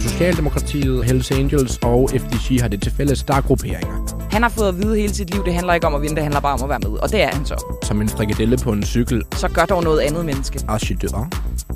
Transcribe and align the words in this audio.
Socialdemokratiet, 0.00 1.04
Hells 1.04 1.30
Angels 1.30 1.78
og 1.82 2.10
FDC 2.10 2.60
har 2.60 2.68
det 2.68 2.82
til 2.82 2.92
fælles, 2.92 3.22
der 3.22 3.34
er 3.34 3.40
grupperinger. 3.40 4.28
Han 4.30 4.42
har 4.42 4.48
fået 4.48 4.68
at 4.68 4.78
vide 4.78 4.96
hele 4.96 5.14
sit 5.14 5.30
liv, 5.30 5.44
det 5.44 5.54
handler 5.54 5.74
ikke 5.74 5.86
om 5.86 5.94
at 5.94 6.02
vinde, 6.02 6.14
det 6.14 6.22
handler 6.22 6.40
bare 6.40 6.54
om 6.54 6.62
at 6.62 6.68
være 6.68 6.78
med. 6.78 6.90
Og 6.98 7.12
det 7.12 7.22
er 7.22 7.28
han 7.28 7.46
så. 7.46 7.76
Som 7.82 8.00
en 8.00 8.08
frikadelle 8.08 8.56
på 8.56 8.72
en 8.72 8.84
cykel. 8.84 9.24
Så 9.32 9.48
gør 9.48 9.64
dog 9.64 9.84
noget 9.84 10.00
andet 10.00 10.24
menneske. 10.24 10.60
Archidør. 10.68 11.28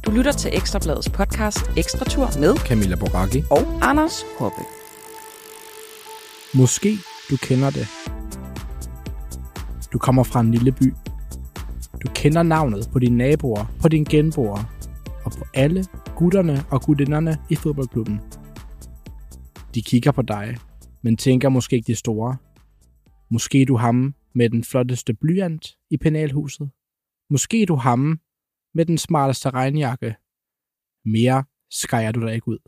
Du 0.07 0.11
lytter 0.11 0.33
til 0.33 0.51
Ekstrabladets 0.55 1.09
podcast 1.09 1.71
Ekstra 1.77 2.05
Tur 2.05 2.31
med 2.39 2.57
Camilla 2.57 2.97
Boracchi. 2.97 3.45
og 3.51 3.79
Anders 3.83 4.25
Hoppe. 4.39 4.63
Måske 6.55 6.99
du 7.31 7.37
kender 7.37 7.71
det. 7.71 7.89
Du 9.93 9.99
kommer 9.99 10.23
fra 10.25 10.41
en 10.41 10.51
lille 10.51 10.73
by. 10.73 10.95
Du 12.05 12.13
kender 12.15 12.43
navnet 12.43 12.89
på 12.93 12.99
dine 12.99 13.17
naboer, 13.17 13.65
på 13.83 13.89
dine 13.89 14.05
genboer 14.05 14.59
og 15.25 15.33
på 15.33 15.45
alle 15.55 15.85
gutterne 16.17 16.65
og 16.71 16.83
gudinderne 16.83 17.37
i 17.51 17.55
fodboldklubben. 17.55 18.21
De 19.75 19.83
kigger 19.83 20.13
på 20.13 20.23
dig, 20.23 20.57
men 21.03 21.17
tænker 21.17 21.49
måske 21.49 21.77
ikke 21.77 21.87
det 21.87 21.99
store. 21.99 22.37
Måske 23.31 23.65
du 23.65 23.77
ham 23.77 24.15
med 24.35 24.51
den 24.51 24.65
flotteste 24.65 25.15
blyant 25.15 25.79
i 25.91 25.97
penalhuset. 25.97 26.71
Måske 27.31 27.67
du 27.67 27.75
ham 27.75 28.21
med 28.75 28.87
den 28.87 28.99
smarteste 28.99 29.51
regnjakke. 29.51 30.17
Mere 31.05 31.45
skærer 31.71 32.13
du 32.13 32.21
dig 32.21 32.35
ikke 32.35 32.49
ud. 32.49 32.59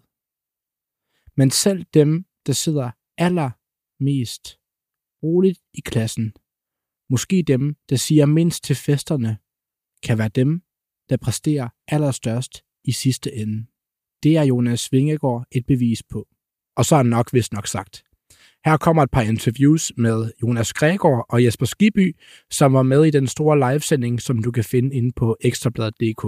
Men 1.36 1.50
selv 1.50 1.84
dem, 1.94 2.24
der 2.46 2.52
sidder 2.52 2.90
allermest 3.18 4.58
roligt 5.22 5.58
i 5.74 5.80
klassen, 5.80 6.32
måske 7.10 7.42
dem, 7.46 7.74
der 7.90 7.96
siger 7.96 8.26
mindst 8.26 8.64
til 8.64 8.76
festerne, 8.76 9.38
kan 10.02 10.18
være 10.18 10.28
dem, 10.28 10.62
der 11.08 11.16
præsterer 11.16 11.68
allerstørst 11.88 12.62
i 12.84 12.92
sidste 12.92 13.34
ende. 13.34 13.66
Det 14.22 14.36
er 14.36 14.42
Jonas 14.42 14.92
Vingegaard 14.92 15.46
et 15.52 15.66
bevis 15.66 16.02
på. 16.02 16.28
Og 16.76 16.84
så 16.84 16.96
er 16.96 17.02
nok 17.02 17.32
vist 17.32 17.52
nok 17.52 17.66
sagt. 17.66 18.02
Her 18.64 18.76
kommer 18.76 19.02
et 19.02 19.10
par 19.10 19.22
interviews 19.22 19.92
med 19.96 20.30
Jonas 20.42 20.72
Gregor 20.72 21.26
og 21.28 21.44
Jesper 21.44 21.66
Skiby, 21.66 22.16
som 22.50 22.72
var 22.72 22.82
med 22.82 23.04
i 23.04 23.10
den 23.10 23.26
store 23.26 23.72
livesending, 23.72 24.22
som 24.22 24.42
du 24.42 24.50
kan 24.50 24.64
finde 24.64 24.96
inde 24.96 25.12
på 25.16 25.36
ekstrabladet.dk. 25.40 26.24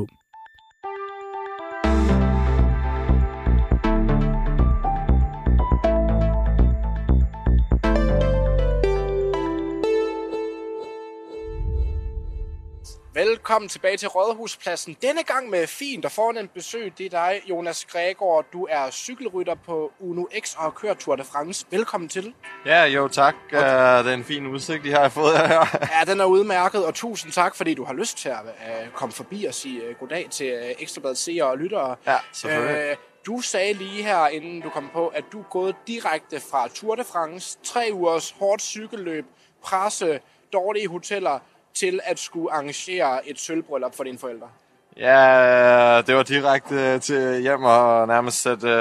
Velkommen 13.48 13.68
tilbage 13.68 13.96
til 13.96 14.08
Rådhuspladsen. 14.08 14.96
Denne 15.02 15.22
gang 15.22 15.50
med 15.50 15.66
fint 15.66 16.04
og 16.04 16.12
fornemt 16.12 16.54
besøg. 16.54 16.92
Det 16.98 17.06
er 17.06 17.10
dig, 17.10 17.42
Jonas 17.50 17.84
Gregor. 17.84 18.44
Du 18.52 18.66
er 18.70 18.90
cykelrytter 18.90 19.54
på 19.54 19.92
Uno 20.00 20.24
X 20.40 20.54
og 20.54 20.62
har 20.62 20.70
kørt 20.70 20.96
Tour 20.96 21.16
de 21.16 21.24
France. 21.24 21.66
Velkommen 21.70 22.08
til. 22.08 22.34
Ja, 22.66 22.84
jo 22.84 23.08
tak. 23.08 23.34
Uh, 23.52 23.58
det 23.58 23.62
er 23.62 24.14
en 24.14 24.24
fin 24.24 24.46
udsigt, 24.46 24.86
I 24.86 24.88
har 24.88 25.08
fået 25.08 25.38
her. 25.38 25.78
Ja, 25.98 26.12
den 26.12 26.20
er 26.20 26.24
udmærket, 26.24 26.86
og 26.86 26.94
tusind 26.94 27.32
tak, 27.32 27.56
fordi 27.56 27.74
du 27.74 27.84
har 27.84 27.94
lyst 27.94 28.18
til 28.18 28.28
at 28.28 28.36
uh, 28.44 28.92
komme 28.94 29.12
forbi 29.12 29.44
og 29.44 29.54
sige 29.54 29.90
uh, 29.90 29.96
goddag 29.96 30.28
til 30.30 30.54
uh, 30.54 30.82
Ekstrabladet 30.82 31.18
seere 31.18 31.44
og 31.44 31.58
lyttere. 31.58 31.96
Ja, 32.06 32.16
selvfølgelig. 32.32 32.76
Øh, 32.76 32.96
du 33.26 33.40
sagde 33.40 33.72
lige 33.72 34.02
her, 34.02 34.26
inden 34.26 34.60
du 34.60 34.68
kom 34.68 34.90
på, 34.92 35.08
at 35.08 35.24
du 35.32 35.40
er 35.40 35.48
gået 35.50 35.76
direkte 35.86 36.40
fra 36.50 36.68
Tour 36.68 36.94
de 36.94 37.04
France, 37.04 37.58
tre 37.64 37.90
ugers 37.92 38.30
hårdt 38.30 38.62
cykelløb, 38.62 39.24
presse, 39.62 40.20
dårlige 40.52 40.88
hoteller, 40.88 41.38
til 41.74 42.00
at 42.04 42.18
skulle 42.18 42.52
arrangere 42.52 43.28
et 43.28 43.40
sølvbryllup 43.40 43.96
for 43.96 44.04
dine 44.04 44.18
forældre. 44.18 44.48
Ja, 44.96 46.02
det 46.06 46.16
var 46.16 46.22
direkte 46.22 46.74
øh, 46.74 47.00
til 47.00 47.40
hjem 47.40 47.64
og 47.64 48.08
nærmest 48.08 48.42
sætte 48.42 48.66
uh, 48.66 48.72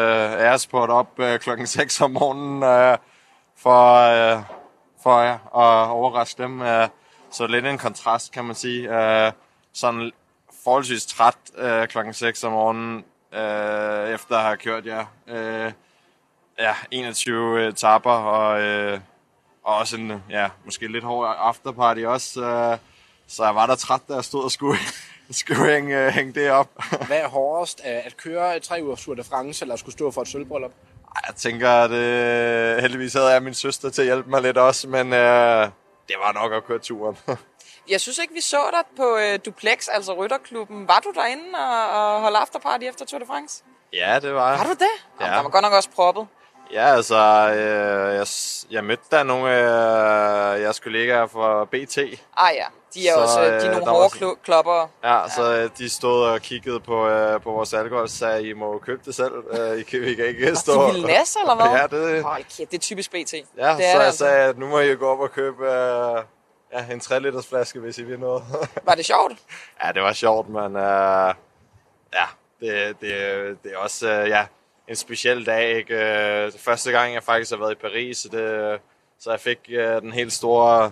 æresport 0.41 0.89
op 0.89 1.19
uh, 1.19 1.35
klokken 1.35 1.67
6 1.77 2.02
om 2.02 2.11
morgenen 2.11 2.63
uh, 2.63 2.97
for, 3.58 4.08
uh, 4.36 4.43
for 5.03 5.21
ja, 5.21 5.33
at 5.33 5.89
overraske 5.89 6.43
dem. 6.43 6.61
Uh, 6.61 6.87
så 7.31 7.47
lidt 7.47 7.65
en 7.65 7.77
kontrast, 7.77 8.31
kan 8.31 8.45
man 8.45 8.55
sige. 8.55 8.89
Uh, 8.89 9.31
sådan 9.73 10.11
forholdsvis 10.64 11.05
træt 11.05 11.37
uh, 11.58 11.87
klokken 11.87 12.14
6 12.14 12.43
om 12.43 12.52
morgenen, 12.52 12.95
uh, 13.31 14.09
efter 14.09 14.36
at 14.36 14.43
have 14.43 14.58
kørt 14.58 14.86
ja, 14.86 15.05
uh, 15.27 15.71
ja, 16.59 16.73
21 16.92 17.71
tapper 17.71 18.11
og... 18.11 18.61
Uh, 18.93 18.99
og 19.67 19.76
også 19.76 19.98
en, 19.98 20.23
ja, 20.30 20.50
måske 20.66 20.88
lidt 20.88 21.04
hård 21.04 21.36
afterparty 21.39 22.02
også. 22.02 22.42
Øh, 22.42 22.78
så 23.28 23.44
jeg 23.44 23.55
var 23.55 23.66
der 23.66 23.76
træt, 23.76 24.02
da 24.08 24.14
jeg 24.14 24.23
stod 24.23 24.44
og 24.44 24.52
skulle, 24.52 24.80
skulle 25.32 25.66
hænge, 25.66 26.05
øh, 26.05 26.08
hænge 26.08 26.33
det 26.33 26.52
op. 26.52 26.70
Hvad 27.08 27.17
er 27.17 27.28
hårdest, 27.28 27.82
at 27.83 28.17
køre 28.17 28.60
tre 28.60 28.80
uger 28.83 28.95
Tour 28.95 29.16
de 29.16 29.23
France, 29.23 29.64
eller 29.64 29.73
at 29.73 29.80
skulle 29.80 29.94
stå 29.94 30.11
for 30.11 30.22
et 30.22 30.27
sølvbryllup? 30.27 30.72
Jeg 31.27 31.36
tænker, 31.36 31.70
at 31.70 31.92
øh, 31.92 32.82
heldigvis 32.82 33.14
havde 33.14 33.27
jeg 33.27 33.44
min 33.44 33.54
søster 33.54 33.89
til 33.89 34.02
at 34.02 34.06
hjælpe 34.06 34.30
mig 34.30 34.42
lidt 34.42 34.58
også, 34.58 34.88
men 34.88 35.14
øh, 35.14 35.64
det 36.08 36.16
var 36.26 36.32
nok 36.33 36.54
at 36.54 36.66
køre 36.66 36.80
turen. 36.80 37.17
Jeg 37.89 38.02
synes 38.02 38.17
ikke, 38.17 38.33
vi 38.33 38.42
så 38.42 38.58
dig 38.72 38.83
på 38.98 39.17
øh, 39.17 39.39
Duplex, 39.45 39.88
altså 39.92 40.14
Rytterklubben. 40.14 40.88
Var 40.88 41.00
du 41.00 41.11
derinde 41.16 41.44
og, 41.58 41.89
og 41.89 42.22
holde 42.22 42.38
afterparty 42.38 42.83
efter 42.83 43.06
Tour 43.06 43.20
de 43.20 43.26
France? 43.26 43.64
ja, 43.94 44.20
det 44.20 44.33
var 44.33 44.50
jeg. 44.50 44.60
Var 44.60 44.66
du 44.66 44.72
det? 44.72 45.22
Ja. 45.22 45.26
Der 45.26 45.42
var 45.42 45.50
godt 45.50 45.61
nok 45.61 45.73
også 45.73 45.89
proppet. 45.89 46.27
Ja, 46.73 46.86
altså, 46.95 47.16
øh, 47.55 48.16
jeg, 48.16 48.28
jeg 48.72 48.83
mødte 48.83 49.04
der 49.11 49.23
nogle 49.23 49.52
øh, 49.58 50.61
jeres 50.61 50.80
kollegaer 50.80 51.28
fra 51.28 51.66
BT. 51.66 51.98
Ah 52.38 52.55
ja, 52.55 52.66
de 52.94 53.08
er 53.08 53.14
Så, 53.14 53.20
også 53.22 53.42
øh, 53.42 53.48
de 53.48 53.54
er 53.54 53.66
øh, 53.66 53.72
nogle 53.72 53.86
hårde 53.86 54.02
var- 54.02 54.08
klo- 54.28 54.42
klopper. 54.44 54.89
Ja, 55.04 55.22
ja, 55.22 55.30
så 55.30 55.54
øh, 55.64 55.70
de 55.77 55.89
stod 55.89 56.23
og 56.23 56.42
kiggede 56.42 56.80
på, 56.80 57.08
øh, 57.08 57.42
på 57.42 57.52
vores 57.52 57.73
alkohol 57.73 58.04
og 58.04 58.10
sagde, 58.10 58.50
I 58.50 58.54
må 58.54 58.77
købe 58.86 59.02
det 59.06 59.16
selv. 59.16 59.33
Øh, 59.60 59.77
I, 59.77 59.83
kan, 59.83 60.04
I 60.04 60.14
kan 60.14 60.26
ikke 60.26 60.56
stå... 60.56 60.88
De 60.88 60.94
ville 60.94 61.08
eller 61.10 61.56
hvad? 61.56 61.80
Ja, 62.00 62.14
det, 62.16 62.23
Hold 62.23 62.44
kæft, 62.58 62.72
det 62.72 62.77
er 62.77 62.82
typisk 62.82 63.11
BT. 63.11 63.33
Ja, 63.33 63.38
det 63.38 63.44
så 63.58 63.64
er 63.83 63.88
jeg 63.95 64.02
altså. 64.02 64.17
sagde, 64.17 64.38
at 64.50 64.58
nu 64.58 64.67
må 64.67 64.80
I 64.80 64.95
gå 64.95 65.08
op 65.11 65.20
og 65.20 65.32
købe 65.32 65.66
øh, 65.72 66.23
ja, 66.73 66.86
en 66.94 67.00
3 67.00 67.20
liters 67.20 67.48
flaske, 67.48 67.80
hvis 67.80 67.98
I 67.98 68.04
vil 68.04 68.20
noget. 68.20 68.44
Var 68.88 68.95
det 68.95 69.06
sjovt? 69.06 69.33
ja, 69.83 69.92
det 69.92 70.02
var 70.02 70.14
sjovt, 70.14 70.50
men 70.50 70.76
øh, 70.76 71.33
ja, 72.14 72.26
det, 72.60 72.95
det, 73.02 73.10
det 73.64 73.72
er 73.73 73.77
også 73.77 74.10
øh, 74.10 74.30
ja, 74.30 74.45
en 74.89 74.95
speciel 74.95 75.45
dag. 75.45 75.77
Ikke? 75.77 75.95
Øh, 75.95 76.52
Det 76.52 76.59
første 76.61 76.92
gang, 76.92 77.14
jeg 77.14 77.23
faktisk 77.23 77.52
har 77.52 77.58
været 77.58 77.71
i 77.71 77.75
Paris, 77.75 78.17
så, 78.17 78.30
det, 78.30 78.80
så 79.20 79.31
jeg 79.31 79.39
fik 79.39 79.59
øh, 79.70 80.02
den 80.02 80.11
helt 80.14 80.33
store, 80.33 80.92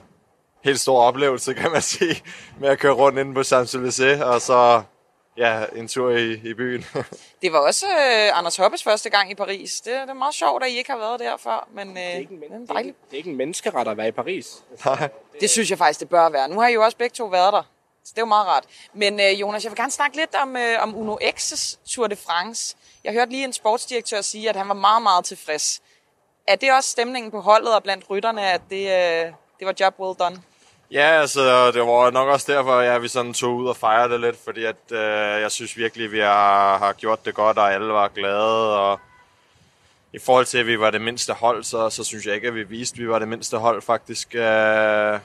helt 0.63 0.79
store 0.79 1.03
oplevelse, 1.03 1.53
kan 1.53 1.71
man 1.71 1.81
sige, 1.95 2.23
med 2.59 2.69
at 2.69 2.79
køre 2.79 2.93
rundt 2.93 3.19
inde 3.19 3.33
på 3.33 3.39
Champs-Élysées, 3.41 4.23
og 4.23 4.41
så 4.41 4.81
ja, 5.37 5.65
en 5.75 5.87
tur 5.87 6.11
i, 6.11 6.33
i 6.33 6.53
byen. 6.53 6.85
Det 7.41 7.51
var 7.53 7.59
også 7.59 7.85
øh, 7.87 8.37
Anders 8.37 8.55
Hoppes 8.57 8.83
første 8.83 9.09
gang 9.09 9.31
i 9.31 9.35
Paris. 9.35 9.81
Det, 9.81 9.93
det 9.93 10.09
er 10.09 10.13
meget 10.13 10.33
sjovt, 10.35 10.63
at 10.63 10.69
I 10.69 10.77
ikke 10.77 10.91
har 10.91 10.97
været 10.97 11.19
der 11.19 11.37
før, 11.37 11.67
men 11.73 11.89
øh, 11.89 11.95
Det 11.95 12.03
er 12.13 12.17
ikke 12.17 12.33
en, 12.33 12.41
det 12.41 12.49
men, 12.51 12.61
er 12.61 12.65
det 12.65 12.75
er 12.75 12.79
ikke, 12.79 12.93
det 13.05 13.13
er 13.13 13.17
ikke 13.17 13.29
en 13.29 13.35
menneskeret 13.37 13.87
at 13.87 13.97
være 13.97 14.07
i 14.07 14.11
Paris. 14.11 14.63
Det 15.41 15.49
synes 15.49 15.69
jeg 15.69 15.77
faktisk, 15.77 15.99
det 15.99 16.09
bør 16.09 16.29
være. 16.29 16.49
Nu 16.49 16.59
har 16.59 16.67
I 16.67 16.73
jo 16.73 16.83
også 16.83 16.97
begge 16.97 17.13
to 17.13 17.25
været 17.25 17.53
der. 17.53 17.63
Så 18.05 18.11
det 18.15 18.17
er 18.17 18.21
jo 18.21 18.25
meget 18.25 18.47
rart. 18.47 18.63
Men 18.93 19.19
øh, 19.19 19.41
Jonas, 19.41 19.63
jeg 19.63 19.71
vil 19.71 19.77
gerne 19.77 19.91
snakke 19.91 20.17
lidt 20.17 20.35
om, 20.35 20.57
øh, 20.57 20.83
om 20.83 20.95
Uno 20.95 21.15
X's 21.21 21.77
Tour 21.89 22.07
de 22.07 22.15
France. 22.15 22.75
Jeg 23.03 23.13
hørte 23.13 23.31
lige 23.31 23.43
en 23.43 23.53
sportsdirektør 23.53 24.21
sige, 24.21 24.49
at 24.49 24.55
han 24.55 24.67
var 24.67 24.73
meget, 24.73 25.03
meget 25.03 25.25
tilfreds. 25.25 25.81
Er 26.47 26.55
det 26.55 26.73
også 26.73 26.89
stemningen 26.89 27.31
på 27.31 27.41
holdet 27.41 27.75
og 27.75 27.83
blandt 27.83 28.09
rytterne, 28.09 28.51
at 28.51 28.61
det, 28.69 28.85
øh, 28.85 29.31
det 29.59 29.67
var 29.67 29.73
job 29.79 29.99
well 29.99 30.19
done? 30.19 30.41
Ja, 30.91 31.21
altså, 31.21 31.71
det 31.71 31.81
var 31.81 32.11
nok 32.11 32.27
også 32.29 32.53
derfor, 32.53 32.71
at 32.71 32.87
ja, 32.87 32.97
vi 32.97 33.07
sådan 33.07 33.33
tog 33.33 33.55
ud 33.55 33.67
og 33.67 33.77
fejrede 33.77 34.13
det 34.13 34.21
lidt, 34.21 34.37
fordi 34.43 34.65
at, 34.65 34.91
øh, 34.91 35.41
jeg 35.41 35.51
synes 35.51 35.77
virkelig, 35.77 36.11
vi 36.11 36.19
har, 36.19 36.77
har 36.77 36.93
gjort 36.93 37.25
det 37.25 37.35
godt, 37.35 37.57
og 37.57 37.73
alle 37.73 37.93
var 37.93 38.07
glade, 38.07 38.79
og 38.79 38.99
i 40.13 40.19
forhold 40.19 40.45
til, 40.45 40.57
at 40.57 40.67
vi 40.67 40.79
var 40.79 40.91
det 40.91 41.01
mindste 41.01 41.33
hold, 41.33 41.63
så, 41.63 41.89
så 41.89 42.03
synes 42.03 42.25
jeg 42.25 42.35
ikke, 42.35 42.47
at 42.47 42.55
vi 42.55 42.63
viste, 42.63 42.95
at 42.95 42.99
vi 42.99 43.09
var 43.09 43.19
det 43.19 43.27
mindste 43.27 43.57
hold, 43.57 43.81
faktisk. 43.81 44.35
Øh, 44.35 45.19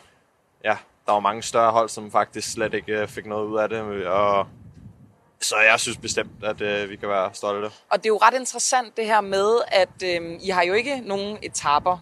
ja, 0.65 0.77
der 1.07 1.13
var 1.13 1.21
mange 1.21 1.43
større 1.43 1.73
hold, 1.73 1.89
som 1.89 2.11
faktisk 2.11 2.53
slet 2.53 2.75
ikke 2.75 2.93
øh, 2.93 3.09
fik 3.09 3.27
noget 3.27 3.47
ud 3.47 3.59
af 3.59 3.69
det, 3.69 4.07
og 4.07 4.47
så 5.41 5.57
jeg 5.71 5.81
synes 5.81 5.99
bestemt, 5.99 6.45
at 6.45 6.61
øh, 6.61 6.91
vi 6.91 6.97
kan 6.97 7.09
være 7.09 7.31
stolte. 7.35 7.71
Og 7.91 7.99
det 7.99 8.05
er 8.05 8.09
jo 8.09 8.17
ret 8.17 8.35
interessant 8.35 8.97
det 8.97 9.07
her 9.07 9.21
med, 9.21 9.59
at 9.67 10.03
øh, 10.05 10.39
I 10.43 10.49
har 10.49 10.63
jo 10.63 10.73
ikke 10.73 11.01
nogen 11.01 11.39
etaper, 11.43 11.99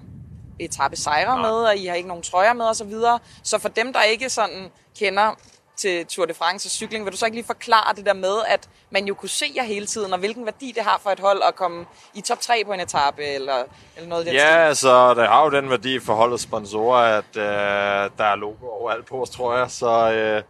etape 0.59 0.97
sejre 0.97 1.39
med, 1.39 1.51
og 1.51 1.77
I 1.77 1.87
har 1.87 1.95
ikke 1.95 2.09
nogen 2.09 2.23
trøjer 2.23 2.53
med 2.53 2.65
osv. 2.65 2.91
Så, 2.91 3.19
så 3.43 3.59
for 3.59 3.69
dem, 3.69 3.93
der 3.93 4.03
ikke 4.03 4.31
sådan 4.31 4.71
kender 4.99 5.35
til 5.79 6.07
Tour 6.07 6.27
de 6.27 6.35
France 6.35 6.67
og 6.67 6.71
cykling, 6.71 7.05
vil 7.05 7.13
du 7.13 7.17
så 7.17 7.25
ikke 7.27 7.37
lige 7.37 7.47
forklare 7.47 7.95
det 7.97 8.07
der 8.07 8.13
med, 8.13 8.37
at 8.49 8.69
man 8.91 9.05
jo 9.07 9.15
kunne 9.15 9.29
se 9.29 9.47
jer 9.57 9.63
hele 9.63 9.87
tiden, 9.87 10.13
og 10.13 10.19
hvilken 10.19 10.45
værdi 10.45 10.73
det 10.77 10.83
har 10.83 10.99
for 11.03 11.11
et 11.11 11.21
hold 11.21 11.43
at 11.49 11.57
komme 11.57 11.87
i 12.15 12.21
top 12.21 12.41
3 12.41 12.63
på 12.67 12.73
en 12.73 12.81
etape, 12.81 13.25
eller, 13.25 13.65
eller 13.97 14.09
noget 14.09 14.23
i 14.23 14.27
den 14.27 14.35
Ja, 14.35 14.41
stil? 14.41 14.69
altså, 14.69 15.15
det 15.15 15.27
har 15.29 15.45
jo 15.45 15.51
den 15.51 15.71
værdi 15.71 15.99
for 16.01 16.15
holdets 16.15 16.43
sponsorer, 16.43 17.19
at 17.19 17.37
øh, 17.37 18.11
der 18.19 18.25
er 18.25 18.37
logo 18.37 18.67
overalt 18.67 19.07
på 19.07 19.23
os, 19.23 19.31
tror 19.31 19.57
jeg. 19.57 19.71
Så, 19.71 20.13
øh, 20.13 20.43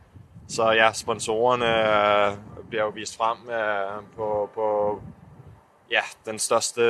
så 0.48 0.70
ja, 0.70 0.92
sponsorerne 0.92 1.66
øh, 2.30 2.36
bliver 2.68 2.82
jo 2.84 2.88
vist 2.90 3.16
frem 3.16 3.50
øh, 3.50 4.02
på, 4.16 4.50
på 4.54 5.00
ja, 5.90 6.00
den 6.26 6.38
største, 6.38 6.82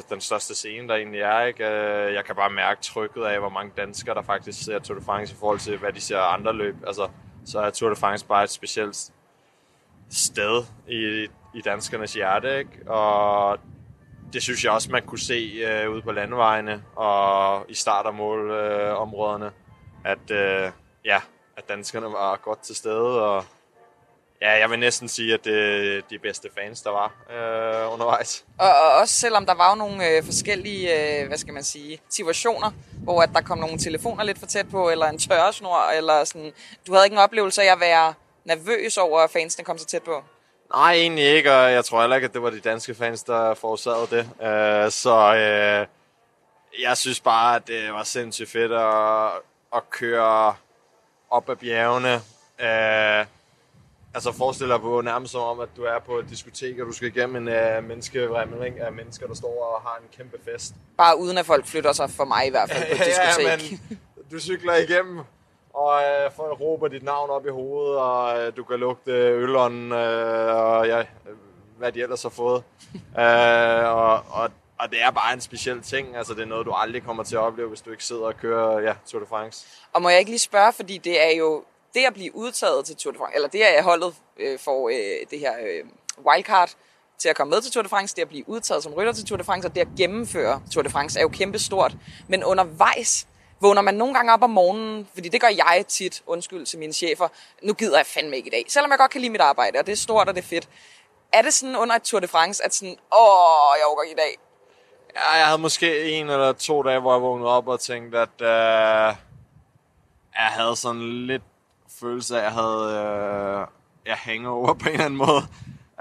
den 0.00 0.20
største 0.20 0.54
scene, 0.54 0.88
der 0.88 0.94
egentlig 0.94 1.20
er. 1.20 1.40
Ikke? 1.40 1.64
Øh, 1.66 2.14
Jeg 2.14 2.24
kan 2.24 2.36
bare 2.36 2.50
mærke 2.50 2.82
trykket 2.82 3.24
af, 3.24 3.38
hvor 3.38 3.48
mange 3.48 3.72
danskere, 3.76 4.14
der 4.14 4.22
faktisk 4.22 4.64
ser 4.64 4.78
Tour 4.78 4.98
de 4.98 5.04
France 5.04 5.34
i 5.34 5.36
forhold 5.40 5.58
til, 5.58 5.76
hvad 5.78 5.92
de 5.92 6.00
ser 6.00 6.18
andre 6.18 6.52
løb. 6.52 6.76
Altså, 6.86 7.08
så 7.44 7.60
er 7.60 7.70
Tour 7.70 7.90
de 7.90 7.96
France 7.96 8.26
bare 8.26 8.44
et 8.44 8.50
specielt 8.50 9.12
sted 10.10 10.64
i, 10.88 11.26
i 11.54 11.60
danskernes 11.60 12.14
hjerte, 12.14 12.58
ikke? 12.58 12.90
Og 12.90 13.58
det 14.32 14.42
synes 14.42 14.64
jeg 14.64 14.72
også, 14.72 14.90
man 14.90 15.02
kunne 15.02 15.18
se 15.18 15.62
øh, 15.66 15.90
ude 15.90 16.02
på 16.02 16.12
landevejene 16.12 16.84
og 16.96 17.66
i 17.68 17.74
start- 17.74 18.06
og 18.06 18.14
målområderne, 18.14 19.46
øh, 19.46 19.52
at, 20.04 20.30
øh, 20.30 20.70
ja, 21.04 21.20
at 21.56 21.68
danskerne 21.68 22.06
var 22.06 22.36
godt 22.36 22.60
til 22.60 22.76
stede, 22.76 23.22
og 23.22 23.44
ja, 24.42 24.58
jeg 24.58 24.70
vil 24.70 24.78
næsten 24.78 25.08
sige, 25.08 25.34
at 25.34 25.44
det 25.44 26.10
de 26.10 26.18
bedste 26.18 26.48
fans, 26.58 26.82
der 26.82 26.90
var 26.90 27.12
øh, 27.30 27.92
undervejs. 27.92 28.44
Og, 28.58 28.68
og 28.68 28.92
også 29.00 29.14
selvom 29.14 29.46
der 29.46 29.54
var 29.54 29.70
jo 29.70 29.76
nogle 29.76 30.08
øh, 30.08 30.24
forskellige, 30.24 31.20
øh, 31.20 31.28
hvad 31.28 31.38
skal 31.38 31.54
man 31.54 31.62
sige, 31.64 32.00
situationer, 32.10 32.70
hvor 32.92 33.22
at 33.22 33.30
der 33.34 33.40
kom 33.40 33.58
nogle 33.58 33.78
telefoner 33.78 34.24
lidt 34.24 34.38
for 34.38 34.46
tæt 34.46 34.70
på, 34.70 34.90
eller 34.90 35.06
en 35.06 35.18
tørresnor, 35.18 35.90
eller 35.90 36.24
sådan. 36.24 36.52
Du 36.86 36.92
havde 36.92 37.06
ikke 37.06 37.14
en 37.14 37.22
oplevelse 37.22 37.62
af 37.62 37.72
at 37.72 37.80
være 37.80 38.14
nervøs 38.44 38.96
over, 38.96 39.20
at 39.20 39.30
fansene 39.30 39.64
kom 39.64 39.78
så 39.78 39.86
tæt 39.86 40.02
på? 40.02 40.22
Nej, 40.74 40.92
egentlig 40.92 41.24
ikke, 41.24 41.52
og 41.52 41.72
jeg 41.72 41.84
tror 41.84 42.00
heller 42.00 42.16
ikke, 42.16 42.26
at 42.26 42.34
det 42.34 42.42
var 42.42 42.50
de 42.50 42.60
danske 42.60 42.94
fans, 42.94 43.22
der 43.22 43.54
forårsagede 43.54 44.06
det. 44.10 44.24
Uh, 44.24 44.90
så 44.92 45.30
uh, 45.32 46.82
jeg 46.82 46.96
synes 46.96 47.20
bare, 47.20 47.56
at 47.56 47.66
det 47.66 47.92
var 47.92 48.02
sindssygt 48.02 48.50
fedt 48.50 48.72
at, 48.72 49.26
at 49.76 49.90
køre 49.90 50.54
op 51.30 51.50
ad 51.50 51.56
bjergene. 51.56 52.14
Uh, 52.58 53.26
altså 54.14 54.32
forestil 54.32 54.68
dig 54.68 54.80
på 54.80 55.00
nærmest 55.00 55.32
som 55.32 55.40
om, 55.40 55.60
at 55.60 55.68
du 55.76 55.82
er 55.82 55.98
på 55.98 56.18
et 56.18 56.26
diskotek, 56.30 56.78
og 56.78 56.86
du 56.86 56.92
skal 56.92 57.08
igennem 57.08 57.48
en 57.48 57.48
uh, 57.48 57.84
menneskevrimling 57.84 58.80
af 58.80 58.92
mennesker, 58.92 59.26
der 59.26 59.34
står 59.34 59.74
og 59.74 59.82
har 59.82 59.98
en 60.02 60.08
kæmpe 60.16 60.38
fest. 60.44 60.74
Bare 60.96 61.18
uden 61.18 61.38
at 61.38 61.46
folk 61.46 61.66
flytter 61.66 61.92
sig 61.92 62.10
for 62.10 62.24
mig 62.24 62.46
i 62.46 62.50
hvert 62.50 62.70
fald 62.70 62.86
på 62.86 62.92
et 63.02 63.06
diskotek. 63.06 63.72
ja, 63.72 63.78
men 63.90 64.00
du 64.32 64.40
cykler 64.40 64.74
igennem, 64.74 65.18
og 65.74 66.02
øh, 66.02 66.32
folk 66.36 66.60
råber 66.60 66.88
dit 66.88 67.02
navn 67.02 67.30
op 67.30 67.46
i 67.46 67.50
hovedet, 67.50 67.98
og 67.98 68.40
øh, 68.40 68.56
du 68.56 68.64
kan 68.64 68.78
lugte 68.78 69.10
ølånden, 69.12 69.92
øh, 69.92 70.56
og 70.56 70.86
ja, 70.86 71.04
hvad 71.78 71.92
de 71.92 72.02
ellers 72.02 72.22
har 72.22 72.30
fået. 72.30 72.62
øh, 73.22 73.84
og, 73.84 74.12
og, 74.12 74.50
og 74.78 74.90
det 74.90 75.02
er 75.02 75.10
bare 75.10 75.32
en 75.32 75.40
speciel 75.40 75.82
ting. 75.82 76.16
Altså, 76.16 76.34
det 76.34 76.42
er 76.42 76.46
noget, 76.46 76.66
du 76.66 76.72
aldrig 76.72 77.02
kommer 77.02 77.22
til 77.22 77.36
at 77.36 77.40
opleve, 77.40 77.68
hvis 77.68 77.80
du 77.80 77.90
ikke 77.90 78.04
sidder 78.04 78.22
og 78.22 78.36
kører 78.36 78.80
ja, 78.80 78.94
Tour 79.06 79.20
de 79.20 79.26
France. 79.26 79.66
Og 79.92 80.02
må 80.02 80.08
jeg 80.08 80.18
ikke 80.18 80.30
lige 80.30 80.38
spørge, 80.38 80.72
fordi 80.72 80.98
det 80.98 81.24
er 81.26 81.36
jo 81.38 81.64
det 81.94 82.04
at 82.06 82.14
blive 82.14 82.36
udtaget 82.36 82.84
til 82.84 82.96
Tour 82.96 83.12
de 83.12 83.18
France, 83.18 83.34
eller 83.34 83.48
det 83.48 83.78
er 83.78 83.82
holdet 83.82 84.14
øh, 84.38 84.58
for 84.58 84.88
øh, 84.88 85.26
det 85.30 85.38
her 85.38 85.52
øh, 85.62 85.84
wildcard 86.26 86.70
til 87.18 87.28
at 87.28 87.36
komme 87.36 87.50
med 87.50 87.62
til 87.62 87.72
Tour 87.72 87.82
de 87.82 87.88
France, 87.88 88.16
det 88.16 88.22
at 88.22 88.28
blive 88.28 88.48
udtaget 88.48 88.82
som 88.82 88.92
rytter 88.92 89.12
til 89.12 89.24
Tour 89.26 89.36
de 89.36 89.44
France, 89.44 89.68
og 89.68 89.74
det 89.74 89.80
at 89.80 89.88
gennemføre 89.96 90.62
Tour 90.72 90.82
de 90.82 90.90
France 90.90 91.18
er 91.18 91.22
jo 91.22 91.28
kæmpe 91.28 91.58
stort. 91.58 91.96
Men 92.28 92.44
undervejs, 92.44 93.26
vågner 93.60 93.82
man 93.82 93.94
nogle 93.94 94.14
gange 94.14 94.32
op 94.32 94.42
om 94.42 94.50
morgenen, 94.50 95.08
fordi 95.14 95.28
det 95.28 95.40
gør 95.40 95.48
jeg 95.48 95.84
tit, 95.88 96.22
undskyld 96.26 96.66
til 96.66 96.78
mine 96.78 96.92
chefer, 96.92 97.28
nu 97.62 97.72
gider 97.72 97.96
jeg 97.96 98.06
fandme 98.06 98.36
ikke 98.36 98.46
i 98.46 98.50
dag, 98.50 98.64
selvom 98.68 98.90
jeg 98.90 98.98
godt 98.98 99.10
kan 99.10 99.20
lide 99.20 99.32
mit 99.32 99.40
arbejde, 99.40 99.78
og 99.78 99.86
det 99.86 99.92
er 99.92 99.96
stort 99.96 100.28
og 100.28 100.34
det 100.34 100.42
er 100.42 100.46
fedt. 100.46 100.68
Er 101.32 101.42
det 101.42 101.54
sådan 101.54 101.76
under 101.76 101.96
et 101.96 102.02
Tour 102.02 102.20
de 102.20 102.28
France, 102.28 102.64
at 102.64 102.74
sådan, 102.74 102.96
åh, 103.18 103.72
jeg 103.78 103.86
overgår 103.86 104.02
i 104.02 104.14
dag? 104.14 104.38
Ja, 105.14 105.30
jeg 105.30 105.46
havde 105.46 105.58
måske 105.58 106.10
en 106.10 106.30
eller 106.30 106.52
to 106.52 106.82
dage, 106.82 107.00
hvor 107.00 107.12
jeg 107.12 107.22
vågnede 107.22 107.50
op 107.50 107.68
og 107.68 107.80
tænkte, 107.80 108.18
at 108.18 108.40
øh, 108.40 109.16
jeg 110.34 110.48
havde 110.50 110.76
sådan 110.76 111.26
lidt 111.26 111.42
følelse 112.02 112.36
af, 112.36 112.38
at 112.38 112.44
jeg 112.44 112.52
havde 112.52 112.86
øh, 113.60 113.66
jeg 114.06 114.16
hangover 114.16 114.74
på 114.74 114.88
en 114.88 114.92
eller 114.92 115.04
anden 115.04 115.18
måde. 115.26 115.42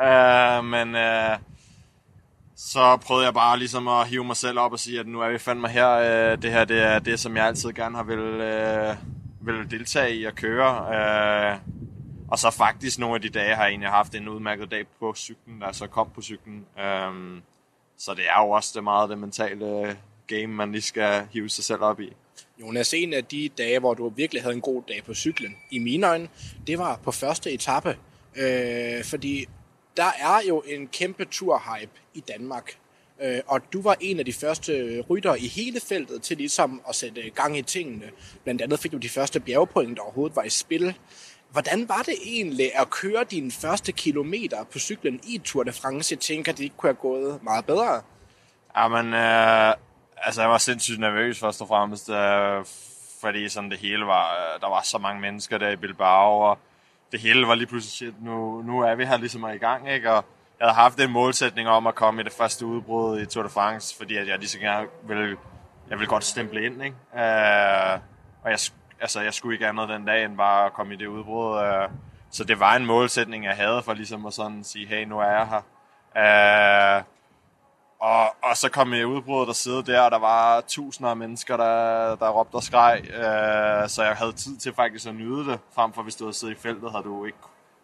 Øh, 0.07 0.65
men 0.65 0.95
øh, 0.95 1.37
så 2.55 2.97
prøvede 2.97 3.25
jeg 3.25 3.33
bare 3.33 3.57
ligesom 3.57 3.87
at 3.87 4.07
hive 4.07 4.23
mig 4.23 4.35
selv 4.35 4.59
op 4.59 4.71
og 4.71 4.79
sige, 4.79 4.99
at 4.99 5.07
nu 5.07 5.21
er 5.21 5.29
vi 5.29 5.37
fandme 5.37 5.67
her. 5.67 5.89
Øh, 5.89 6.41
det 6.41 6.51
her 6.51 6.65
det 6.65 6.81
er 6.81 6.99
det, 6.99 7.19
som 7.19 7.37
jeg 7.37 7.45
altid 7.45 7.73
gerne 7.73 7.95
har 7.95 8.03
vil, 8.03 8.19
øh, 8.19 8.95
vil 9.41 9.71
deltage 9.71 10.15
i 10.15 10.25
at 10.25 10.35
køre. 10.35 10.71
Øh, 10.95 11.57
og 12.31 12.39
så 12.39 12.51
faktisk 12.51 12.99
nogle 12.99 13.15
af 13.15 13.21
de 13.21 13.29
dage 13.29 13.55
har 13.55 13.63
jeg 13.63 13.69
egentlig 13.69 13.89
haft 13.89 14.15
en 14.15 14.29
udmærket 14.29 14.71
dag 14.71 14.85
på 14.99 15.13
cyklen, 15.15 15.61
der 15.61 15.71
så 15.71 15.87
kom 15.87 16.09
på 16.15 16.21
cyklen. 16.21 16.65
Øh, 16.79 17.41
så 17.97 18.13
det 18.13 18.23
er 18.35 18.41
jo 18.41 18.49
også 18.49 18.71
det 18.75 18.83
meget 18.83 19.09
det 19.09 19.17
mentale 19.17 19.65
øh, 19.65 19.95
game, 20.27 20.47
man 20.47 20.71
lige 20.71 20.81
skal 20.81 21.27
hive 21.31 21.49
sig 21.49 21.63
selv 21.63 21.81
op 21.81 21.99
i. 21.99 22.13
Jonas, 22.61 22.93
en 22.93 23.13
af 23.13 23.25
de 23.25 23.49
dage, 23.57 23.79
hvor 23.79 23.93
du 23.93 24.09
virkelig 24.09 24.43
havde 24.43 24.55
en 24.55 24.61
god 24.61 24.83
dag 24.87 25.03
på 25.05 25.13
cyklen, 25.13 25.57
i 25.71 25.79
mine 25.79 26.07
øjne, 26.07 26.29
det 26.67 26.77
var 26.77 26.99
på 27.03 27.11
første 27.11 27.51
etape. 27.51 27.97
Øh, 28.35 29.03
fordi 29.03 29.45
der 29.97 30.11
er 30.19 30.41
jo 30.47 30.63
en 30.67 30.87
kæmpe 30.87 31.25
turhype 31.25 31.91
i 32.13 32.19
Danmark. 32.19 32.77
Øh, 33.21 33.39
og 33.47 33.73
du 33.73 33.81
var 33.81 33.97
en 33.99 34.19
af 34.19 34.25
de 34.25 34.33
første 34.33 35.01
rytter 35.01 35.35
i 35.35 35.47
hele 35.47 35.79
feltet 35.79 36.21
til 36.21 36.37
ligesom 36.37 36.81
at 36.89 36.95
sætte 36.95 37.29
gang 37.29 37.57
i 37.57 37.61
tingene. 37.61 38.05
Blandt 38.43 38.61
andet 38.61 38.79
fik 38.79 38.91
du 38.91 38.97
de 38.97 39.09
første 39.09 39.39
bjergpoint, 39.39 39.97
der 39.97 40.03
overhovedet 40.03 40.35
var 40.35 40.43
i 40.43 40.49
spil. 40.49 40.97
Hvordan 41.51 41.89
var 41.89 42.01
det 42.05 42.15
egentlig 42.25 42.71
at 42.75 42.89
køre 42.89 43.23
dine 43.31 43.51
første 43.51 43.91
kilometer 43.91 44.63
på 44.63 44.79
cyklen 44.79 45.19
i 45.27 45.41
Tour 45.43 45.63
de 45.63 45.71
France? 45.71 46.13
Jeg 46.13 46.19
tænker, 46.19 46.51
det 46.51 46.77
kunne 46.77 46.87
have 46.87 46.95
gået 46.95 47.43
meget 47.43 47.65
bedre. 47.65 48.01
Jamen, 48.77 49.13
øh, 49.13 49.73
altså 50.23 50.41
jeg 50.41 50.49
var 50.49 50.57
sindssygt 50.57 50.99
nervøs 50.99 51.39
først 51.39 51.61
og 51.61 51.67
fremmest, 51.67 52.09
øh, 52.09 52.65
fordi 53.21 53.49
sådan 53.49 53.69
det 53.71 53.79
hele 53.79 54.05
var, 54.05 54.31
øh, 54.31 54.61
der 54.61 54.69
var 54.69 54.81
så 54.83 54.97
mange 54.97 55.21
mennesker 55.21 55.57
der 55.57 55.69
i 55.69 55.75
Bilbao, 55.75 56.39
og 56.39 56.57
det 57.11 57.19
hele 57.19 57.47
var 57.47 57.55
lige 57.55 57.67
pludselig 57.67 57.91
shit, 57.91 58.23
nu, 58.23 58.61
nu 58.61 58.79
er 58.79 58.95
vi 58.95 59.05
her 59.05 59.17
ligesom 59.17 59.45
i 59.45 59.57
gang, 59.57 59.91
ikke? 59.91 60.11
Og 60.11 60.25
jeg 60.59 60.67
havde 60.67 60.75
haft 60.75 60.99
en 60.99 61.11
målsætning 61.11 61.69
om 61.69 61.87
at 61.87 61.95
komme 61.95 62.21
i 62.21 62.23
det 62.23 62.33
første 62.33 62.65
udbrud 62.65 63.19
i 63.19 63.25
Tour 63.25 63.43
de 63.43 63.49
France, 63.49 63.97
fordi 63.97 64.17
at 64.17 64.27
jeg 64.27 64.37
lige 64.37 64.49
så 64.49 64.59
gerne 64.59 64.87
ville, 65.03 65.37
jeg 65.89 65.99
ville 65.99 66.09
godt 66.09 66.23
stemple 66.23 66.65
ind, 66.65 66.83
ikke? 66.83 66.95
Øh, 67.15 67.99
og 68.43 68.51
jeg, 68.51 68.59
altså, 69.01 69.21
jeg 69.21 69.33
skulle 69.33 69.55
ikke 69.55 69.67
andet 69.67 69.89
den 69.89 70.05
dag, 70.05 70.25
end 70.25 70.37
bare 70.37 70.65
at 70.65 70.73
komme 70.73 70.93
i 70.93 70.97
det 70.97 71.07
udbrud. 71.07 71.59
Øh, 71.59 71.89
så 72.31 72.43
det 72.43 72.59
var 72.59 72.75
en 72.75 72.85
målsætning, 72.85 73.45
jeg 73.45 73.55
havde 73.55 73.81
for 73.83 73.93
ligesom 73.93 74.25
at 74.25 74.33
sådan 74.33 74.63
sige, 74.63 74.87
hey, 74.87 75.05
nu 75.05 75.19
er 75.19 75.25
jeg 75.25 75.47
her. 75.47 75.61
Øh, 76.97 77.03
og, 78.01 78.35
og 78.43 78.57
så 78.57 78.69
kom 78.69 78.93
jeg 78.93 79.07
udbruddet 79.07 79.49
og 79.49 79.55
sidde 79.55 79.83
der, 79.83 80.01
og 80.01 80.11
der 80.11 80.19
var 80.19 80.61
tusinder 80.61 81.09
af 81.09 81.17
mennesker, 81.17 81.57
der, 81.57 82.15
der 82.15 82.29
råbte 82.29 82.55
og 82.55 82.63
skreg. 82.63 83.01
Øh, 83.05 83.89
så 83.89 84.03
jeg 84.03 84.15
havde 84.15 84.33
tid 84.33 84.57
til 84.57 84.73
faktisk 84.73 85.07
at 85.07 85.15
nyde 85.15 85.45
det, 85.45 85.59
frem 85.75 85.93
for 85.93 86.01
hvis 86.01 86.15
du 86.15 86.23
havde 86.23 86.33
siddet 86.33 86.57
i 86.57 86.59
feltet, 86.59 86.91
havde 86.91 87.03
du 87.03 87.25
ikke 87.25 87.37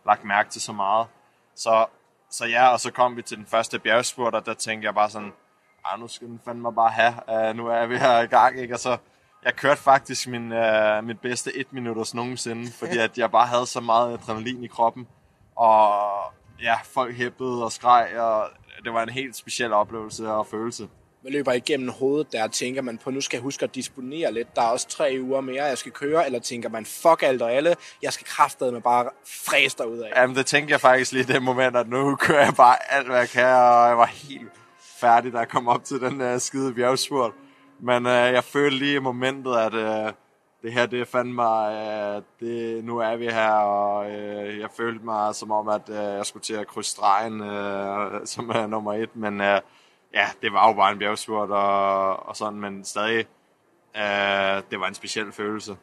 lagt 0.06 0.24
mærke 0.24 0.50
til 0.50 0.62
så 0.62 0.74
meget. 0.74 1.08
Så, 1.56 1.86
så 2.30 2.46
ja, 2.46 2.68
og 2.68 2.80
så 2.80 2.92
kom 2.92 3.18
vi 3.18 3.22
til 3.22 3.38
den 3.38 3.46
første 3.46 3.80
bjergspurt, 3.80 4.36
og 4.36 4.46
der 4.46 4.54
tænkte 4.54 4.86
jeg 4.86 4.96
bare 4.96 5.10
sådan, 5.10 5.34
ah, 5.86 6.00
nu 6.00 6.08
skal 6.08 6.28
den 6.28 6.42
fandme 6.46 6.74
bare 6.74 6.90
have, 6.90 7.14
uh, 7.50 7.56
nu 7.56 7.68
er 7.68 7.86
vi 7.86 7.98
her 7.98 8.20
i 8.20 8.28
gang, 8.28 8.60
ikke? 8.60 8.74
Og 8.74 8.80
så, 8.80 8.98
jeg 9.46 9.56
kørte 9.56 9.82
faktisk 9.82 10.28
min, 10.28 10.52
uh, 10.52 11.04
mit 11.04 11.22
bedste 11.22 11.58
et 11.58 11.74
minutters 11.74 12.14
nogensinde, 12.14 12.72
fordi 12.80 12.98
at 12.98 13.18
jeg 13.18 13.32
bare 13.32 13.48
havde 13.48 13.66
så 13.66 13.82
meget 13.82 14.14
adrenalin 14.14 14.64
i 14.64 14.68
kroppen, 14.68 15.08
og 15.56 16.02
ja, 16.62 16.76
folk 16.84 17.16
hæppede 17.16 17.64
og 17.64 17.72
skreg, 17.72 18.20
og 18.20 18.50
det 18.84 18.94
var 18.94 19.04
en 19.04 19.10
helt 19.10 19.36
speciel 19.36 19.74
oplevelse 19.74 20.30
og 20.30 20.48
følelse. 20.48 20.88
Man 21.24 21.34
løber 21.34 21.54
igennem 21.54 21.90
hovedet 21.90 22.32
der, 22.32 22.48
tænker 22.48 22.82
man 22.82 22.98
på, 22.98 23.12
nu 23.12 23.22
skal 23.22 23.38
jeg 23.38 23.42
huske 23.42 23.64
at 23.64 23.76
disponere 23.76 24.34
lidt, 24.34 24.56
der 24.56 24.62
er 24.62 24.68
også 24.68 24.88
tre 24.88 25.18
uger 25.22 25.42
mere, 25.42 25.64
jeg 25.64 25.78
skal 25.78 25.92
køre, 25.92 26.26
eller 26.26 26.40
tænker 26.40 26.70
man, 26.70 26.86
fuck 26.86 27.24
alt 27.24 27.42
og 27.42 27.54
alle, 27.54 27.76
jeg 28.02 28.14
skal 28.14 28.28
kraftedeme 28.28 28.82
bare 28.82 29.10
fræse 29.46 29.88
ud 29.88 29.98
af. 29.98 30.12
Jamen, 30.16 30.36
det 30.36 30.46
tænkte 30.46 30.72
jeg 30.72 30.82
faktisk 30.82 31.12
lige 31.12 31.24
i 31.24 31.26
det 31.26 31.44
moment, 31.44 31.76
at 31.76 31.90
nu 31.90 32.16
kører 32.16 32.46
jeg 32.46 32.54
bare 32.58 32.92
alt, 32.92 33.08
hvad 33.08 33.18
jeg 33.18 33.30
kan, 33.30 33.46
og 33.46 33.88
jeg 33.88 33.98
var 33.98 34.06
helt 34.06 34.52
færdig, 35.00 35.34
da 35.34 35.38
jeg 35.38 35.48
kom 35.48 35.68
op 35.68 35.84
til 35.84 36.00
den 36.00 36.22
uh, 36.22 36.40
skide 36.40 36.74
bjergspurt. 36.74 37.32
Men 37.80 38.06
uh, 38.06 38.12
jeg 38.12 38.44
følte 38.44 38.78
lige 38.78 38.96
i 38.96 39.00
momentet, 39.00 39.56
at 39.56 39.74
uh, 39.74 40.14
det 40.68 40.76
her, 40.76 40.86
det 40.86 41.08
fandt 41.08 41.36
mig, 41.36 41.74
øh, 41.74 42.22
det, 42.40 42.84
nu 42.84 42.98
er 42.98 43.16
vi 43.16 43.26
her, 43.26 43.52
og 43.52 44.12
øh, 44.12 44.60
jeg 44.60 44.70
følte 44.78 45.06
mig 45.06 45.36
som 45.36 45.52
om, 45.52 45.68
at 45.68 45.90
øh, 45.90 45.96
jeg 45.96 46.26
skulle 46.26 46.44
til 46.44 46.54
at 46.54 46.68
krydse 46.68 46.92
stregen, 46.92 47.42
øh, 47.42 48.26
som 48.34 48.50
er 48.50 48.68
nummer 48.68 48.94
et, 48.94 49.16
men 49.16 49.42
øh, 49.42 49.62
ja, 50.14 50.28
det 50.42 50.54
var 50.54 50.68
jo 50.68 50.74
bare 50.74 50.92
en 50.92 51.00
bjergspurt 51.00 51.50
og, 51.50 52.28
og 52.28 52.36
sådan, 52.36 52.60
men 52.60 52.86
stadig, 52.86 53.26
øh, 53.98 54.64
det 54.72 54.80
var 54.80 54.88
en 54.88 54.94
speciel 54.94 55.32
følelse. 55.32 55.76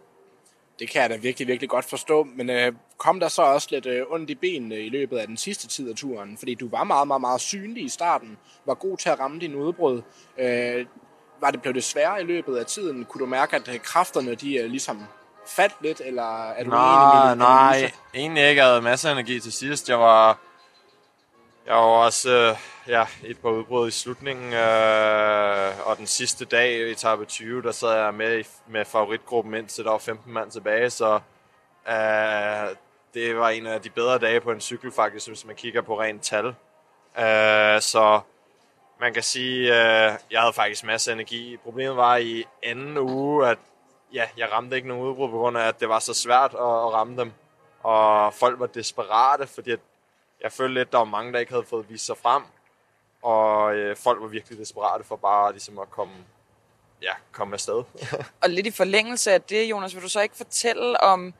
Det 0.78 0.90
kan 0.90 1.02
jeg 1.02 1.10
da 1.10 1.16
virkelig, 1.16 1.48
virkelig 1.48 1.70
godt 1.70 1.84
forstå, 1.84 2.24
men 2.24 2.50
øh, 2.50 2.72
kom 2.98 3.20
der 3.20 3.28
så 3.28 3.42
også 3.42 3.68
lidt 3.70 3.86
øh, 3.86 4.06
ondt 4.10 4.30
i 4.30 4.34
benene 4.34 4.80
i 4.80 4.88
løbet 4.88 5.18
af 5.18 5.26
den 5.26 5.36
sidste 5.36 5.68
tid 5.68 5.90
af 5.90 5.96
turen, 5.96 6.38
fordi 6.38 6.54
du 6.54 6.68
var 6.68 6.84
meget, 6.84 7.06
meget, 7.06 7.20
meget 7.20 7.40
synlig 7.40 7.84
i 7.84 7.88
starten, 7.88 8.38
var 8.66 8.74
god 8.74 8.96
til 8.96 9.08
at 9.08 9.20
ramme 9.20 9.40
din 9.40 9.54
udbrud. 9.54 10.02
Øh, 10.38 10.86
var 11.44 11.50
det 11.50 11.62
blevet 11.62 11.74
det 11.74 11.84
sværere 11.84 12.20
i 12.20 12.24
løbet 12.24 12.56
af 12.56 12.66
tiden? 12.66 13.04
Kunne 13.04 13.20
du 13.20 13.26
mærke, 13.26 13.56
at 13.56 13.82
kræfterne 13.82 14.34
de 14.34 14.56
øh, 14.56 14.70
ligesom 14.70 15.06
faldt 15.46 15.74
lidt, 15.80 16.00
eller 16.04 16.50
er 16.50 16.64
du 16.64 16.70
nej, 16.70 17.24
enig 17.24 17.36
med 17.36 17.46
Nej, 17.46 17.92
egentlig 18.14 18.48
ikke. 18.48 18.62
Jeg 18.62 18.68
havde 18.68 18.82
masser 18.82 19.08
af 19.08 19.12
energi 19.12 19.40
til 19.40 19.52
sidst. 19.52 19.88
Jeg 19.88 20.00
var, 20.00 20.38
jeg 21.66 21.74
var 21.74 21.80
også 21.80 22.30
øh, 22.30 22.56
ja, 22.88 23.06
et 23.24 23.38
par 23.38 23.48
udbrud 23.48 23.88
i 23.88 23.90
slutningen, 23.90 24.52
øh, 24.52 25.88
og 25.88 25.96
den 25.98 26.06
sidste 26.06 26.44
dag 26.44 26.72
i 26.72 26.90
etape 26.90 27.24
20, 27.24 27.62
der 27.62 27.72
sad 27.72 27.96
jeg 28.04 28.14
med, 28.14 28.44
med 28.68 28.84
favoritgruppen 28.84 29.54
ind, 29.54 29.68
så 29.68 29.82
der 29.82 29.90
var 29.90 29.98
15 29.98 30.32
mand 30.32 30.50
tilbage, 30.50 30.90
så 30.90 31.20
øh, 31.88 32.76
det 33.14 33.36
var 33.36 33.48
en 33.48 33.66
af 33.66 33.80
de 33.80 33.90
bedre 33.90 34.18
dage 34.18 34.40
på 34.40 34.50
en 34.50 34.60
cykel 34.60 34.92
faktisk, 34.92 35.28
hvis 35.28 35.46
man 35.46 35.56
kigger 35.56 35.82
på 35.82 36.00
rent 36.00 36.22
tal. 36.22 36.46
Øh, 37.18 37.80
så 37.80 38.20
man 39.00 39.14
kan 39.14 39.22
sige, 39.22 39.60
øh, 39.60 40.12
jeg 40.30 40.40
havde 40.40 40.52
faktisk 40.52 40.84
masser 40.84 41.12
af 41.12 41.14
energi. 41.14 41.56
Problemet 41.56 41.96
var 41.96 42.16
i 42.16 42.44
anden 42.62 42.98
uge, 42.98 43.48
at 43.48 43.58
ja, 44.12 44.24
jeg 44.36 44.52
ramte 44.52 44.76
ikke 44.76 44.88
nogen 44.88 45.04
udbrud 45.04 45.30
på 45.30 45.38
grund 45.38 45.58
af, 45.58 45.68
at 45.68 45.80
det 45.80 45.88
var 45.88 45.98
så 45.98 46.14
svært 46.14 46.50
at, 46.54 46.60
at 46.60 46.92
ramme 46.92 47.16
dem. 47.16 47.32
Og 47.82 48.34
folk 48.34 48.60
var 48.60 48.66
desperate, 48.66 49.46
fordi 49.46 49.70
at 49.70 49.80
jeg 50.42 50.52
følte 50.52 50.74
lidt, 50.74 50.92
der 50.92 50.98
var 50.98 51.04
mange, 51.04 51.32
der 51.32 51.38
ikke 51.38 51.52
havde 51.52 51.66
fået 51.66 51.90
vist 51.90 52.06
sig 52.06 52.16
frem. 52.16 52.42
Og 53.22 53.74
øh, 53.74 53.96
folk 53.96 54.20
var 54.20 54.26
virkelig 54.26 54.58
desperate 54.58 55.04
for 55.04 55.16
bare 55.16 55.52
ligesom 55.52 55.78
at 55.78 55.90
komme, 55.90 56.14
ja, 57.02 57.12
komme 57.32 57.54
afsted. 57.54 57.82
Og 58.42 58.50
lidt 58.50 58.66
i 58.66 58.70
forlængelse 58.70 59.32
af 59.32 59.42
det, 59.42 59.64
Jonas, 59.70 59.94
vil 59.94 60.02
du 60.02 60.08
så 60.08 60.20
ikke 60.20 60.36
fortælle 60.36 61.00
om, 61.00 61.34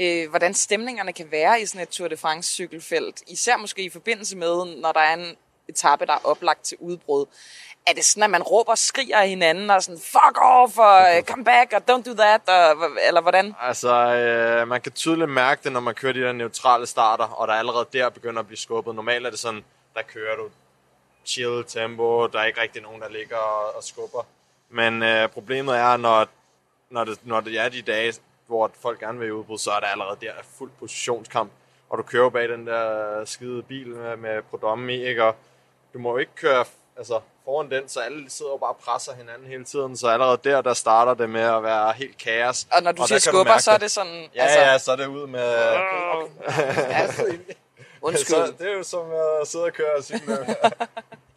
øh, 0.00 0.30
hvordan 0.30 0.54
stemningerne 0.54 1.12
kan 1.12 1.30
være 1.30 1.60
i 1.60 1.66
sådan 1.66 1.82
et 1.82 1.88
Tour 1.88 2.08
de 2.08 2.16
France 2.16 2.52
cykelfelt? 2.52 3.22
Især 3.26 3.56
måske 3.56 3.84
i 3.84 3.90
forbindelse 3.90 4.36
med, 4.36 4.80
når 4.80 4.92
der 4.92 5.00
er 5.00 5.14
en 5.14 5.36
etape, 5.68 6.06
der 6.06 6.12
er 6.12 6.24
oplagt 6.24 6.62
til 6.62 6.76
udbrud. 6.80 7.26
Er 7.86 7.92
det 7.92 8.04
sådan, 8.04 8.22
at 8.22 8.30
man 8.30 8.42
råber 8.42 8.70
og 8.70 8.78
skriger 8.78 9.18
af 9.18 9.28
hinanden, 9.28 9.70
og 9.70 9.82
sådan, 9.82 10.00
fuck 10.00 10.38
off, 10.42 10.78
og 10.78 11.00
øh, 11.16 11.22
come 11.22 11.44
back, 11.44 11.72
og 11.72 11.82
don't 11.90 12.02
do 12.10 12.14
that, 12.14 12.48
og, 12.48 12.86
eller 13.08 13.20
hvordan? 13.20 13.54
Altså, 13.60 13.94
øh, 13.94 14.68
man 14.68 14.80
kan 14.80 14.92
tydeligt 14.92 15.30
mærke 15.30 15.60
det, 15.64 15.72
når 15.72 15.80
man 15.80 15.94
kører 15.94 16.12
de 16.12 16.20
der 16.20 16.32
neutrale 16.32 16.86
starter, 16.86 17.24
og 17.24 17.48
der 17.48 17.54
allerede 17.54 17.86
der 17.92 18.08
begynder 18.08 18.40
at 18.40 18.46
blive 18.46 18.58
skubbet. 18.58 18.94
Normalt 18.94 19.26
er 19.26 19.30
det 19.30 19.38
sådan, 19.38 19.64
der 19.94 20.02
kører 20.02 20.36
du 20.36 20.48
chill 21.26 21.64
tempo, 21.64 22.26
der 22.26 22.38
er 22.38 22.44
ikke 22.44 22.60
rigtig 22.60 22.82
nogen, 22.82 23.00
der 23.00 23.08
ligger 23.08 23.36
og, 23.36 23.76
og 23.76 23.84
skubber. 23.84 24.26
Men 24.68 25.02
øh, 25.02 25.28
problemet 25.28 25.76
er, 25.76 25.96
når, 25.96 26.26
når, 26.90 27.04
det, 27.04 27.18
når 27.24 27.40
det 27.40 27.60
er 27.60 27.68
de 27.68 27.82
dage, 27.82 28.14
hvor 28.46 28.70
folk 28.82 29.00
gerne 29.00 29.18
vil 29.18 29.32
udbrud, 29.32 29.58
så 29.58 29.70
er 29.70 29.80
der 29.80 29.86
allerede 29.86 30.16
der 30.20 30.32
fuld 30.58 30.70
positionskamp, 30.78 31.50
og 31.90 31.98
du 31.98 32.02
kører 32.02 32.30
bag 32.30 32.48
den 32.48 32.66
der 32.66 33.18
øh, 33.20 33.26
skide 33.26 33.62
bil 33.62 33.88
med, 33.88 34.16
med 34.16 34.42
Prodomme 34.42 34.94
i, 34.94 35.06
ikke? 35.06 35.24
og 35.24 35.36
du 35.94 35.98
må 35.98 36.10
jo 36.10 36.16
ikke 36.16 36.34
køre 36.34 36.64
altså, 36.96 37.20
foran 37.44 37.70
den, 37.70 37.88
så 37.88 38.00
alle 38.00 38.30
sidder 38.30 38.52
jo 38.52 38.56
bare 38.56 38.70
og 38.70 38.76
presser 38.76 39.14
hinanden 39.14 39.46
hele 39.46 39.64
tiden, 39.64 39.96
så 39.96 40.08
allerede 40.08 40.38
der, 40.44 40.62
der 40.62 40.74
starter 40.74 41.14
det 41.14 41.30
med 41.30 41.40
at 41.40 41.62
være 41.62 41.92
helt 41.92 42.18
kaos. 42.18 42.66
Og 42.72 42.82
når 42.82 42.92
du 42.92 43.02
og 43.02 43.08
siger 43.08 43.18
skubber, 43.18 43.58
så 43.58 43.70
er 43.70 43.78
det 43.78 43.90
sådan... 43.90 44.28
Ja, 44.34 44.42
altså... 44.42 44.60
ja, 44.60 44.78
så 44.78 44.92
er 44.92 44.96
det 44.96 45.06
ud 45.06 45.26
med... 45.26 45.54
Undskyld. 48.02 48.36
Så 48.36 48.52
det 48.58 48.68
er 48.68 48.76
jo 48.76 48.82
som 48.82 49.06
at 49.40 49.48
sidde 49.48 49.64
og 49.64 49.72
køre 49.72 50.02
cykel. 50.02 50.38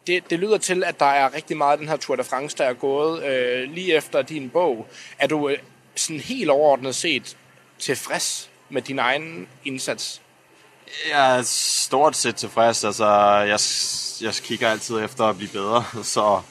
Det, 0.08 0.30
det 0.30 0.40
lyder 0.40 0.58
til, 0.58 0.84
at 0.84 1.00
der 1.00 1.06
er 1.06 1.34
rigtig 1.34 1.58
meget 1.58 1.72
af 1.72 1.78
den 1.78 1.88
her 1.88 1.98
Tour 1.98 2.16
de 2.16 2.24
France, 2.24 2.58
der 2.58 2.64
er 2.64 2.74
gået 2.74 3.24
øh, 3.24 3.72
lige 3.72 3.96
efter 3.96 4.22
din 4.22 4.50
bog. 4.50 4.88
Er 5.20 5.28
du 5.28 5.50
øh, 5.50 5.58
sådan 5.96 6.20
helt 6.20 6.50
overordnet 6.50 6.96
set 6.96 7.38
tilfreds 7.80 8.50
med 8.70 8.82
din 8.82 9.00
egen 9.00 9.50
indsats? 9.66 10.22
Jeg 11.12 11.38
er 11.38 11.42
stort 11.42 12.16
set 12.16 12.36
tilfreds. 12.36 12.84
Altså, 12.84 13.06
jeg, 13.38 13.60
jeg 14.22 14.34
kigger 14.34 14.70
altid 14.70 15.04
efter 15.04 15.26
at 15.26 15.38
blive 15.38 15.50
bedre, 15.50 15.84
så 16.04 16.42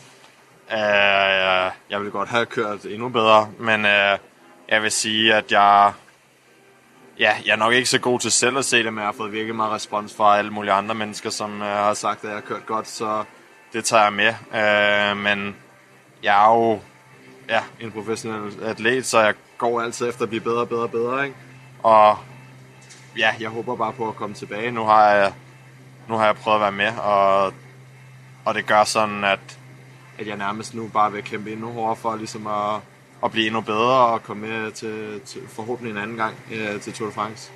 øh, 0.73 0.79
øh 0.79 1.71
jeg 1.91 2.03
vil 2.03 2.11
godt 2.11 2.29
have 2.29 2.47
kørt 2.47 2.85
endnu 2.85 3.09
bedre. 3.09 3.51
Men 3.59 3.85
øh, 3.85 4.19
jeg 4.69 4.83
vil 4.83 4.91
sige, 4.91 5.35
at 5.35 5.53
jeg, 5.53 5.93
ja, 7.19 7.33
jeg 7.47 7.53
er 7.53 7.57
nok 7.57 7.73
ikke 7.73 7.89
så 7.89 7.99
god 7.99 8.21
til 8.21 8.33
selv 8.33 8.59
at 8.59 8.65
se 8.65 8.83
det, 8.83 8.93
men 8.93 8.99
jeg 8.99 9.07
har 9.07 9.13
fået 9.13 9.33
virkelig 9.33 9.55
meget 9.55 9.73
respons 9.73 10.15
fra 10.15 10.39
alle 10.39 10.51
mulige 10.51 10.73
andre 10.73 10.95
mennesker, 10.95 11.31
som 11.31 11.63
øh, 11.63 11.69
har 11.69 11.95
sagt, 11.95 12.25
at 12.25 12.29
jeg 12.29 12.37
har 12.37 12.41
kørt 12.41 12.67
godt, 12.67 12.89
så 12.89 13.25
det 13.73 13.85
tager 13.85 14.03
jeg 14.03 14.13
med. 14.13 14.35
Øh, 14.55 15.17
men 15.17 15.57
jeg 16.23 16.45
er 16.45 16.55
jo 16.55 16.81
ja, 17.49 17.63
en 17.81 17.93
professionel 17.93 18.65
atlet, 18.65 19.07
så 19.07 19.21
jeg 19.21 19.35
går 19.59 19.81
altid 19.81 20.09
efter 20.09 20.23
at 20.23 20.29
blive 20.29 20.43
bedre 20.43 20.61
og 20.61 20.69
bedre 20.69 20.83
og 20.83 20.91
bedre. 20.91 21.25
Ikke? 21.25 21.37
Og 21.83 22.19
ja, 23.19 23.35
jeg 23.41 23.51
håber 23.51 23.77
bare 23.77 23.93
på 23.93 24.09
at 24.09 24.17
komme 24.17 24.35
tilbage. 24.35 24.71
Nu 24.71 24.85
har 24.85 25.11
jeg, 25.11 25.33
nu 26.09 26.15
har 26.15 26.27
jeg 26.27 26.37
prøvet 26.37 26.57
at 26.57 26.61
være 26.61 26.73
med, 26.73 26.99
og, 26.99 27.53
og 28.45 28.55
det 28.55 28.67
gør 28.67 28.85
sådan, 28.85 29.25
at, 29.25 29.59
at 30.19 30.27
jeg 30.27 30.37
nærmest 30.37 30.75
nu 30.75 30.89
bare 30.89 31.13
vil 31.13 31.23
kæmpe 31.23 31.53
endnu 31.53 31.73
hårdere 31.73 31.97
for 31.97 32.17
ligesom 32.17 32.47
at, 32.47 32.81
at 33.25 33.31
blive 33.31 33.47
endnu 33.47 33.61
bedre 33.61 34.07
og 34.07 34.23
komme 34.23 34.49
med 34.49 34.71
til, 34.73 35.21
til 35.21 35.41
forhåbentlig 35.49 35.91
en 35.91 35.99
anden 35.99 36.17
gang 36.17 36.35
øh, 36.53 36.81
til 36.81 36.93
Tour 36.93 37.09
de 37.09 37.15
France. 37.15 37.51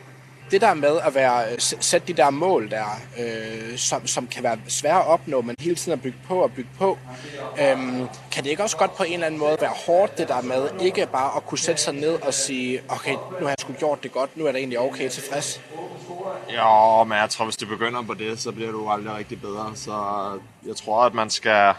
Det 0.50 0.60
der 0.60 0.74
med 0.74 1.00
at 1.00 1.14
være, 1.14 1.60
sætte 1.60 2.06
de 2.06 2.12
der 2.12 2.30
mål 2.30 2.70
der, 2.70 3.00
øh, 3.18 3.78
som, 3.78 4.06
som 4.06 4.26
kan 4.26 4.42
være 4.42 4.58
svære 4.68 5.00
at 5.00 5.06
opnå, 5.06 5.40
men 5.40 5.56
hele 5.60 5.74
tiden 5.74 5.92
at 5.92 6.02
bygge 6.02 6.18
på 6.26 6.42
og 6.42 6.52
bygge 6.52 6.70
på, 6.78 6.98
øh, 7.60 7.78
kan 8.32 8.44
det 8.44 8.46
ikke 8.46 8.62
også 8.62 8.76
godt 8.76 8.96
på 8.96 9.02
en 9.02 9.12
eller 9.12 9.26
anden 9.26 9.40
måde 9.40 9.56
være 9.60 9.72
hårdt 9.86 10.18
det 10.18 10.28
der 10.28 10.42
med, 10.42 10.68
ikke 10.80 11.08
bare 11.12 11.36
at 11.36 11.46
kunne 11.46 11.58
sætte 11.58 11.82
sig 11.82 11.94
ned 11.94 12.22
og 12.22 12.34
sige, 12.34 12.82
okay, 12.88 13.12
nu 13.12 13.40
har 13.40 13.48
jeg 13.48 13.56
sgu 13.60 13.72
gjort 13.72 14.02
det 14.02 14.12
godt, 14.12 14.36
nu 14.36 14.46
er 14.46 14.52
det 14.52 14.58
egentlig 14.58 14.78
okay 14.78 15.08
tilfreds? 15.08 15.60
Ja, 16.50 17.04
men 17.04 17.18
jeg 17.18 17.30
tror, 17.30 17.44
hvis 17.44 17.56
du 17.56 17.66
begynder 17.66 18.02
på 18.02 18.14
det, 18.14 18.40
så 18.40 18.52
bliver 18.52 18.72
du 18.72 18.88
aldrig 18.88 19.16
rigtig 19.16 19.40
bedre. 19.40 19.72
Så 19.74 19.92
jeg 20.66 20.76
tror, 20.76 21.04
at 21.04 21.14
man 21.14 21.30
skal, 21.30 21.74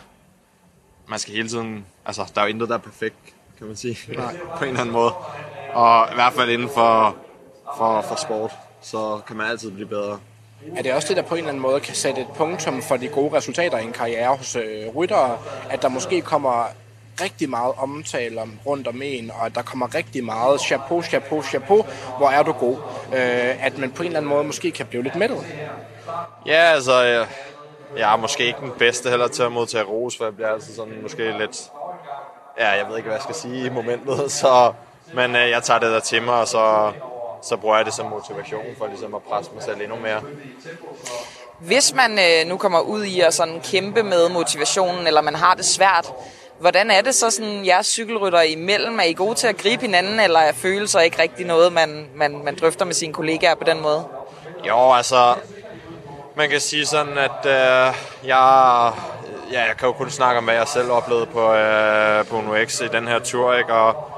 man 1.08 1.20
skal 1.20 1.34
hele 1.34 1.50
tiden... 1.50 1.86
Altså, 2.06 2.32
der 2.36 2.42
er 2.42 2.46
jo 2.46 2.50
intet, 2.50 2.70
der 2.70 2.76
er 2.76 2.80
perfekt, 2.80 3.16
kan 3.58 3.68
man 3.68 3.76
sige. 3.76 3.98
Nej. 4.08 4.36
på 4.58 4.64
en 4.64 4.70
eller 4.70 4.82
anden 4.82 4.94
måde. 4.94 5.14
Og 5.74 6.08
i 6.12 6.16
hvert 6.16 6.34
fald 6.34 6.50
inden 6.50 6.70
for, 6.70 7.16
for, 7.78 8.02
for 8.02 8.16
sport, 8.16 8.52
så 8.82 9.20
kan 9.28 9.36
man 9.36 9.48
altid 9.48 9.72
blive 9.72 9.88
bedre. 9.88 10.20
Er 10.78 10.82
det 10.82 10.94
også 10.94 11.08
det, 11.08 11.18
der 11.18 11.24
på 11.24 11.36
en 11.36 11.40
eller 11.40 11.50
anden 11.50 11.62
måde 11.62 11.80
kan 11.80 11.96
sætte 11.96 12.22
et 12.22 12.28
punktum 12.36 12.82
for 12.82 12.98
de 12.98 13.08
gode 13.08 13.36
resultater 13.38 13.78
i 13.78 13.84
en 13.84 13.92
karriere 13.92 14.36
hos 14.36 14.56
øh, 14.56 14.96
ryttere, 14.96 15.38
at 15.70 15.82
der 15.82 15.90
måske 15.90 16.22
kommer 16.22 16.66
rigtig 17.22 17.50
meget 17.50 17.74
omtale 17.78 18.42
om 18.42 18.60
rundt 18.66 18.88
om 18.88 19.02
en, 19.02 19.32
og 19.40 19.46
at 19.46 19.56
der 19.56 19.62
kommer 19.62 19.96
rigtig 19.96 20.24
meget 20.24 20.62
chapeau, 20.62 21.02
chapeau, 21.02 21.44
chapeau, 21.44 21.86
hvor 22.18 22.30
er 22.30 22.44
du 22.44 22.52
god. 22.52 22.78
Øh, 23.14 23.66
at 23.66 23.78
man 23.78 23.92
på 23.92 24.04
en 24.04 24.08
eller 24.08 24.20
anden 24.20 24.30
måde 24.30 24.44
måske 24.44 24.72
kan 24.72 24.86
blive 24.86 25.04
lidt 25.04 25.16
mættet. 25.16 25.46
Ja, 26.46 26.62
altså, 26.74 27.02
jeg, 27.02 27.28
jeg 27.98 28.14
er 28.14 28.18
måske 28.18 28.46
ikke 28.46 28.60
den 28.60 28.72
bedste 28.80 29.10
heller 29.10 29.28
til 29.28 29.44
at 29.44 29.52
modtage 29.52 29.84
ros, 29.84 30.18
for 30.18 30.24
jeg 30.24 30.36
bliver 30.36 30.50
altid 30.50 30.76
sådan 30.76 31.02
måske 31.02 31.38
lidt... 31.38 31.72
Ja, 32.60 32.70
jeg 32.70 32.86
ved 32.90 32.98
ikke, 32.98 33.08
hvad 33.08 33.18
jeg 33.18 33.24
skal 33.24 33.36
sige 33.36 33.66
i 33.66 33.70
momentet, 33.70 34.32
så... 34.42 34.74
Men 35.14 35.36
øh, 35.36 35.50
jeg 35.50 35.64
tager 35.64 35.80
det 35.80 35.92
der 35.92 36.00
til 36.00 36.24
mig, 36.24 36.34
og 36.34 36.48
så, 36.48 36.92
så 37.42 37.58
bruger 37.58 37.76
jeg 37.76 37.86
det 37.86 37.94
som 37.94 38.06
motivation 38.06 38.66
for 38.78 38.88
ligesom 38.88 39.16
at 39.16 39.22
presse 39.22 39.52
mig 39.54 39.64
selv 39.64 39.82
endnu 39.82 39.96
mere. 39.96 40.22
Hvis 41.60 41.94
man 41.94 42.20
øh, 42.20 42.50
nu 42.50 42.58
kommer 42.58 42.80
ud 42.80 43.04
i 43.04 43.22
at 43.22 43.34
sådan 43.34 43.62
kæmpe 43.62 44.04
med 44.04 44.30
motivationen, 44.30 45.08
eller 45.08 45.22
man 45.22 45.36
har 45.36 45.54
det 45.54 45.66
svært, 45.66 46.14
hvordan 46.60 46.92
er 46.92 47.02
det 47.02 47.16
så 47.16 47.30
sådan, 47.30 47.66
jeres 47.66 47.88
cykelrytter 47.88 48.42
imellem? 48.42 49.00
Er 49.00 49.04
I 49.04 49.14
gode 49.14 49.36
til 49.36 49.48
at 49.48 49.58
gribe 49.58 49.82
hinanden, 49.82 50.20
eller 50.20 50.40
er 50.40 50.52
følelser 50.52 51.00
ikke 51.00 51.22
rigtig 51.22 51.46
noget, 51.46 51.74
man, 51.74 52.08
man, 52.16 52.44
man 52.44 52.56
drøfter 52.62 52.86
med 52.86 52.94
sine 52.94 53.14
kollegaer 53.14 53.56
på 53.56 53.64
den 53.64 53.82
måde? 53.82 54.06
Jo, 54.68 54.94
altså, 54.94 55.36
man 56.36 56.50
kan 56.50 56.60
sige 56.60 56.86
sådan, 56.86 57.18
at 57.18 57.46
øh, 57.46 57.96
jeg, 58.28 58.92
ja, 59.52 59.64
jeg 59.68 59.78
kan 59.80 59.88
jo 59.88 59.94
kun 59.94 60.10
snakke 60.10 60.38
om, 60.38 60.44
hvad 60.44 60.56
jeg 60.56 60.68
selv 60.68 60.92
oplevede 60.92 61.26
på, 61.26 61.54
øh, 61.54 62.26
på 62.26 62.36
UNOX 62.36 62.82
i 62.82 62.88
den 62.88 63.08
her 63.08 63.20
tur, 63.20 63.54
ikke? 63.54 63.74
Og 63.74 64.11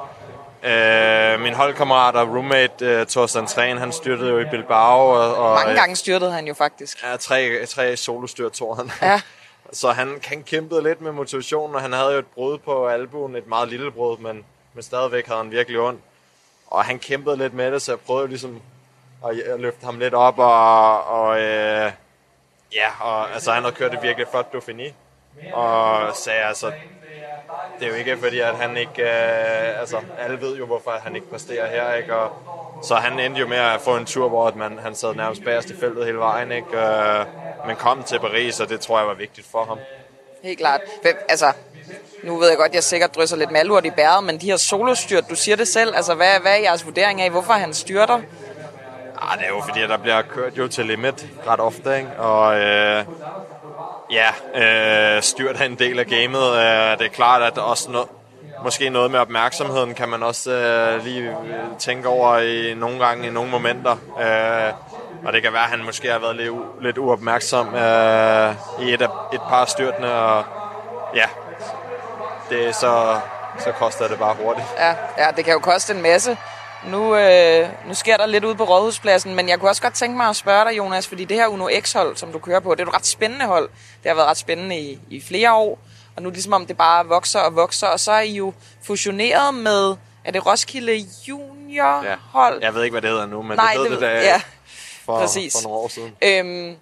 øh, 0.63 1.39
min 1.41 1.53
holdkammerat 1.53 2.15
og 2.15 2.27
roommate, 2.27 2.85
øh, 2.85 3.07
Thorsten 3.07 3.47
Træn, 3.47 3.77
han 3.77 3.91
styrtede 3.91 4.29
jo 4.29 4.39
i 4.39 4.45
Bilbao. 4.51 5.09
Og, 5.09 5.35
og, 5.35 5.55
Mange 5.55 5.75
gange 5.75 5.95
styrtede 5.95 6.31
han 6.31 6.47
jo 6.47 6.53
faktisk. 6.53 7.03
Ja, 7.03 7.17
tre, 7.17 7.65
tre 7.65 7.97
solostyrt, 7.97 8.51
tror 8.51 8.75
han. 8.75 8.91
Ja. 9.01 9.21
Så 9.73 9.91
han, 9.91 10.19
han 10.23 10.43
kæmpede 10.43 10.83
lidt 10.83 11.01
med 11.01 11.11
motivationen, 11.11 11.75
og 11.75 11.81
han 11.81 11.93
havde 11.93 12.11
jo 12.11 12.19
et 12.19 12.27
brud 12.27 12.57
på 12.57 12.87
albuen, 12.87 13.35
et 13.35 13.47
meget 13.47 13.69
lille 13.69 13.91
brud, 13.91 14.17
men, 14.17 14.45
men 14.73 14.83
stadigvæk 14.83 15.27
havde 15.27 15.39
han 15.39 15.51
virkelig 15.51 15.79
ondt. 15.79 16.01
Og 16.67 16.85
han 16.85 16.99
kæmpede 16.99 17.37
lidt 17.37 17.53
med 17.53 17.71
det, 17.71 17.81
så 17.81 17.91
jeg 17.91 17.99
prøvede 17.99 18.27
ligesom 18.27 18.61
at, 19.25 19.39
at 19.39 19.59
løfte 19.59 19.85
ham 19.85 19.99
lidt 19.99 20.13
op, 20.13 20.39
og, 20.39 21.03
og 21.07 21.41
øh, 21.41 21.91
ja, 22.73 22.89
og 22.99 23.33
altså, 23.33 23.51
han 23.51 23.63
havde 23.63 23.75
kørt 23.75 23.91
det 23.91 24.01
virkelig 24.01 24.27
flot 24.31 24.55
Dauphiné. 24.55 24.93
Og 25.53 26.15
sagde 26.15 26.39
altså, 26.39 26.71
det 27.83 27.89
er 27.89 27.93
jo 27.93 27.99
ikke 27.99 28.17
fordi, 28.17 28.39
at 28.39 28.55
han 28.55 28.77
ikke, 28.77 29.01
øh, 29.01 29.79
altså 29.79 29.97
alle 30.19 30.41
ved 30.41 30.57
jo, 30.57 30.65
hvorfor 30.65 30.91
han 31.03 31.15
ikke 31.15 31.29
præsterer 31.29 31.67
her, 31.67 31.93
ikke? 31.93 32.15
Og, 32.15 32.31
så 32.83 32.95
han 32.95 33.19
endte 33.19 33.39
jo 33.39 33.47
med 33.47 33.57
at 33.57 33.81
få 33.81 33.97
en 33.97 34.05
tur, 34.05 34.29
hvor 34.29 34.51
man, 34.55 34.79
han 34.79 34.95
sad 34.95 35.15
nærmest 35.15 35.43
bagerst 35.43 35.69
i 35.69 35.79
feltet 35.79 36.05
hele 36.05 36.17
vejen, 36.17 36.51
ikke? 36.51 36.77
Øh, 36.77 37.25
men 37.67 37.75
kom 37.75 38.03
til 38.03 38.19
Paris, 38.19 38.59
og 38.59 38.69
det 38.69 38.79
tror 38.79 38.99
jeg 38.99 39.07
var 39.07 39.13
vigtigt 39.13 39.47
for 39.51 39.65
ham. 39.65 39.77
Helt 40.43 40.59
klart. 40.59 40.81
Hvem, 41.01 41.15
altså, 41.29 41.51
nu 42.23 42.37
ved 42.37 42.47
jeg 42.49 42.57
godt, 42.57 42.69
at 42.69 42.75
jeg 42.75 42.83
sikkert 42.83 43.15
drysser 43.15 43.37
lidt 43.37 43.51
malurt 43.51 43.85
i 43.85 43.91
bæret, 43.91 44.23
men 44.23 44.41
de 44.41 44.45
her 44.45 44.57
solostyrt, 44.57 45.29
du 45.29 45.35
siger 45.35 45.55
det 45.55 45.67
selv, 45.67 45.95
altså 45.95 46.15
hvad, 46.15 46.39
hvad 46.41 46.51
er 46.51 46.61
jeres 46.61 46.85
vurdering 46.85 47.21
af, 47.21 47.29
hvorfor 47.29 47.53
han 47.53 47.73
styrter? 47.73 48.21
Ah, 49.21 49.37
det 49.37 49.45
er 49.45 49.49
jo 49.49 49.61
fordi, 49.67 49.81
at 49.81 49.89
der 49.89 49.97
bliver 49.97 50.21
kørt 50.21 50.57
jo 50.57 50.67
til 50.67 50.85
limit 50.85 51.27
ret 51.47 51.59
ofte, 51.59 51.97
ikke? 51.97 52.09
Og 52.17 52.59
øh, 52.59 53.05
ja, 54.11 54.27
øh, 55.15 55.21
styrt 55.23 55.61
er 55.61 55.65
en 55.65 55.75
del 55.75 55.99
af 55.99 56.05
gamet. 56.07 56.51
Øh, 56.51 56.97
det 56.99 57.05
er 57.05 57.09
klart, 57.13 57.41
at 57.41 57.57
også 57.57 57.91
noget, 57.91 58.07
måske 58.63 58.89
noget 58.89 59.11
med 59.11 59.19
opmærksomheden 59.19 59.93
kan 59.93 60.09
man 60.09 60.23
også 60.23 60.51
øh, 60.51 61.03
lige 61.03 61.29
øh, 61.29 61.77
tænke 61.79 62.07
over 62.07 62.37
i 62.37 62.73
nogle 62.73 63.05
gange 63.05 63.27
i 63.27 63.29
nogle 63.29 63.51
momenter. 63.51 63.91
Øh, 64.21 64.73
og 65.25 65.33
det 65.33 65.41
kan 65.41 65.53
være, 65.53 65.63
at 65.63 65.69
han 65.69 65.83
måske 65.85 66.11
har 66.11 66.19
været 66.19 66.35
lidt, 66.35 66.49
u- 66.49 66.81
lidt 66.83 66.97
uopmærksom 66.97 67.75
øh, 67.75 68.53
i 68.81 68.93
et, 68.93 69.01
af, 69.01 69.07
et 69.33 69.41
par 69.49 69.65
styrtene. 69.65 70.13
Og 70.13 70.43
ja, 71.15 71.25
det, 72.49 72.75
så, 72.75 73.19
så 73.59 73.71
koster 73.71 74.07
det 74.07 74.19
bare 74.19 74.35
hurtigt. 74.43 74.67
Ja, 74.77 74.95
ja, 75.17 75.31
det 75.35 75.45
kan 75.45 75.53
jo 75.53 75.59
koste 75.59 75.93
en 75.93 76.01
masse. 76.01 76.37
Nu, 76.87 77.15
øh, 77.15 77.69
nu 77.87 77.93
sker 77.93 78.17
der 78.17 78.25
lidt 78.25 78.45
ude 78.45 78.55
på 78.55 78.63
Rådhuspladsen, 78.63 79.35
men 79.35 79.49
jeg 79.49 79.59
kunne 79.59 79.69
også 79.69 79.81
godt 79.81 79.93
tænke 79.93 80.17
mig 80.17 80.27
at 80.27 80.35
spørge 80.35 80.69
dig, 80.69 80.77
Jonas, 80.77 81.07
fordi 81.07 81.25
det 81.25 81.37
her 81.37 81.47
Uno 81.47 81.69
X-hold, 81.81 82.15
som 82.17 82.31
du 82.31 82.39
kører 82.39 82.59
på, 82.59 82.75
det 82.75 82.83
er 82.83 82.87
et 82.87 82.93
ret 82.93 83.05
spændende 83.05 83.45
hold. 83.45 83.69
Det 84.03 84.09
har 84.09 84.15
været 84.15 84.27
ret 84.27 84.37
spændende 84.37 84.79
i, 84.79 84.99
i 85.09 85.21
flere 85.21 85.53
år, 85.53 85.79
og 86.15 86.21
nu 86.21 86.29
er 86.29 86.33
ligesom 86.33 86.53
om 86.53 86.65
det 86.65 86.77
bare 86.77 87.05
vokser 87.05 87.39
og 87.39 87.55
vokser, 87.55 87.87
og 87.87 87.99
så 87.99 88.11
er 88.11 88.21
I 88.21 88.35
jo 88.35 88.53
fusioneret 88.83 89.53
med, 89.53 89.95
er 90.25 90.31
det 90.31 90.45
Roskilde 90.45 91.05
Junior 91.27 92.05
hold? 92.31 92.61
Jeg 92.61 92.73
ved 92.73 92.83
ikke, 92.83 92.93
hvad 92.93 93.01
det 93.01 93.09
hedder 93.09 93.25
nu, 93.25 93.41
men 93.41 93.57
Nej, 93.57 93.73
det 93.73 93.83
det 93.83 93.91
det, 93.91 94.01
da 94.01 94.07
ja, 94.07 94.41
for, 95.05 95.19
præcis. 95.19 95.53
for 95.53 95.63
nogle 95.63 95.79
år 95.79 95.87
siden. 95.87 96.15
Øhm, 96.21 96.75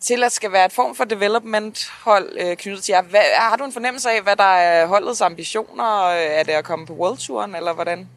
til 0.00 0.24
at 0.24 0.32
skal 0.32 0.52
være 0.52 0.66
et 0.66 0.72
form 0.72 0.94
for 0.94 1.04
development-hold 1.04 2.36
øh, 2.40 2.56
knyttet 2.56 2.84
til 2.84 2.92
jer. 2.92 3.02
Hvad, 3.02 3.20
har 3.36 3.56
du 3.56 3.64
en 3.64 3.72
fornemmelse 3.72 4.10
af, 4.10 4.22
hvad 4.22 4.36
der 4.36 4.44
er 4.44 4.86
holdets 4.86 5.20
ambitioner? 5.20 6.08
Er 6.10 6.42
det 6.42 6.52
at 6.52 6.64
komme 6.64 6.86
på 6.86 6.92
World 6.92 7.18
Touren, 7.18 7.54
eller 7.54 7.72
hvordan? 7.72 8.08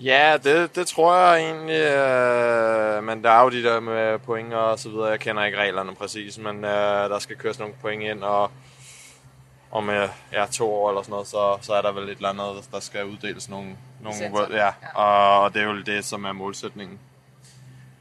Ja, 0.00 0.36
det, 0.44 0.76
det 0.76 0.86
tror 0.86 1.16
jeg 1.16 1.50
egentlig. 1.50 1.80
Øh, 1.80 3.04
men 3.04 3.24
der 3.24 3.30
er 3.30 3.42
jo 3.42 3.50
de 3.50 3.62
der 3.62 3.80
med 3.80 4.18
point 4.18 4.54
og 4.54 4.78
så 4.78 4.88
videre. 4.88 5.06
Jeg 5.06 5.20
kender 5.20 5.44
ikke 5.44 5.58
reglerne 5.58 5.94
præcis, 5.94 6.38
men 6.38 6.64
øh, 6.64 7.10
der 7.10 7.18
skal 7.18 7.36
køres 7.36 7.58
nogle 7.58 7.74
point 7.80 8.02
ind, 8.02 8.22
og 8.22 8.50
om 9.70 9.90
øh, 9.90 10.08
ja, 10.32 10.46
to 10.46 10.74
år 10.74 10.88
eller 10.88 11.02
sådan 11.02 11.12
noget, 11.12 11.26
så, 11.26 11.58
så 11.60 11.74
er 11.74 11.82
der 11.82 11.92
vel 11.92 12.04
et 12.04 12.16
eller 12.16 12.28
andet, 12.28 12.68
der 12.72 12.80
skal 12.80 13.04
uddeles 13.04 13.48
nogle... 13.48 13.76
nogle 14.00 14.18
Licenser. 14.18 14.56
ja, 14.56 14.70
og, 14.94 15.42
og 15.42 15.54
det 15.54 15.62
er 15.62 15.66
jo 15.66 15.82
det, 15.82 16.04
som 16.04 16.24
er 16.24 16.32
målsætningen. 16.32 16.98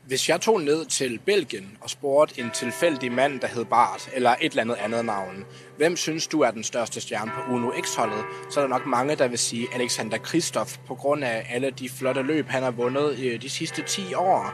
Hvis 0.08 0.30
jeg 0.30 0.42
tog 0.42 0.62
ned 0.62 0.86
til 0.86 1.20
Belgien 1.26 1.78
og 1.82 1.90
spurgte 1.90 2.42
en 2.42 2.52
tilfældig 2.52 3.12
mand, 3.12 3.40
der 3.40 3.48
hed 3.48 3.66
Bart, 3.66 4.10
eller 4.14 4.36
et 4.42 4.50
eller 4.50 4.62
andet 4.62 4.76
andet 4.76 5.06
navn, 5.06 5.46
hvem 5.78 5.98
synes 5.98 6.28
du 6.28 6.42
er 6.42 6.52
den 6.52 6.64
største 6.64 7.02
stjerne 7.02 7.32
på 7.32 7.54
Uno 7.54 7.72
X-holdet, 7.82 8.24
så 8.52 8.60
er 8.60 8.64
der 8.64 8.70
nok 8.70 8.86
mange, 8.86 9.16
der 9.16 9.28
vil 9.28 9.38
sige 9.38 9.68
Alexander 9.74 10.18
Kristoff, 10.18 10.78
på 10.88 10.96
grund 10.96 11.24
af 11.24 11.48
alle 11.50 11.72
de 11.72 11.90
flotte 11.90 12.22
løb, 12.22 12.48
han 12.48 12.64
har 12.64 12.72
vundet 12.72 13.20
i 13.20 13.38
de 13.38 13.50
sidste 13.50 13.82
10 13.82 14.14
år. 14.14 14.54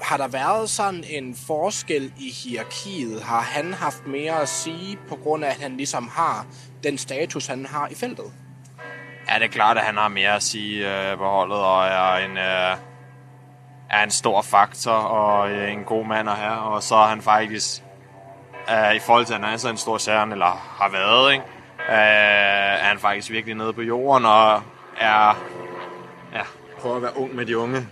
Har 0.00 0.16
der 0.16 0.28
været 0.28 0.70
sådan 0.70 1.04
en 1.10 1.36
forskel 1.46 2.12
i 2.18 2.30
hierarkiet? 2.30 3.22
Har 3.22 3.40
han 3.40 3.72
haft 3.72 4.06
mere 4.06 4.42
at 4.42 4.48
sige, 4.48 4.98
på 5.08 5.16
grund 5.16 5.44
af, 5.44 5.48
at 5.48 5.56
han 5.56 5.76
ligesom 5.76 6.08
har 6.08 6.46
den 6.82 6.98
status, 6.98 7.46
han 7.46 7.66
har 7.66 7.88
i 7.88 7.94
feltet? 7.94 8.32
Ja, 9.28 9.34
det 9.34 9.44
er 9.44 9.48
klart, 9.48 9.76
at 9.78 9.84
han 9.84 9.96
har 9.96 10.08
mere 10.08 10.34
at 10.34 10.42
sige 10.42 11.10
øh, 11.10 11.18
på 11.18 11.24
holdet, 11.24 11.58
og 11.58 11.86
er 11.86 12.16
en, 12.16 12.38
øh, 12.38 12.89
er 13.90 14.02
en 14.02 14.10
stor 14.10 14.42
faktor, 14.42 14.92
og 14.92 15.50
øh, 15.50 15.72
en 15.72 15.84
god 15.84 16.06
mand 16.06 16.30
at 16.30 16.36
have. 16.36 16.58
Og 16.58 16.82
så 16.82 16.94
er 16.94 17.06
han 17.06 17.22
faktisk, 17.22 17.82
øh, 18.70 18.94
i 18.94 18.98
forhold 18.98 19.26
til, 19.26 19.34
at 19.34 19.40
han 19.40 19.54
er 19.54 19.56
så 19.56 19.68
en 19.68 19.76
stor 19.76 19.98
stjerne, 19.98 20.32
eller 20.32 20.76
har 20.80 20.88
været, 20.88 21.32
ikke? 21.32 21.44
Øh, 21.88 21.96
er 22.80 22.84
han 22.84 22.98
faktisk 22.98 23.30
virkelig 23.30 23.54
nede 23.54 23.72
på 23.72 23.82
jorden, 23.82 24.26
og 24.26 24.62
er, 25.00 25.38
ja, 26.34 26.42
prøver 26.80 26.96
at 26.96 27.02
være 27.02 27.16
ung 27.16 27.34
med 27.34 27.46
de 27.46 27.58
unge. 27.58 27.78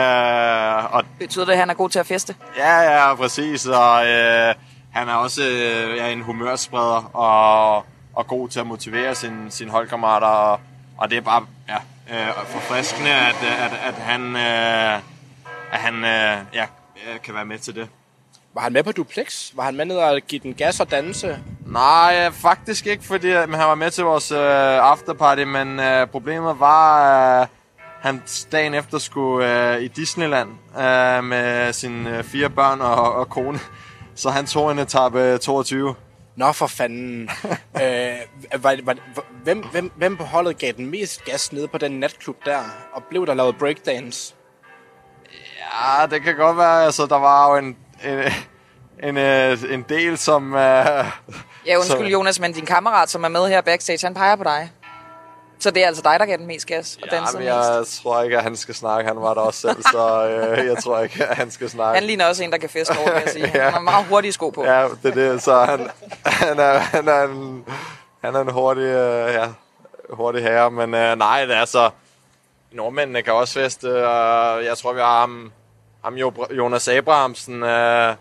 øh, 0.00 0.94
og 0.94 1.04
Betyder 1.18 1.44
det, 1.44 1.52
at 1.52 1.58
han 1.58 1.70
er 1.70 1.74
god 1.74 1.90
til 1.90 1.98
at 1.98 2.06
feste? 2.06 2.34
Ja, 2.56 2.80
ja, 2.80 3.14
præcis. 3.14 3.66
Og 3.66 4.06
øh, 4.06 4.54
han 4.92 5.08
er 5.08 5.14
også 5.14 5.42
øh, 5.42 5.96
ja, 5.96 6.12
en 6.12 6.20
humørspreder 6.22 7.16
og, 7.16 7.84
og 8.14 8.26
god 8.26 8.48
til 8.48 8.60
at 8.60 8.66
motivere 8.66 9.14
sine 9.14 9.50
sin 9.50 9.68
holdkammerater. 9.68 10.26
Og, 10.26 10.60
og 10.96 11.10
det 11.10 11.16
er 11.16 11.22
bare 11.22 11.46
ja, 11.68 11.76
øh, 12.10 12.46
forfriskende, 12.46 13.10
at, 13.10 13.36
at, 13.42 13.72
at 13.84 13.94
han, 13.94 14.36
øh, 14.36 14.94
at 15.72 15.80
han 15.80 15.94
øh, 15.94 16.54
ja, 16.54 16.66
øh, 16.96 17.20
kan 17.24 17.34
være 17.34 17.44
med 17.44 17.58
til 17.58 17.74
det. 17.74 17.88
Var 18.54 18.60
han 18.60 18.72
med 18.72 18.82
på 18.82 18.92
Duplex? 18.92 19.50
Var 19.54 19.62
han 19.62 19.76
med 19.76 19.84
ned 19.84 19.96
og 19.96 20.20
give 20.28 20.40
den 20.42 20.54
gas 20.54 20.80
og 20.80 20.90
danse? 20.90 21.38
Nej, 21.66 22.30
faktisk 22.30 22.86
ikke, 22.86 23.04
fordi 23.04 23.28
øh, 23.28 23.48
men 23.48 23.60
han 23.60 23.68
var 23.68 23.74
med 23.74 23.90
til 23.90 24.04
vores 24.04 24.32
øh, 24.32 24.38
afterparty, 24.90 25.42
men 25.42 25.80
øh, 25.80 26.06
problemet 26.06 26.60
var, 26.60 27.02
at 27.02 27.42
øh, 27.42 27.46
han 28.00 28.22
dagen 28.52 28.74
efter 28.74 28.98
skulle 28.98 29.74
øh, 29.74 29.82
i 29.82 29.88
Disneyland 29.88 30.48
øh, 30.78 31.24
med 31.24 31.72
sine 31.72 32.18
øh, 32.18 32.24
fire 32.24 32.50
børn 32.50 32.80
og, 32.80 33.12
og 33.12 33.28
kone. 33.28 33.58
Så 34.14 34.30
han 34.30 34.46
tog 34.46 34.72
en 34.72 34.78
etape 34.78 35.38
22. 35.38 35.94
Nå, 36.36 36.52
for 36.52 36.66
fanden. 36.66 37.30
øh, 37.82 38.16
var, 38.62 38.76
var, 38.84 38.96
hvem, 39.42 39.64
hvem, 39.72 39.92
hvem 39.96 40.16
på 40.16 40.24
holdet 40.24 40.58
gav 40.58 40.72
den 40.72 40.90
mest 40.90 41.24
gas 41.24 41.52
nede 41.52 41.68
på 41.68 41.78
den 41.78 41.92
natklub 42.00 42.36
der? 42.44 42.62
Og 42.92 43.02
blev 43.10 43.26
der 43.26 43.34
lavet 43.34 43.58
breakdance? 43.58 44.34
Ja, 45.72 46.06
det 46.06 46.22
kan 46.22 46.36
godt 46.36 46.56
være. 46.56 46.84
Altså, 46.84 47.06
der 47.06 47.16
var 47.18 47.50
jo 47.50 47.56
en, 47.58 47.76
en, 48.04 48.18
en, 49.08 49.16
øh, 49.16 49.58
en 49.70 49.84
del, 49.88 50.18
som... 50.18 50.54
Øh, 50.54 51.04
Ja, 51.66 51.76
undskyld 51.76 51.98
Så- 52.06 52.10
Jonas, 52.12 52.40
men 52.40 52.52
din 52.52 52.66
kammerat, 52.66 53.10
som 53.10 53.24
er 53.24 53.28
med 53.28 53.48
her 53.48 53.60
backstage, 53.60 54.06
han 54.06 54.14
peger 54.14 54.36
på 54.36 54.44
dig. 54.44 54.70
Så 55.58 55.70
det 55.70 55.82
er 55.82 55.86
altså 55.86 56.02
dig, 56.02 56.20
der 56.20 56.26
gav 56.26 56.36
den 56.36 56.46
mest 56.46 56.66
gas 56.66 56.98
og 57.02 57.08
ja, 57.12 57.16
dansede 57.16 57.38
men 57.38 57.48
mest. 57.48 57.68
jeg 57.68 57.84
tror 58.02 58.22
ikke, 58.22 58.36
at 58.36 58.42
han 58.42 58.56
skal 58.56 58.74
snakke. 58.74 59.08
Han 59.08 59.20
var 59.20 59.34
der 59.34 59.40
også 59.40 59.60
selv, 59.60 59.82
så 59.82 60.26
øh, 60.28 60.66
jeg 60.66 60.76
tror 60.82 61.00
ikke, 61.00 61.24
at 61.26 61.36
han 61.36 61.50
skal 61.50 61.70
snakke. 61.70 61.94
Han 61.98 62.06
ligner 62.06 62.26
også 62.26 62.44
en, 62.44 62.52
der 62.52 62.58
kan 62.58 62.68
feste 62.70 62.90
over, 62.98 63.12
vil 63.12 63.22
jeg 63.24 63.32
sige. 63.32 63.50
Ja. 63.54 63.62
Han 63.64 63.72
har 63.72 63.80
meget 63.80 64.06
hurtige 64.06 64.32
sko 64.32 64.50
på. 64.50 64.64
Ja, 64.64 64.88
det 65.02 65.10
er 65.10 65.14
det. 65.32 65.42
Så 65.42 65.64
han, 65.64 65.90
han, 66.26 66.58
er, 66.58 66.78
han, 66.78 67.08
er, 67.08 67.22
en, 67.24 67.64
han 68.24 68.34
er 68.34 68.40
en 68.40 68.50
hurtig, 68.50 68.82
øh, 68.82 69.34
ja, 69.34 69.48
hurtig 70.10 70.42
herre. 70.42 70.70
Men 70.70 70.94
øh, 70.94 71.16
nej, 71.16 71.44
det 71.44 71.56
er 71.56 71.64
så... 71.64 71.90
Nordmændene 72.72 73.22
kan 73.22 73.32
også 73.32 73.54
feste, 73.54 74.08
og 74.08 74.64
jeg 74.64 74.78
tror, 74.78 74.92
vi 74.92 75.00
har 75.00 75.20
ham, 75.20 75.52
ham 76.04 76.14
Jo- 76.14 76.46
Jonas 76.50 76.88
Abrahamsen, 76.88 77.62
øh, 77.62 78.14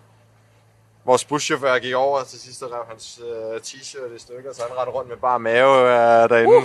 vores 1.06 1.26
buschauffør 1.26 1.80
gik 1.80 1.93
over 1.93 2.24
til 2.24 2.39
sidst 2.39 2.63
og 2.63 2.72
rev 2.72 2.82
hans 2.89 3.19
øh, 3.30 3.60
t-shirt 3.62 4.15
i 4.15 4.19
stykker, 4.19 4.54
så 4.54 4.62
han 4.69 4.78
rendte 4.78 4.91
rundt 4.93 5.10
med 5.10 5.17
bare 5.17 5.39
mave 5.39 5.82
øh, 5.89 6.30
derinde. 6.30 6.58
Uh. 6.58 6.63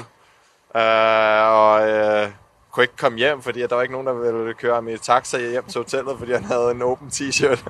Øh, 0.77 1.53
og 1.53 1.89
øh, 1.89 2.29
kunne 2.73 2.85
ikke 2.85 2.97
komme 2.97 3.19
hjem, 3.19 3.43
fordi 3.43 3.61
der 3.61 3.75
var 3.75 3.83
ikke 3.83 3.93
nogen, 3.93 4.07
der 4.07 4.13
ville 4.13 4.55
køre 4.55 4.75
ham 4.75 4.89
i 4.89 4.99
taxa 4.99 5.39
hjem 5.39 5.65
til 5.65 5.79
hotellet, 5.81 6.17
fordi 6.19 6.33
han 6.33 6.45
havde 6.45 6.71
en 6.71 6.83
åben 6.83 7.09
t-shirt. 7.09 7.59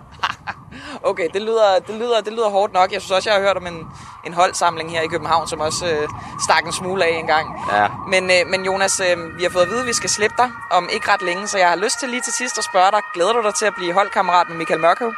Okay, 1.02 1.28
det 1.34 1.42
lyder, 1.42 1.78
det, 1.86 1.94
lyder, 1.94 2.20
det 2.20 2.32
lyder 2.32 2.48
hårdt 2.48 2.72
nok. 2.72 2.92
Jeg 2.92 3.00
synes 3.00 3.10
også, 3.12 3.30
jeg 3.30 3.36
har 3.38 3.46
hørt 3.46 3.56
om 3.56 3.66
en, 3.66 3.86
en 4.26 4.34
holdsamling 4.34 4.90
her 4.90 5.02
i 5.02 5.06
København, 5.06 5.48
som 5.48 5.60
også 5.60 5.86
øh, 5.86 6.08
stak 6.44 6.66
en 6.66 6.72
smule 6.72 7.04
af 7.04 7.10
en 7.10 7.26
gang. 7.26 7.46
Ja. 7.72 7.86
Men, 8.08 8.30
øh, 8.30 8.46
men 8.50 8.64
Jonas, 8.64 9.00
øh, 9.00 9.38
vi 9.38 9.42
har 9.42 9.50
fået 9.50 9.62
at 9.62 9.68
vide, 9.68 9.80
at 9.80 9.86
vi 9.86 9.92
skal 9.92 10.10
slippe 10.10 10.34
dig 10.38 10.50
om 10.70 10.88
ikke 10.92 11.12
ret 11.12 11.22
længe, 11.22 11.48
så 11.48 11.58
jeg 11.58 11.68
har 11.68 11.76
lyst 11.76 11.98
til 12.00 12.08
lige 12.08 12.20
til 12.20 12.32
sidst 12.32 12.58
at 12.58 12.64
spørge 12.64 12.90
dig, 12.90 13.00
glæder 13.14 13.32
du 13.32 13.42
dig 13.42 13.54
til 13.54 13.66
at 13.66 13.74
blive 13.76 13.92
holdkammerat 13.92 14.48
med 14.48 14.56
Michael 14.56 14.80
Mørkøv? 14.80 15.12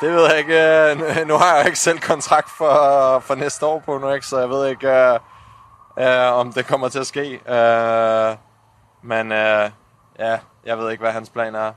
Det 0.00 0.12
ved 0.14 0.28
jeg 0.30 0.38
ikke. 0.38 0.58
øh, 1.20 1.26
Nu 1.28 1.36
har 1.36 1.56
jeg 1.56 1.66
ikke 1.66 1.78
selv 1.78 1.98
kontrakt 2.00 2.50
for, 2.50 2.74
for 3.26 3.34
næste 3.34 3.66
år 3.66 3.82
på 3.86 3.98
nu, 3.98 4.10
ikke? 4.12 4.26
så 4.26 4.38
jeg 4.38 4.48
ved 4.50 4.68
ikke, 4.68 4.88
øh, 4.88 5.18
øh, 6.00 6.32
om 6.32 6.52
det 6.52 6.66
kommer 6.66 6.88
til 6.88 6.98
at 6.98 7.06
ske. 7.06 7.40
Øh, 7.48 8.36
men 9.02 9.32
øh, 9.32 9.70
ja, 10.18 10.38
jeg 10.64 10.78
ved 10.78 10.90
ikke, 10.90 11.02
hvad 11.02 11.12
hans 11.12 11.30
plan 11.30 11.54
er. 11.54 11.72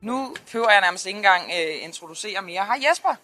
Nu 0.00 0.34
behøver 0.52 0.70
jeg 0.70 0.80
nærmest 0.80 1.06
ikke 1.06 1.16
engang 1.16 1.42
øh, 1.44 1.84
introducere 1.84 2.42
mere. 2.42 2.64
Hej 2.64 2.78
Jesper. 2.90 3.14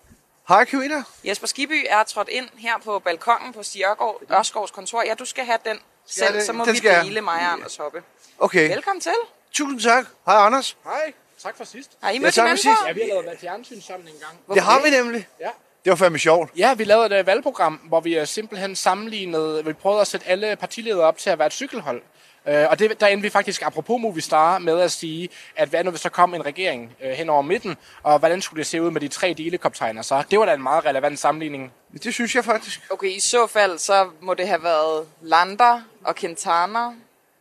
Hej 0.48 0.64
Camilla. 0.64 1.02
Jesper 1.24 1.46
Skiby 1.46 1.86
er 1.88 2.02
trådt 2.02 2.28
ind 2.28 2.48
her 2.58 2.78
på 2.84 2.98
balkongen 2.98 3.52
på 3.52 3.62
Stig 3.62 3.82
Ørgaard, 3.82 4.16
Ørskovs 4.32 4.70
kontor. 4.70 5.02
Ja, 5.02 5.14
du 5.14 5.24
skal 5.24 5.44
have 5.44 5.58
den 5.64 5.78
selv, 6.06 6.34
det? 6.34 6.42
så 6.46 6.52
må 6.52 6.64
vi 6.64 6.72
dele 7.04 7.20
mig 7.20 7.34
og 7.34 7.52
Anders 7.52 7.76
Hoppe. 7.76 8.02
Okay, 8.38 8.68
Velkommen 8.68 9.00
til. 9.00 9.12
tusind 9.52 9.80
tak. 9.80 10.06
Hej 10.26 10.34
Anders. 10.36 10.76
Hej. 10.84 11.12
Tak 11.42 11.56
for 11.56 11.64
sidst. 11.64 11.90
Har 12.02 12.10
I 12.10 12.14
Ja, 12.14 12.20
mødt 12.20 12.34
tak 12.34 12.42
for 12.42 12.46
hinanden 12.46 12.62
sidst. 12.62 12.86
Ja, 12.86 12.92
vi 12.92 13.00
har 13.14 13.22
lavet 13.22 13.38
fjernsyn 13.40 13.80
sammen 13.80 14.08
en 14.08 14.14
gang. 14.20 14.54
Det 14.54 14.62
har 14.62 14.82
vi 14.82 14.90
nemlig. 14.90 15.28
Ja. 15.40 15.48
Det 15.84 15.90
var 15.90 15.96
fandme 15.96 16.18
sjovt. 16.18 16.50
Ja, 16.56 16.74
vi 16.74 16.84
lavede 16.84 17.06
et 17.06 17.12
øh, 17.20 17.26
valgprogram, 17.26 17.74
hvor 17.74 18.00
vi 18.00 18.18
øh, 18.18 18.26
simpelthen 18.26 18.76
sammenlignede, 18.76 19.64
vi 19.64 19.72
prøvede 19.72 20.00
at 20.00 20.06
sætte 20.06 20.26
alle 20.28 20.56
partiledere 20.56 21.00
op 21.06 21.18
til 21.18 21.30
at 21.30 21.38
være 21.38 21.46
et 21.46 21.52
cykelhold. 21.52 22.02
Øh, 22.46 22.66
og 22.70 22.78
det, 22.78 23.00
der 23.00 23.06
endte 23.06 23.22
vi 23.22 23.30
faktisk, 23.30 23.62
apropos 23.62 24.00
Movistar, 24.00 24.58
med 24.58 24.80
at 24.80 24.92
sige, 24.92 25.28
at 25.56 25.68
hvad 25.68 25.84
nu 25.84 25.90
hvis 25.90 26.00
der 26.02 26.08
kom 26.08 26.34
en 26.34 26.46
regering 26.46 26.96
øh, 27.02 27.10
hen 27.10 27.28
over 27.30 27.42
midten, 27.42 27.76
og 28.02 28.18
hvordan 28.18 28.42
skulle 28.42 28.58
det 28.58 28.66
se 28.66 28.82
ud 28.82 28.90
med 28.90 29.00
de 29.00 29.08
tre 29.08 29.34
delekoptegner 29.34 30.02
så? 30.02 30.22
Det 30.30 30.38
var 30.38 30.44
da 30.46 30.54
en 30.54 30.62
meget 30.62 30.84
relevant 30.84 31.18
sammenligning. 31.18 31.72
Det 32.02 32.14
synes 32.14 32.34
jeg 32.34 32.44
faktisk. 32.44 32.80
Okay, 32.90 33.08
i 33.08 33.20
så 33.20 33.46
fald, 33.46 33.78
så 33.78 34.08
må 34.20 34.34
det 34.34 34.48
have 34.48 34.62
været 34.62 35.06
Lander 35.20 35.80
og 36.04 36.14
Quintana 36.14 36.86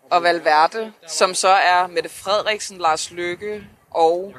og 0.10 0.24
Valverde, 0.24 0.94
som 1.08 1.34
så 1.34 1.48
er 1.50 1.88
Mette 1.88 2.10
Frederiksen, 2.10 2.78
Lars 2.78 3.12
Løkke 3.12 3.64
og... 3.92 4.34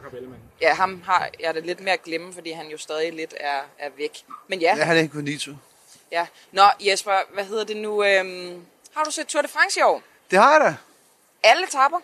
Ja, 0.61 0.75
ham 0.75 1.03
har 1.07 1.29
jeg 1.40 1.55
det 1.55 1.66
lidt 1.66 1.81
mere 1.81 1.92
at 1.94 2.03
glemme, 2.03 2.33
fordi 2.35 2.51
han 2.51 2.66
jo 2.66 2.79
stadig 2.79 3.12
lidt 3.12 3.35
er, 3.40 3.59
er 3.79 3.88
væk. 3.98 4.18
Men 4.48 4.61
ja, 4.61 4.75
Jeg 4.77 4.87
har 4.87 4.94
det 4.94 5.03
ikke 5.03 5.14
Condito. 5.14 5.53
ja. 6.12 6.27
Nå 6.53 6.62
Jesper, 6.81 7.12
hvad 7.35 7.44
hedder 7.44 7.64
det 7.64 7.77
nu? 7.77 8.05
Øhm, 8.05 8.64
har 8.96 9.05
du 9.05 9.11
set 9.11 9.27
Tour 9.27 9.42
de 9.42 9.48
France 9.48 9.81
i 9.81 9.83
år? 9.83 10.03
Det 10.33 10.40
har 10.40 10.53
jeg 10.53 10.61
da. 10.61 10.77
Alle 11.49 11.66
tapper, 11.66 11.99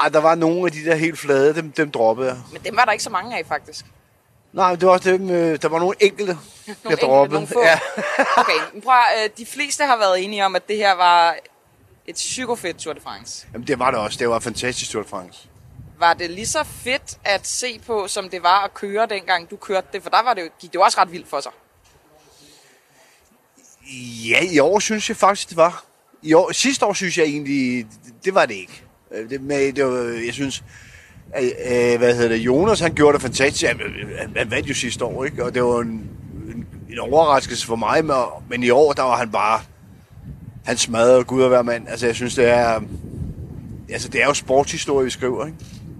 Ej, 0.00 0.08
der 0.08 0.18
var 0.20 0.34
nogle 0.34 0.66
af 0.66 0.72
de 0.72 0.84
der 0.84 0.94
helt 0.94 1.18
flade, 1.18 1.54
dem, 1.54 1.72
dem 1.72 1.90
droppede 1.90 2.28
jeg. 2.28 2.38
men 2.52 2.62
dem 2.64 2.76
var 2.76 2.84
der 2.84 2.92
ikke 2.92 3.04
så 3.04 3.10
mange 3.10 3.38
af 3.38 3.46
faktisk. 3.46 3.84
Nej, 4.52 4.74
det 4.74 4.86
var 4.86 4.92
også 4.92 5.10
dem, 5.10 5.30
øh, 5.30 5.62
der 5.62 5.68
var 5.68 5.78
nogle 5.78 5.96
enkelte, 6.00 6.32
jeg 6.66 6.74
enkelte, 6.84 7.06
droppede. 7.06 7.34
nogle 7.34 7.48
få. 7.48 7.60
Ja. 7.62 7.78
Okay, 8.36 8.58
men 8.72 8.82
prøv 8.82 8.94
øh, 9.24 9.30
de 9.38 9.46
fleste 9.46 9.84
har 9.84 9.96
været 9.96 10.24
enige 10.24 10.44
om, 10.46 10.56
at 10.56 10.68
det 10.68 10.76
her 10.76 10.92
var 10.92 11.36
et 12.06 12.14
psykofedt 12.14 12.76
Tour 12.78 12.94
de 12.94 13.00
France. 13.00 13.46
Jamen, 13.52 13.66
det 13.66 13.78
var 13.78 13.90
det 13.90 14.00
også. 14.00 14.18
Det 14.18 14.28
var 14.28 14.38
fantastisk 14.38 14.90
Tour 14.90 15.02
de 15.02 15.08
France. 15.08 15.48
Var 15.98 16.14
det 16.14 16.30
lige 16.30 16.46
så 16.46 16.64
fedt 16.64 17.18
at 17.24 17.46
se 17.46 17.80
på, 17.86 18.08
som 18.08 18.30
det 18.30 18.42
var 18.42 18.64
at 18.64 18.74
køre 18.74 19.06
dengang 19.06 19.50
du 19.50 19.56
kørte 19.56 19.86
det? 19.92 20.02
For 20.02 20.10
der 20.10 20.22
var 20.22 20.34
det 20.34 20.42
jo, 20.42 20.48
gik 20.60 20.70
det 20.70 20.74
jo 20.74 20.82
også 20.82 21.00
ret 21.00 21.12
vildt 21.12 21.28
for 21.28 21.40
sig. 21.40 21.52
Ja, 24.28 24.40
i 24.42 24.58
år 24.58 24.78
synes 24.78 25.08
jeg 25.08 25.16
faktisk, 25.16 25.48
det 25.48 25.56
var. 25.56 25.84
I 26.22 26.34
år, 26.34 26.52
sidste 26.52 26.86
år 26.86 26.92
synes 26.92 27.18
jeg 27.18 27.24
egentlig, 27.24 27.86
det, 28.24 28.34
var 28.34 28.46
det 28.46 28.54
ikke. 28.54 28.82
Øh, 29.14 29.30
Det, 29.30 29.40
med, 29.42 29.72
det 29.72 29.84
var, 29.84 30.22
jeg 30.26 30.32
synes, 30.34 30.64
øh, 31.40 31.44
øh, 31.44 31.98
hvad 31.98 32.14
hedder 32.14 32.28
det, 32.28 32.36
Jonas, 32.36 32.80
han 32.80 32.94
gjorde 32.94 33.14
det 33.14 33.22
fantastisk. 33.22 33.66
Han, 33.66 33.80
han, 34.18 34.32
han 34.36 34.50
vandt 34.50 34.68
jo 34.68 34.74
sidste 34.74 35.04
år, 35.04 35.24
ikke? 35.24 35.44
Og 35.44 35.54
det 35.54 35.62
var 35.64 35.80
en, 35.80 35.88
en 35.88 36.66
en 36.90 36.98
overraskelse 36.98 37.66
for 37.66 37.76
mig, 37.76 38.04
men, 38.04 38.16
men 38.50 38.62
i 38.62 38.70
år, 38.70 38.92
der 38.92 39.02
var 39.02 39.16
han 39.16 39.30
bare, 39.30 39.60
han 40.64 40.76
smadrede 40.76 41.24
Gud 41.24 41.42
og 41.42 41.48
hver 41.48 41.62
mand. 41.62 41.88
Altså, 41.88 42.06
jeg 42.06 42.14
synes, 42.14 42.34
det 42.34 42.48
er, 42.50 42.80
altså, 43.90 44.08
det 44.08 44.22
er 44.22 44.26
jo 44.26 44.34
sportshistorie, 44.34 45.04
vi 45.04 45.10
skriver, 45.10 45.46
ikke? 45.46 45.58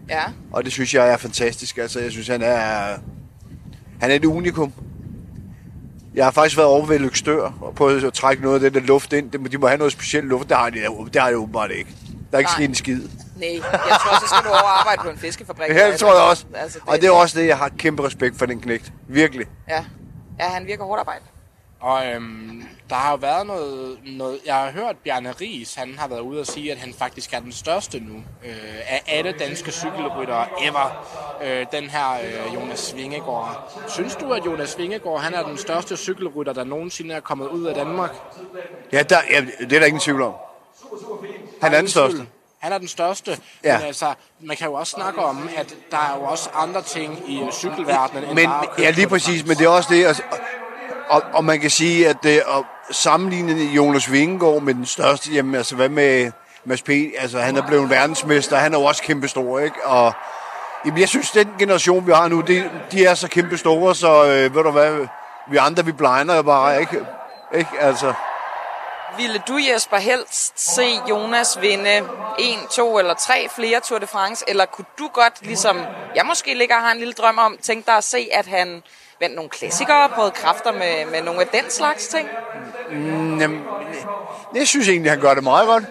Ja. 0.09 0.23
Og 0.53 0.65
det 0.65 0.73
synes 0.73 0.95
jeg 0.95 1.09
er 1.09 1.17
fantastisk. 1.17 1.79
Altså, 1.79 2.01
jeg 2.01 2.13
synes, 2.13 2.29
han 2.29 2.43
er, 2.43 2.99
han 4.01 4.11
er 4.11 4.15
et 4.15 4.25
unikum. 4.25 4.73
Jeg 6.19 6.27
har 6.27 6.31
faktisk 6.31 6.57
været 6.57 6.69
over 6.69 6.87
ved 6.87 6.99
Lykstør 6.99 7.53
og 7.61 7.75
prøvet 7.75 8.05
at 8.05 8.13
trække 8.13 8.43
noget 8.43 8.55
af 8.55 8.61
det 8.61 8.75
der 8.75 8.81
luft 8.81 9.13
ind. 9.13 9.31
De 9.51 9.59
må 9.59 9.67
have 9.67 9.79
noget 9.79 9.93
specielt 9.93 10.27
luft. 10.27 10.49
Det 10.49 10.57
har 10.57 10.71
de, 10.71 10.79
det 11.13 11.23
har 11.23 11.31
de 11.31 11.37
åbenbart 11.37 11.71
ikke. 11.71 11.91
Der 12.31 12.37
er 12.37 12.39
ikke 12.39 12.51
sket 12.51 12.69
en 12.69 12.75
skid. 12.75 13.01
Nej, 13.37 13.61
jeg 13.73 13.99
tror, 14.01 14.21
så 14.21 14.27
skal 14.27 14.45
du 14.45 14.49
over 14.49 14.59
og 14.59 14.81
arbejde 14.81 15.03
på 15.03 15.09
en 15.09 15.19
fiskefabrik. 15.19 15.71
Ja, 15.71 15.91
det 15.91 16.01
tror 16.01 16.15
jeg 16.15 16.23
også. 16.23 16.45
Altså, 16.55 16.79
det, 16.79 16.89
Og 16.89 16.97
det 17.01 17.07
er 17.07 17.11
også 17.11 17.41
det, 17.41 17.47
jeg 17.47 17.59
har 17.59 17.69
kæmpe 17.69 18.07
respekt 18.07 18.39
for 18.39 18.47
den 18.47 18.61
knægt. 18.61 18.93
Virkelig. 19.09 19.47
Ja. 19.69 19.85
ja, 20.41 20.49
han 20.49 20.67
virker 20.67 20.85
hårdt 20.85 21.01
arbejde. 21.01 21.21
Og 21.81 22.07
øhm, 22.07 22.63
der 22.91 22.97
har 22.97 23.11
jo 23.11 23.17
været 23.17 23.47
noget, 23.47 23.99
noget... 24.07 24.39
Jeg 24.47 24.55
har 24.55 24.71
hørt 24.71 24.97
Bjarne 24.97 25.33
Ries, 25.41 25.75
han 25.75 25.95
har 25.99 26.09
været 26.09 26.21
ude 26.21 26.41
og 26.41 26.47
sige, 26.47 26.73
at 26.73 26.79
han 26.79 26.95
faktisk 26.99 27.33
er 27.33 27.41
den 27.41 27.53
største 27.53 28.01
nu 28.01 28.17
øh, 28.45 28.77
af 28.87 29.03
alle 29.07 29.33
danske 29.33 29.73
cykelryttere 29.73 30.47
ever. 30.63 31.07
Øh, 31.43 31.67
den 31.73 31.91
her 31.91 32.13
øh, 32.13 32.55
Jonas 32.55 32.97
Vingegaard. 32.97 33.73
Synes 33.89 34.17
du, 34.17 34.33
at 34.33 34.47
Jonas 34.47 34.79
Vingegaard 34.79 35.21
han 35.21 35.35
er 35.35 35.43
den 35.43 35.59
største 35.59 35.97
cykelrytter, 35.97 36.53
der 36.53 36.65
nogensinde 36.65 37.15
er 37.15 37.21
kommet 37.21 37.49
ud 37.49 37.65
af 37.65 37.75
Danmark? 37.75 38.11
Ja, 38.93 39.03
der, 39.03 39.19
ja, 39.31 39.41
det 39.61 39.73
er 39.73 39.79
der 39.79 39.87
ingen 39.87 40.01
tvivl 40.01 40.23
om. 40.23 40.35
Han 41.63 41.75
er 41.75 41.79
den 41.79 41.89
største. 41.89 42.27
Han 42.59 42.73
er 42.73 42.79
den 42.79 42.89
største. 42.89 43.39
Ja. 43.65 43.79
Men 43.79 43.87
altså, 43.87 44.15
man 44.41 44.57
kan 44.57 44.67
jo 44.67 44.75
også 44.75 44.91
snakke 44.91 45.25
om, 45.25 45.49
at 45.57 45.77
der 45.91 45.97
er 45.97 46.17
jo 46.17 46.25
også 46.25 46.51
andre 46.55 46.83
ting 46.83 47.31
i 47.31 47.43
cykelverdenen, 47.53 48.25
end 48.25 48.35
Men, 48.35 48.45
bare 48.45 48.67
ja, 48.79 48.91
lige 48.91 49.09
præcis, 49.09 49.47
men 49.47 49.57
det 49.57 49.65
er 49.65 49.69
også 49.69 49.89
det, 49.95 50.07
og, 50.07 50.15
og, 51.11 51.23
og 51.33 51.45
man 51.45 51.61
kan 51.61 51.71
sige, 51.71 52.09
at 52.09 52.17
det, 52.23 52.43
og 52.43 52.67
sammenligne 52.91 53.65
Jonas 53.65 54.13
Vingegaard 54.13 54.63
med 54.63 54.75
den 54.75 54.87
største, 54.87 55.31
jamen 55.31 55.55
altså 55.55 55.77
hvad 55.77 55.89
med 55.89 56.33
Mads 56.65 56.83
P., 56.83 56.91
altså 57.19 57.39
han 57.41 57.57
er 57.57 57.67
blevet 57.67 57.91
verdensmester, 57.91 58.57
han 58.57 58.75
er 58.75 58.79
jo 58.79 58.85
også 58.85 59.03
kæmpe 59.03 59.29
stor, 59.29 59.59
ikke? 59.59 59.85
Og 59.85 60.13
jamen, 60.85 61.01
jeg 61.01 61.09
synes, 61.09 61.31
den 61.31 61.49
generation, 61.59 62.07
vi 62.07 62.13
har 62.13 62.29
nu, 62.29 62.41
de, 62.41 62.71
de 62.93 63.05
er 63.05 63.15
så 63.15 63.29
kæmpe 63.29 63.59
store, 63.59 63.95
så 63.95 64.25
øh, 64.25 64.55
ved 64.55 64.63
du 64.63 64.71
hvad, 64.71 65.07
vi 65.51 65.57
andre, 65.57 65.85
vi 65.85 65.93
blinder 65.93 66.37
jo 66.37 66.43
bare, 66.43 66.81
ikke? 66.81 67.01
Ikke, 67.55 67.71
altså. 67.81 68.13
Ville 69.17 69.43
du, 69.49 69.59
Jesper, 69.73 69.97
helst 69.97 70.75
se 70.75 71.01
Jonas 71.11 71.59
vinde 71.61 71.97
en, 72.39 72.59
to 72.71 72.99
eller 72.99 73.15
tre 73.15 73.49
flere 73.55 73.81
Tour 73.81 73.99
de 73.99 74.07
France? 74.07 74.45
Eller 74.49 74.67
kunne 74.67 74.85
du 74.99 75.09
godt, 75.09 75.43
ligesom 75.43 75.81
jeg 76.15 76.27
måske 76.27 76.55
ligger 76.55 76.77
og 76.77 76.83
har 76.83 76.93
en 76.93 76.99
lille 76.99 77.13
drøm 77.13 77.39
om, 77.39 77.57
tænke 77.63 77.87
dig 77.87 77.97
at 77.97 78.05
se, 78.05 78.29
at 78.33 78.47
han 78.47 78.83
vandt 79.21 79.35
nogle 79.37 79.51
klassikere, 79.51 80.09
prøvede 80.09 80.33
kræfter 80.33 80.73
med, 80.73 81.11
med 81.13 81.23
nogle 81.23 81.41
af 81.41 81.47
den 81.47 81.71
slags 81.71 82.09
ting? 82.09 82.29
Jamen, 83.41 83.65
jeg 84.55 84.69
synes 84.69 84.89
egentlig, 84.89 85.13
han 85.13 85.21
gør 85.21 85.35
det 85.35 85.43
meget 85.43 85.67
godt. 85.67 85.85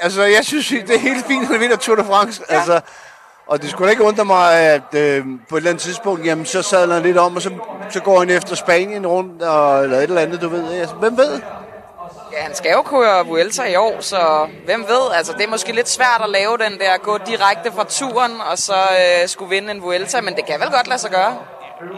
Altså, 0.00 0.22
jeg 0.22 0.44
synes, 0.44 0.68
det 0.68 0.90
er 0.90 0.98
helt 0.98 1.26
fint, 1.26 1.42
at 1.42 1.48
han 1.48 1.60
vinder 1.60 1.76
Tour 1.76 1.96
de 1.96 2.04
France. 2.04 2.42
Ja. 2.50 2.56
Altså, 2.56 2.80
og 3.46 3.62
det 3.62 3.70
skulle 3.70 3.90
ikke 3.90 4.02
undre 4.02 4.24
mig, 4.24 4.60
at 4.60 4.94
øh, 4.94 5.24
på 5.48 5.56
et 5.56 5.60
eller 5.60 5.70
andet 5.70 5.82
tidspunkt, 5.82 6.26
jamen, 6.26 6.46
så 6.46 6.62
sadler 6.62 6.94
han 6.94 7.02
lidt 7.02 7.18
om, 7.18 7.36
og 7.36 7.42
så, 7.42 7.50
så 7.90 8.00
går 8.00 8.18
han 8.18 8.30
efter 8.30 8.54
Spanien 8.54 9.06
rundt, 9.06 9.42
og, 9.42 9.84
eller 9.84 9.96
et 9.96 10.02
eller 10.02 10.20
andet, 10.20 10.42
du 10.42 10.48
ved. 10.48 10.72
Altså, 10.72 10.94
hvem 10.94 11.16
ved? 11.18 11.40
Ja, 12.32 12.42
han 12.42 12.54
skal 12.54 12.72
jo 12.72 12.82
køre 12.82 13.26
Vuelta 13.26 13.64
i 13.64 13.76
år, 13.76 14.00
så 14.00 14.48
hvem 14.64 14.84
ved? 14.88 15.12
Altså, 15.14 15.32
det 15.32 15.44
er 15.44 15.48
måske 15.48 15.72
lidt 15.72 15.88
svært 15.88 16.20
at 16.24 16.30
lave 16.30 16.58
den 16.58 16.78
der, 16.78 16.96
gå 16.96 17.18
direkte 17.18 17.72
fra 17.72 17.84
turen, 17.84 18.40
og 18.50 18.58
så 18.58 18.74
øh, 18.74 19.28
skulle 19.28 19.50
vinde 19.50 19.70
en 19.70 19.82
Vuelta, 19.82 20.20
men 20.20 20.36
det 20.36 20.46
kan 20.46 20.60
vel 20.60 20.70
godt 20.70 20.86
lade 20.86 20.98
sig 20.98 21.10
gøre. 21.10 21.38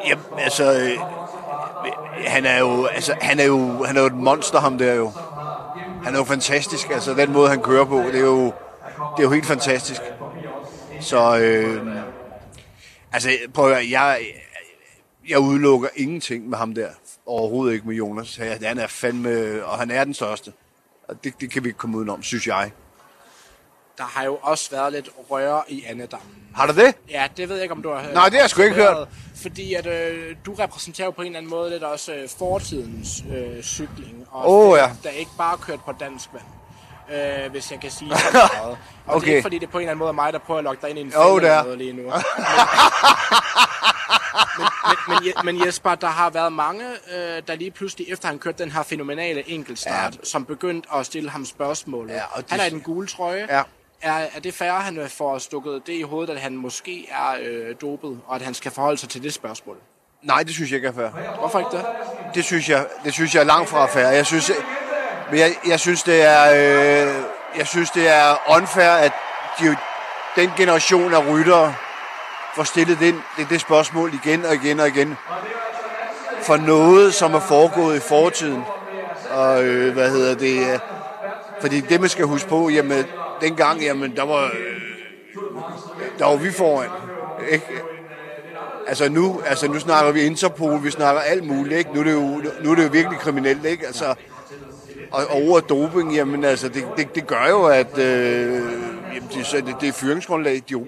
Jamen, 0.08 0.24
altså, 0.38 0.72
øh, 0.72 0.98
han 2.26 2.46
er 2.46 2.58
jo, 2.58 2.86
altså, 2.86 3.14
han 3.20 3.40
er 3.40 3.44
jo, 3.44 3.84
han 3.84 3.96
er 3.96 4.00
jo 4.00 4.06
et 4.06 4.14
monster, 4.14 4.60
ham 4.60 4.78
der 4.78 4.94
jo. 4.94 5.12
Han 6.04 6.14
er 6.14 6.18
jo 6.18 6.24
fantastisk, 6.24 6.90
altså, 6.90 7.14
den 7.14 7.32
måde, 7.32 7.48
han 7.48 7.62
kører 7.62 7.84
på, 7.84 7.98
det 7.98 8.14
er 8.14 8.24
jo, 8.24 8.44
det 9.16 9.18
er 9.18 9.22
jo 9.22 9.30
helt 9.30 9.46
fantastisk. 9.46 10.00
Så, 11.00 11.38
øh, 11.38 11.86
altså, 13.12 13.30
prøv 13.54 13.64
at 13.64 13.74
høre, 13.74 13.90
jeg, 13.90 14.20
jeg 15.28 15.38
udelukker 15.38 15.88
ingenting 15.96 16.48
med 16.48 16.58
ham 16.58 16.74
der. 16.74 16.88
Overhovedet 17.26 17.74
ikke 17.74 17.88
med 17.88 17.96
Jonas. 17.96 18.36
Han 18.36 18.78
er 18.78 18.86
fandme, 18.86 19.64
og 19.64 19.78
han 19.78 19.90
er 19.90 20.04
den 20.04 20.14
største. 20.14 20.52
Og 21.08 21.24
det, 21.24 21.40
det 21.40 21.50
kan 21.50 21.64
vi 21.64 21.68
ikke 21.68 21.78
komme 21.78 21.96
udenom, 21.96 22.22
synes 22.22 22.46
jeg. 22.46 22.72
Der 23.98 24.04
har 24.04 24.24
jo 24.24 24.38
også 24.42 24.70
været 24.70 24.92
lidt 24.92 25.08
røre 25.30 25.62
i 25.68 25.84
Annedammen. 25.86 26.28
Har 26.54 26.66
du 26.66 26.72
det? 26.74 26.94
Ja, 27.10 27.26
det 27.36 27.48
ved 27.48 27.56
jeg 27.56 27.62
ikke, 27.62 27.74
om 27.74 27.82
du 27.82 27.90
har 27.92 28.00
hørt. 28.02 28.14
Nej, 28.14 28.24
det 28.24 28.34
har 28.34 28.40
jeg 28.40 28.50
sgu 28.50 28.62
ikke 28.62 28.74
hørt. 28.76 29.08
Fordi 29.42 29.74
at 29.74 29.86
øh, 29.86 30.36
du 30.46 30.54
repræsenterer 30.54 31.04
jo 31.06 31.10
på 31.10 31.22
en 31.22 31.26
eller 31.26 31.38
anden 31.38 31.50
måde 31.50 31.70
lidt 31.70 31.82
også 31.82 32.14
øh, 32.14 32.28
fortidens 32.38 33.08
øh, 33.36 33.62
cykling. 33.62 34.26
Og 34.30 34.76
der, 34.76 34.82
ja. 34.82 34.90
der 35.02 35.10
ikke 35.10 35.30
bare 35.38 35.56
kørt 35.58 35.80
på 35.84 35.92
dansk 36.00 36.28
vand. 36.32 36.44
Øh, 37.44 37.50
hvis 37.50 37.70
jeg 37.70 37.80
kan 37.80 37.90
sige 37.90 38.10
så 38.18 38.24
meget. 38.32 38.50
Og 38.62 38.76
det 38.76 38.76
er 39.06 39.14
Okay. 39.16 39.28
ikke 39.28 39.42
fordi, 39.42 39.58
det 39.58 39.66
er 39.66 39.70
på 39.70 39.78
en 39.78 39.82
eller 39.82 39.90
anden 39.90 39.98
måde 39.98 40.12
mig, 40.12 40.32
der 40.32 40.38
prøver 40.38 40.58
at 40.58 40.64
lokke 40.64 40.80
dig 40.82 40.90
ind 40.90 40.98
i 40.98 41.02
en 41.02 41.12
fælde 41.12 41.46
er. 41.48 41.62
noget 41.62 41.78
lige 41.78 41.92
nu. 41.92 42.02
men, 44.58 44.66
men, 44.88 45.16
men, 45.44 45.54
men 45.56 45.66
Jesper, 45.66 45.94
der 45.94 46.06
har 46.06 46.30
været 46.30 46.52
mange, 46.52 46.84
øh, 47.16 47.42
der 47.48 47.54
lige 47.54 47.70
pludselig, 47.70 48.06
efter 48.12 48.28
han 48.28 48.38
kørte 48.38 48.62
den 48.62 48.70
her 48.72 48.82
fænomenale 48.82 49.50
enkeltstart, 49.50 50.14
ja. 50.14 50.18
som 50.24 50.44
begyndte 50.44 50.88
at 50.94 51.06
stille 51.06 51.30
ham 51.30 51.44
spørgsmål. 51.44 52.10
Ja, 52.10 52.22
og 52.32 52.42
de- 52.42 52.46
Han 52.50 52.60
er 52.60 52.64
i 52.64 52.70
den 52.70 52.80
gule 52.80 53.06
trøje. 53.06 53.46
Ja. 53.50 53.62
Er, 54.02 54.26
er 54.34 54.40
det 54.40 54.54
færre, 54.54 54.80
han 54.80 54.98
øh, 54.98 55.08
får 55.08 55.38
stukket 55.38 55.82
det 55.86 55.92
i 55.92 56.02
hovedet, 56.02 56.34
at 56.34 56.40
han 56.40 56.56
måske 56.56 57.08
er 57.10 57.36
øh, 57.42 57.74
dopet, 57.80 58.20
og 58.26 58.36
at 58.36 58.42
han 58.42 58.54
skal 58.54 58.70
forholde 58.72 58.98
sig 58.98 59.08
til 59.08 59.22
det 59.22 59.34
spørgsmål? 59.34 59.76
Nej, 60.22 60.42
det 60.42 60.54
synes 60.54 60.70
jeg 60.70 60.76
ikke 60.76 60.88
er 60.88 60.92
fair. 60.92 61.36
Hvorfor 61.38 61.58
ikke 61.58 61.70
det? 61.70 61.84
Det 62.34 62.44
synes 62.44 62.68
jeg, 62.68 62.86
det 63.04 63.12
synes 63.12 63.34
jeg 63.34 63.40
er 63.40 63.44
langt 63.44 63.68
fra 63.68 63.86
fair. 63.86 64.06
Jeg 64.06 64.26
synes, 64.26 64.50
men 65.30 65.38
jeg, 65.38 65.54
jeg 65.66 65.80
synes 65.80 66.02
det 66.02 66.22
er, 66.22 66.50
øh, 66.50 67.14
jeg 67.58 67.66
synes 67.66 67.90
det 67.90 68.08
er 68.08 68.54
unfair, 68.56 68.90
at 68.90 69.12
de, 69.60 69.76
den 70.36 70.50
generation 70.56 71.14
af 71.14 71.32
ryttere 71.32 71.74
får 72.54 72.62
stillet 72.62 73.00
det, 73.00 73.14
det, 73.36 73.46
det 73.50 73.60
spørgsmål 73.60 74.14
igen 74.24 74.44
og 74.44 74.54
igen 74.54 74.80
og 74.80 74.88
igen 74.88 75.16
for 76.42 76.56
noget, 76.56 77.14
som 77.14 77.34
er 77.34 77.40
foregået 77.40 77.96
i 77.96 78.00
fortiden. 78.00 78.62
Og 79.30 79.64
øh, 79.64 79.92
hvad 79.92 80.10
hedder 80.10 80.34
det? 80.34 80.72
øh, 80.72 80.78
Fordi 81.60 81.80
det, 81.80 82.00
man 82.00 82.10
skal 82.10 82.24
huske 82.24 82.48
på, 82.48 82.68
jamen, 82.68 83.04
dengang, 83.40 83.82
jamen, 83.82 84.16
der 84.16 84.22
var, 84.22 84.50
der 86.18 86.24
var 86.24 86.36
vi 86.36 86.50
foran. 86.50 86.88
Ikke? 87.50 87.66
Altså 88.86 89.08
nu, 89.08 89.40
altså 89.46 89.68
nu 89.68 89.78
snakker 89.78 90.12
vi 90.12 90.20
Interpol, 90.20 90.84
vi 90.84 90.90
snakker 90.90 91.20
alt 91.20 91.46
muligt, 91.46 91.78
ikke? 91.78 91.90
Nu 91.94 92.00
er 92.00 92.04
det 92.04 92.12
jo, 92.12 92.42
nu 92.64 92.70
er 92.70 92.74
det 92.74 92.84
jo 92.84 92.88
virkelig 92.92 93.18
kriminelt, 93.18 93.64
ikke? 93.64 93.86
Altså, 93.86 94.14
og, 95.10 95.26
og 95.50 95.68
doping, 95.68 96.14
jamen 96.14 96.44
altså, 96.44 96.68
det, 96.68 96.84
det, 96.96 97.14
det 97.14 97.26
gør 97.26 97.46
jo, 97.48 97.64
at 97.64 97.98
øh, 97.98 98.04
jamen, 99.14 99.28
det, 99.34 99.64
det, 99.66 99.76
det 99.80 99.88
er 99.88 99.92
fyringsgrundlag. 99.92 100.62
De 100.68 100.86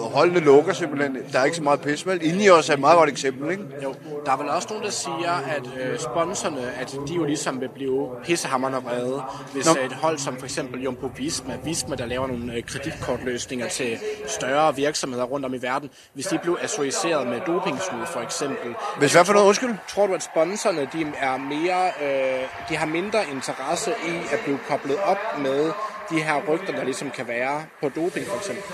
holdene 0.00 0.40
lukker 0.40 0.72
simpelthen. 0.72 1.16
Der 1.32 1.38
er 1.40 1.44
ikke 1.44 1.56
så 1.56 1.62
meget 1.62 1.80
pis, 1.80 2.06
vel? 2.06 2.42
I 2.42 2.50
os 2.50 2.68
er 2.68 2.74
et 2.74 2.80
meget 2.80 2.98
godt 2.98 3.10
eksempel, 3.10 3.50
ikke? 3.50 3.62
Jo, 3.82 3.94
der 4.26 4.32
er 4.32 4.36
vel 4.36 4.48
også 4.48 4.68
nogen, 4.70 4.84
der 4.84 4.90
siger, 4.90 5.32
at 5.32 5.62
øh, 5.80 5.98
sponsorerne, 5.98 6.72
at 6.80 6.96
de 7.08 7.14
jo 7.14 7.24
ligesom 7.24 7.60
vil 7.60 7.68
blive 7.74 8.08
pissehammerne 8.24 8.76
vrede, 8.76 9.22
hvis 9.52 9.66
Nå. 9.66 9.72
et 9.84 9.92
hold 9.92 10.18
som 10.18 10.36
for 10.36 10.44
eksempel 10.44 10.82
Jumbo 10.82 11.10
Visma, 11.16 11.56
Visma, 11.64 11.96
der 11.96 12.06
laver 12.06 12.26
nogle 12.26 12.54
øh, 12.54 12.62
kreditkortløsninger 12.62 13.68
til 13.68 13.98
større 14.26 14.76
virksomheder 14.76 15.24
rundt 15.24 15.46
om 15.46 15.54
i 15.54 15.62
verden, 15.62 15.90
hvis 16.12 16.26
de 16.26 16.38
blev 16.38 16.58
associeret 16.62 17.26
med 17.26 17.40
dopingsnyd 17.46 18.06
for 18.06 18.20
eksempel. 18.20 18.74
Hvis 18.98 19.12
hvad 19.12 19.24
for 19.24 19.32
noget, 19.32 19.46
undskyld? 19.46 19.74
Tror 19.88 20.06
du, 20.06 20.14
at 20.14 20.22
sponsorerne 20.22 20.88
de 20.92 21.12
er 21.18 21.36
mere, 21.36 21.86
øh, 22.02 22.48
de 22.68 22.76
har 22.76 22.86
mindre 22.86 23.18
interesse 23.32 23.90
i 23.90 24.14
at 24.32 24.38
blive 24.44 24.58
koblet 24.68 24.96
op 25.04 25.38
med 25.42 25.72
de 26.10 26.22
her 26.22 26.42
rygter, 26.48 26.72
der 26.72 26.84
ligesom 26.84 27.10
kan 27.10 27.28
være 27.28 27.62
på 27.82 27.88
doping 27.88 28.26
for 28.26 28.36
eksempel? 28.36 28.64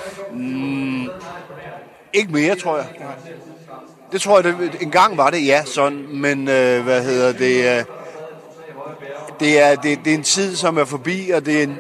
Ikke 2.13 2.33
mere, 2.33 2.57
tror 2.57 2.77
jeg. 2.77 2.87
Det 4.13 4.21
tror 4.21 4.41
jeg, 4.41 4.45
det, 4.45 4.77
en 4.81 4.91
gang 4.91 5.17
var 5.17 5.31
det, 5.31 5.47
ja, 5.47 5.65
sådan, 5.65 6.07
men 6.11 6.49
øh, 6.49 6.83
hvad 6.85 7.03
hedder 7.03 7.33
det, 7.33 7.79
øh, 7.79 7.85
det, 9.41 9.61
er, 9.61 9.75
det, 9.75 9.99
det 10.05 10.11
er 10.11 10.15
en 10.15 10.23
tid, 10.23 10.57
som 10.57 10.79
er 10.79 10.85
forbi, 10.85 11.31
og 11.31 11.47
det 11.47 11.59
er 11.59 11.63
en, 11.63 11.77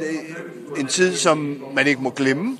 en 0.78 0.86
tid, 0.86 1.16
som 1.16 1.64
man 1.74 1.86
ikke 1.86 2.02
må 2.02 2.10
glemme. 2.10 2.58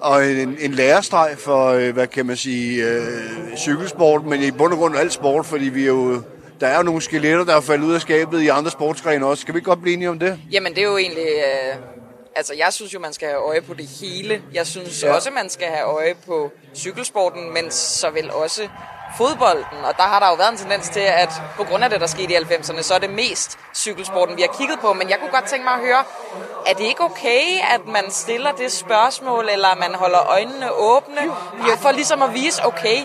Og 0.00 0.30
en, 0.30 0.56
en 0.60 0.72
lærestreg 0.72 1.34
for, 1.38 1.68
øh, 1.68 1.94
hvad 1.94 2.06
kan 2.06 2.26
man 2.26 2.36
sige, 2.36 2.84
øh, 2.84 3.56
cykelsport, 3.56 4.24
men 4.24 4.42
i 4.42 4.50
bund 4.50 4.72
og 4.72 4.78
grund 4.78 4.96
alt 4.96 5.12
sport, 5.12 5.46
fordi 5.46 5.64
vi 5.64 5.82
er 5.82 5.86
jo, 5.86 6.22
der 6.60 6.66
er 6.66 6.76
jo 6.76 6.82
nogle 6.82 7.02
skeletter, 7.02 7.44
der 7.44 7.56
er 7.56 7.60
faldet 7.60 7.84
ud 7.86 7.94
af 7.94 8.00
skabet 8.00 8.40
i 8.42 8.48
andre 8.48 8.70
sportsgrene 8.70 9.26
også. 9.26 9.40
Skal 9.40 9.54
vi 9.54 9.58
ikke 9.58 9.68
godt 9.68 9.82
blive 9.82 9.94
enige 9.94 10.10
om 10.10 10.18
det? 10.18 10.38
Jamen, 10.52 10.74
det 10.74 10.78
er 10.82 10.86
jo 10.88 10.96
egentlig... 10.96 11.24
Øh, 11.26 11.76
altså, 12.36 12.54
jeg 12.54 12.72
synes 12.72 12.94
jo, 12.94 12.98
man 13.00 13.12
skal 13.12 13.28
have 13.28 13.40
øje 13.40 13.60
på 13.60 13.74
det 13.74 13.86
hele. 14.00 14.42
Jeg 14.54 14.66
synes 14.66 15.02
Ja. 15.02 15.14
også, 15.14 15.30
man 15.30 15.50
skal 15.50 15.66
have 15.66 15.84
øje 15.86 16.14
på 16.26 16.50
cykelsporten, 16.74 17.52
men 17.54 17.70
så 17.70 18.10
vel 18.10 18.30
også 18.30 18.68
fodbolden. 19.16 19.78
Og 19.84 19.96
der 19.96 20.02
har 20.02 20.20
der 20.20 20.28
jo 20.28 20.34
været 20.34 20.50
en 20.52 20.56
tendens 20.58 20.88
til, 20.88 21.00
at 21.00 21.32
på 21.56 21.64
grund 21.64 21.84
af 21.84 21.90
det, 21.90 22.00
der 22.00 22.06
skete 22.06 22.32
i 22.32 22.36
90'erne, 22.36 22.82
så 22.82 22.94
er 22.94 22.98
det 22.98 23.10
mest 23.10 23.58
cykelsporten, 23.74 24.36
vi 24.36 24.42
har 24.42 24.56
kigget 24.58 24.78
på. 24.80 24.92
Men 24.92 25.10
jeg 25.10 25.18
kunne 25.20 25.30
godt 25.30 25.44
tænke 25.44 25.64
mig 25.64 25.72
at 25.74 25.80
høre, 25.80 26.04
er 26.66 26.72
det 26.74 26.84
ikke 26.84 27.00
okay, 27.04 27.42
at 27.74 27.80
man 27.86 28.10
stiller 28.10 28.52
det 28.52 28.72
spørgsmål, 28.72 29.48
eller 29.52 29.74
man 29.74 29.94
holder 29.94 30.30
øjnene 30.30 30.72
åbne, 30.72 31.20
bare 31.60 31.78
for 31.78 31.90
ligesom 31.90 32.22
at 32.22 32.34
vise, 32.34 32.64
okay, 32.66 32.98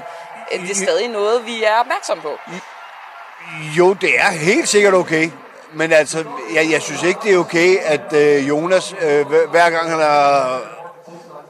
det 0.52 0.72
er 0.72 0.76
stadig 0.76 1.08
noget, 1.08 1.46
vi 1.46 1.64
er 1.64 1.76
opmærksom 1.80 2.20
på? 2.22 2.32
Jo, 3.78 3.94
det 3.94 4.10
er 4.20 4.32
helt 4.32 4.70
sikkert 4.70 4.94
okay. 4.94 5.30
Men 5.74 5.92
altså, 5.94 6.24
jeg, 6.56 6.72
jeg 6.72 6.82
synes 6.82 7.04
ikke, 7.04 7.20
det 7.24 7.34
er 7.34 7.38
okay, 7.38 7.78
at 7.78 8.14
øh, 8.14 8.50
Jonas, 8.50 8.96
øh, 9.02 9.26
hver- 9.32 9.70
gang 9.70 9.90
han 9.90 10.00
har... 10.00 10.60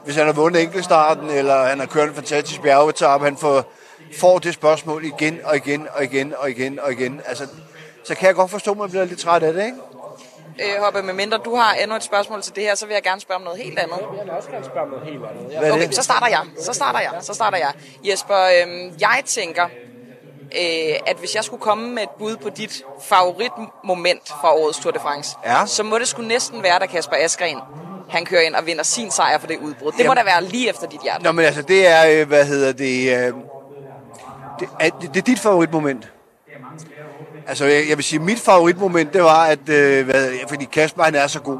Hvis 0.04 0.16
han 0.16 0.26
har 0.26 0.32
vundet 0.32 0.62
enkeltstarten, 0.62 1.30
eller 1.30 1.64
han 1.64 1.78
har 1.78 1.86
kørt 1.86 2.08
en 2.08 2.14
fantastisk 2.14 2.62
bjergetap, 2.62 3.20
han 3.22 3.36
får, 3.36 3.72
får 4.18 4.38
det 4.38 4.54
spørgsmål 4.54 5.04
igen 5.04 5.38
og 5.44 5.56
igen 5.56 5.88
og 5.94 6.04
igen 6.04 6.34
og 6.38 6.50
igen 6.50 6.78
og 6.82 6.92
igen. 6.92 7.20
Altså, 7.26 7.46
så 8.04 8.14
kan 8.14 8.26
jeg 8.26 8.34
godt 8.34 8.50
forstå, 8.50 8.70
at 8.70 8.76
man 8.78 8.90
bliver 8.90 9.04
lidt 9.04 9.20
træt 9.20 9.42
af 9.42 9.52
det, 9.52 9.64
ikke? 9.64 9.76
Øh, 10.76 10.82
Hoppe, 10.82 11.02
med 11.02 11.14
mindre 11.14 11.38
du 11.44 11.54
har 11.56 11.74
endnu 11.74 11.96
et 11.96 12.02
spørgsmål 12.02 12.42
til 12.42 12.56
det 12.56 12.62
her, 12.62 12.74
så 12.74 12.86
vil 12.86 12.94
jeg 12.94 13.02
gerne 13.02 13.20
spørge 13.20 13.36
om 13.36 13.42
noget 13.42 13.58
helt 13.62 13.78
andet. 13.78 13.98
Jeg 14.16 14.24
vil 14.24 14.32
også 14.32 14.50
gerne 14.50 14.64
spørge 14.64 14.82
om 14.82 14.88
noget 14.88 15.06
helt 15.06 15.20
andet. 15.62 15.72
Okay, 15.72 15.90
så 15.90 16.02
starter 16.02 16.26
jeg. 16.26 16.40
Så 16.60 16.72
starter 16.72 17.00
jeg. 17.00 17.10
Så 17.20 17.34
starter 17.34 17.58
jeg. 17.58 17.72
Jesper, 18.04 18.36
øhm, 18.62 18.92
jeg 19.00 19.22
tænker, 19.26 19.66
øh, 20.60 20.94
at 21.06 21.16
hvis 21.18 21.34
jeg 21.34 21.44
skulle 21.44 21.60
komme 21.60 21.90
med 21.90 22.02
et 22.02 22.08
bud 22.18 22.36
på 22.36 22.48
dit 22.50 22.82
favoritmoment 23.02 24.28
fra 24.28 24.54
årets 24.54 24.78
Tour 24.78 24.92
de 24.92 24.98
France, 25.00 25.36
Ja. 25.46 25.66
så 25.66 25.82
må 25.82 25.98
det 25.98 26.08
skulle 26.08 26.28
næsten 26.28 26.62
være, 26.62 26.78
da 26.78 26.86
Kasper 26.86 27.16
Askren 27.16 27.58
han 28.10 28.24
kører 28.24 28.40
ind 28.40 28.54
og 28.54 28.66
vinder 28.66 28.82
sin 28.82 29.10
sejr 29.10 29.38
for 29.38 29.46
det 29.46 29.58
udbrud. 29.58 29.92
Det 29.92 29.98
må 29.98 30.02
Jamen- 30.02 30.16
da 30.16 30.22
være 30.24 30.44
lige 30.44 30.68
efter 30.70 30.86
dit 30.86 31.00
hjerte. 31.02 31.24
Nå, 31.24 31.32
men 31.32 31.44
altså, 31.44 31.62
det 31.62 31.86
er, 31.86 32.20
øh, 32.20 32.28
hvad 32.28 32.44
hedder 32.44 32.72
det, 32.72 33.26
øh, 33.26 33.32
det, 34.60 34.68
er, 34.80 34.90
det, 35.00 35.16
er 35.16 35.22
dit 35.22 35.40
favoritmoment. 35.40 36.12
Altså, 37.48 37.64
jeg, 37.64 37.88
jeg 37.88 37.96
vil 37.96 38.04
sige, 38.04 38.18
mit 38.20 38.40
favoritmoment, 38.40 39.12
det 39.12 39.22
var, 39.22 39.44
at, 39.44 39.68
øh, 39.68 40.04
hvad, 40.04 40.30
fordi 40.48 40.64
Kasper, 40.64 41.02
han 41.02 41.14
er 41.14 41.26
så 41.26 41.40
god. 41.40 41.58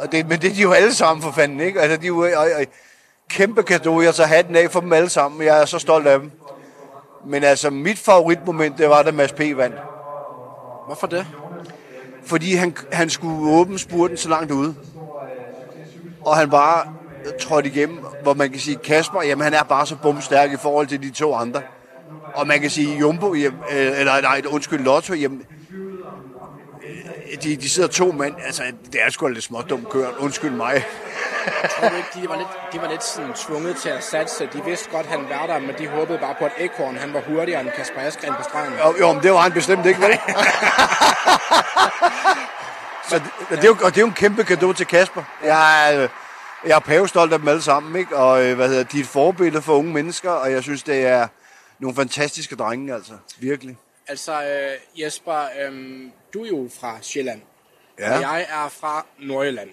Og 0.00 0.12
det, 0.12 0.28
men 0.28 0.40
det 0.40 0.50
er 0.50 0.54
de 0.54 0.60
jo 0.62 0.72
alle 0.72 0.94
sammen 0.94 1.22
for 1.22 1.32
fanden, 1.32 1.60
ikke? 1.60 1.80
Altså, 1.80 1.96
de 1.96 2.02
er 2.04 2.08
jo 2.08 2.18
og, 2.20 2.28
og, 2.58 2.64
kæmpe 3.30 3.62
kado, 3.62 4.00
jeg 4.00 4.14
så 4.14 4.24
hatten 4.24 4.56
af 4.56 4.70
for 4.70 4.80
dem 4.80 4.92
alle 4.92 5.08
sammen. 5.10 5.42
Jeg 5.46 5.60
er 5.60 5.64
så 5.64 5.78
stolt 5.78 6.06
af 6.06 6.18
dem. 6.18 6.30
Men 7.26 7.44
altså, 7.44 7.70
mit 7.70 7.98
favoritmoment, 7.98 8.78
det 8.78 8.88
var, 8.88 9.02
da 9.02 9.12
Mads 9.12 9.32
P. 9.32 9.40
vandt. 9.56 9.76
Hvorfor 10.86 11.06
det? 11.06 11.26
Fordi 12.26 12.54
han, 12.54 12.76
han 12.92 13.10
skulle 13.10 13.50
åbne 13.50 13.78
spurten 13.78 14.16
så 14.16 14.28
langt 14.28 14.52
ude. 14.52 14.74
Og 16.24 16.36
han 16.36 16.50
bare 16.50 16.92
trådte 17.40 17.68
igennem, 17.68 17.98
hvor 18.22 18.34
man 18.34 18.50
kan 18.50 18.60
sige, 18.60 18.76
Kasper, 18.76 19.22
jamen 19.22 19.44
han 19.44 19.54
er 19.54 19.62
bare 19.62 19.86
så 19.86 19.96
bumstærk 19.96 20.52
i 20.52 20.56
forhold 20.56 20.86
til 20.86 21.02
de 21.02 21.10
to 21.10 21.34
andre. 21.34 21.62
Og 22.34 22.46
man 22.46 22.60
kan 22.60 22.70
sige, 22.70 22.98
Jumbo, 22.98 23.34
jamen, 23.34 23.60
øh, 23.72 24.00
eller 24.00 24.20
nej, 24.20 24.42
undskyld, 24.50 24.80
Lotto, 24.80 25.14
jamen, 25.14 25.42
øh, 27.32 27.42
de, 27.42 27.56
de 27.56 27.68
sidder 27.68 27.88
to 27.88 28.12
mand, 28.12 28.34
altså 28.46 28.62
det 28.92 29.00
er 29.06 29.10
sgu 29.10 29.28
lidt 29.28 29.44
småt 29.44 29.70
dumt 29.70 29.88
kørt, 29.88 30.14
undskyld 30.18 30.50
mig. 30.50 30.84
Tror 31.78 31.88
du 31.88 31.96
ikke, 31.96 32.08
de 32.14 32.28
var 32.28 32.36
lidt, 32.36 32.48
de 32.72 32.80
var 32.80 32.88
lidt 32.88 33.04
sådan 33.04 33.32
tvunget 33.32 33.76
til 33.76 33.88
at 33.88 34.04
satse? 34.04 34.48
De 34.52 34.64
vidste 34.64 34.90
godt, 34.90 35.06
han 35.06 35.28
var 35.28 35.46
der, 35.46 35.58
men 35.58 35.74
de 35.78 35.88
håbede 35.88 36.18
bare 36.18 36.34
på, 36.38 36.44
at 36.44 36.52
Ekorn 36.58 36.96
han 36.96 37.14
var 37.14 37.20
hurtigere 37.20 37.60
end 37.60 37.70
Kasper 37.70 38.00
Askren 38.00 38.34
på 38.34 38.42
stregen. 38.42 38.72
Jo, 38.72 38.94
jo 39.00 39.12
men 39.12 39.22
det 39.22 39.32
var 39.32 39.38
han 39.40 39.52
bestemt 39.52 39.86
ikke, 39.86 40.00
vel? 40.00 40.18
Så 43.08 43.18
det, 43.18 43.30
og 43.50 43.56
det, 43.56 43.64
er 43.64 43.68
jo, 43.68 43.76
og 43.82 43.90
det 43.90 43.96
er 43.96 44.00
jo 44.00 44.06
en 44.06 44.12
kæmpe 44.12 44.42
gave 44.42 44.74
til 44.74 44.86
Kasper. 44.86 45.22
Jeg 45.42 45.94
er, 45.94 46.08
jeg 46.66 46.74
er 46.76 46.78
pavestolt 46.78 47.32
af 47.32 47.38
dem 47.38 47.48
alle 47.48 47.62
sammen, 47.62 47.96
ikke? 48.00 48.16
Og 48.16 48.44
øh, 48.44 48.56
hvad 48.56 48.68
hedder, 48.68 48.82
de 48.84 48.96
er 48.98 49.02
et 49.02 49.08
forbillede 49.08 49.62
for 49.62 49.72
unge 49.72 49.92
mennesker, 49.92 50.30
og 50.30 50.52
jeg 50.52 50.62
synes, 50.62 50.82
det 50.82 51.06
er 51.06 51.28
nogle 51.78 51.96
fantastiske 51.96 52.56
drenge, 52.56 52.94
altså. 52.94 53.12
Virkelig. 53.38 53.76
Altså, 54.08 54.32
øh, 54.42 55.02
Jesper, 55.02 55.40
øh, 55.62 56.00
du 56.34 56.44
er 56.44 56.48
jo 56.48 56.70
fra 56.80 56.96
Sjælland, 57.02 57.40
Ja. 57.98 58.14
og 58.14 58.20
jeg 58.22 58.40
er 58.50 58.68
fra 58.80 59.06
Nordjylland. 59.18 59.70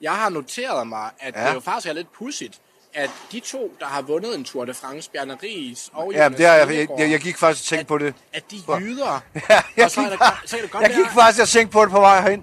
Jeg 0.00 0.12
har 0.12 0.28
noteret 0.28 0.86
mig, 0.86 1.10
at 1.20 1.34
ja. 1.34 1.42
Ja. 1.42 1.48
det 1.48 1.54
jo 1.54 1.60
faktisk 1.60 1.88
er 1.88 1.92
lidt 1.92 2.12
pudsigt, 2.18 2.58
at 2.94 3.10
de 3.32 3.40
to, 3.40 3.72
der 3.80 3.86
har 3.86 4.02
vundet 4.02 4.34
en 4.38 4.44
Tour 4.44 4.64
de 4.64 4.74
France, 4.74 5.10
Bjarne 5.10 5.36
Ries 5.42 5.90
og 5.92 6.12
Ja, 6.12 6.24
Jonas 6.24 6.36
det 6.36 6.46
er, 6.46 6.52
jeg, 6.54 6.88
jeg, 6.98 7.10
jeg, 7.10 7.20
gik 7.20 7.36
faktisk 7.38 7.62
og 7.64 7.66
tænkte 7.68 7.86
på 7.86 7.98
det. 7.98 8.14
at 8.32 8.42
de 8.50 8.56
jyder. 8.80 9.20
Ja, 9.50 9.62
jeg, 9.76 9.90
så, 9.90 10.00
er 10.00 10.04
gik, 10.04 10.10
det, 10.12 10.18
godt- 10.20 10.34
så 10.44 10.56
kan 10.56 10.62
det 10.62 10.70
godt 10.72 10.82
jeg 10.82 10.90
være, 10.90 10.98
gik 10.98 11.10
faktisk 11.12 11.42
og 11.42 11.48
tænkte 11.48 11.72
på 11.72 11.82
det 11.82 11.90
på 11.90 12.00
vej 12.00 12.20
herind. 12.20 12.42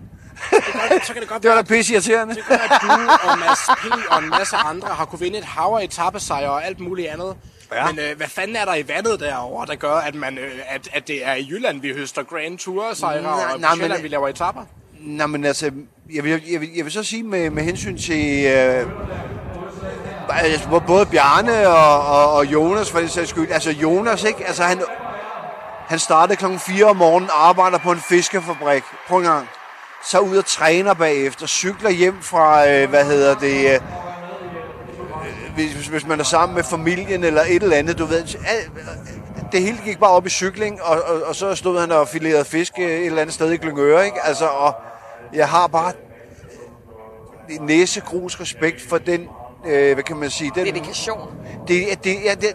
så 1.05 1.13
kan 1.13 1.21
det 1.21 1.29
godt 1.29 1.41
Det 1.43 1.49
var 1.51 1.55
da 1.55 1.61
pisse 1.61 1.93
irriterende. 1.93 2.35
Det 2.35 2.43
kan 2.45 2.59
være, 2.59 2.75
at 2.75 2.81
du 2.81 3.29
og 3.29 3.39
Mads 3.39 3.59
P. 3.81 4.11
og 4.11 4.19
en 4.23 4.29
masse 4.29 4.55
andre 4.55 4.87
har 4.87 5.05
kunne 5.05 5.19
vinde 5.19 5.37
et 5.37 5.43
hav 5.45 5.77
af 5.79 5.83
etappesejre 5.83 6.49
og 6.51 6.65
alt 6.65 6.79
muligt 6.79 7.07
andet. 7.09 7.37
Ja. 7.73 7.87
Men 7.91 7.99
øh, 7.99 8.17
hvad 8.17 8.27
fanden 8.27 8.55
er 8.55 8.65
der 8.65 8.75
i 8.75 8.87
vandet 8.87 9.19
derovre, 9.19 9.65
der 9.65 9.75
gør, 9.75 9.95
at, 9.95 10.15
man, 10.15 10.37
øh, 10.37 10.51
at, 10.67 10.89
at 10.93 11.07
det 11.07 11.25
er 11.25 11.33
i 11.33 11.47
Jylland, 11.49 11.81
vi 11.81 11.93
høster 11.93 12.23
Grand 12.23 12.57
Tour 12.57 12.93
sejre, 12.93 13.21
Nej, 13.21 13.31
og 13.53 13.59
nej, 13.59 13.69
men- 13.69 13.77
Sjælland, 13.79 14.01
vi 14.01 14.07
laver 14.07 14.27
etapper? 14.27 14.65
Nej, 15.07 15.27
men 15.27 15.45
altså, 15.45 15.71
jeg 16.13 16.23
vil, 16.23 16.41
jeg 16.51 16.61
vil, 16.61 16.69
jeg 16.75 16.85
vil 16.85 16.93
så 16.93 17.03
sige 17.03 17.23
med, 17.23 17.49
med 17.49 17.63
hensyn 17.63 17.97
til 17.97 18.45
øh, 18.45 18.87
altså, 20.29 20.81
både- 20.87 21.05
Bjarne 21.05 21.67
og, 21.67 22.07
og, 22.07 22.33
og 22.33 22.45
Jonas, 22.45 22.91
for 22.91 22.99
det 22.99 23.11
sags 23.11 23.29
skyld. 23.29 23.51
Altså 23.51 23.71
Jonas, 23.71 24.23
ikke? 24.23 24.47
Altså 24.47 24.63
han, 24.63 24.81
han 25.87 25.99
startede 25.99 26.35
klokken 26.37 26.59
4 26.59 26.85
om 26.85 26.95
morgenen, 26.95 27.29
arbejder 27.33 27.77
på 27.77 27.91
en 27.91 27.99
fiskefabrik. 27.99 28.83
Prøv 29.07 29.17
en 29.17 29.23
gang. 29.23 29.47
Så 30.05 30.19
ud 30.19 30.37
og 30.37 30.45
træner 30.45 30.93
bagefter, 30.93 31.47
cykler 31.47 31.89
hjem 31.89 32.21
fra, 32.21 32.69
øh, 32.69 32.89
hvad 32.89 33.05
hedder 33.05 33.35
det, 33.35 33.73
øh, 33.73 33.79
hvis, 35.55 35.87
hvis 35.87 36.07
man 36.07 36.19
er 36.19 36.23
sammen 36.23 36.55
med 36.55 36.63
familien 36.63 37.23
eller 37.23 37.41
et 37.47 37.63
eller 37.63 37.77
andet, 37.77 37.97
du 37.99 38.05
ved. 38.05 38.17
Alt, 38.47 38.71
det 39.51 39.61
hele 39.61 39.77
gik 39.85 39.99
bare 39.99 40.09
op 40.11 40.25
i 40.25 40.29
cykling, 40.29 40.81
og, 40.81 41.01
og, 41.01 41.21
og 41.25 41.35
så 41.35 41.55
stod 41.55 41.79
han 41.79 41.91
og 41.91 42.07
filerede 42.07 42.45
fisk 42.45 42.73
øh, 42.79 42.85
et 42.85 43.05
eller 43.05 43.21
andet 43.21 43.33
sted 43.35 43.51
i 43.51 43.57
Glyngøre, 43.57 44.05
ikke? 44.05 44.17
Altså, 44.25 44.45
og 44.45 44.75
jeg 45.33 45.49
har 45.49 45.67
bare 45.67 45.93
næsegrus 47.59 48.39
respekt 48.39 48.81
for 48.89 48.97
den, 48.97 49.29
øh, 49.65 49.93
hvad 49.93 50.03
kan 50.03 50.17
man 50.17 50.29
sige, 50.29 50.51
den, 50.55 50.65
Dedikation. 50.65 51.29
det, 51.67 52.03
det, 52.03 52.23
ja, 52.23 52.35
den, 52.35 52.53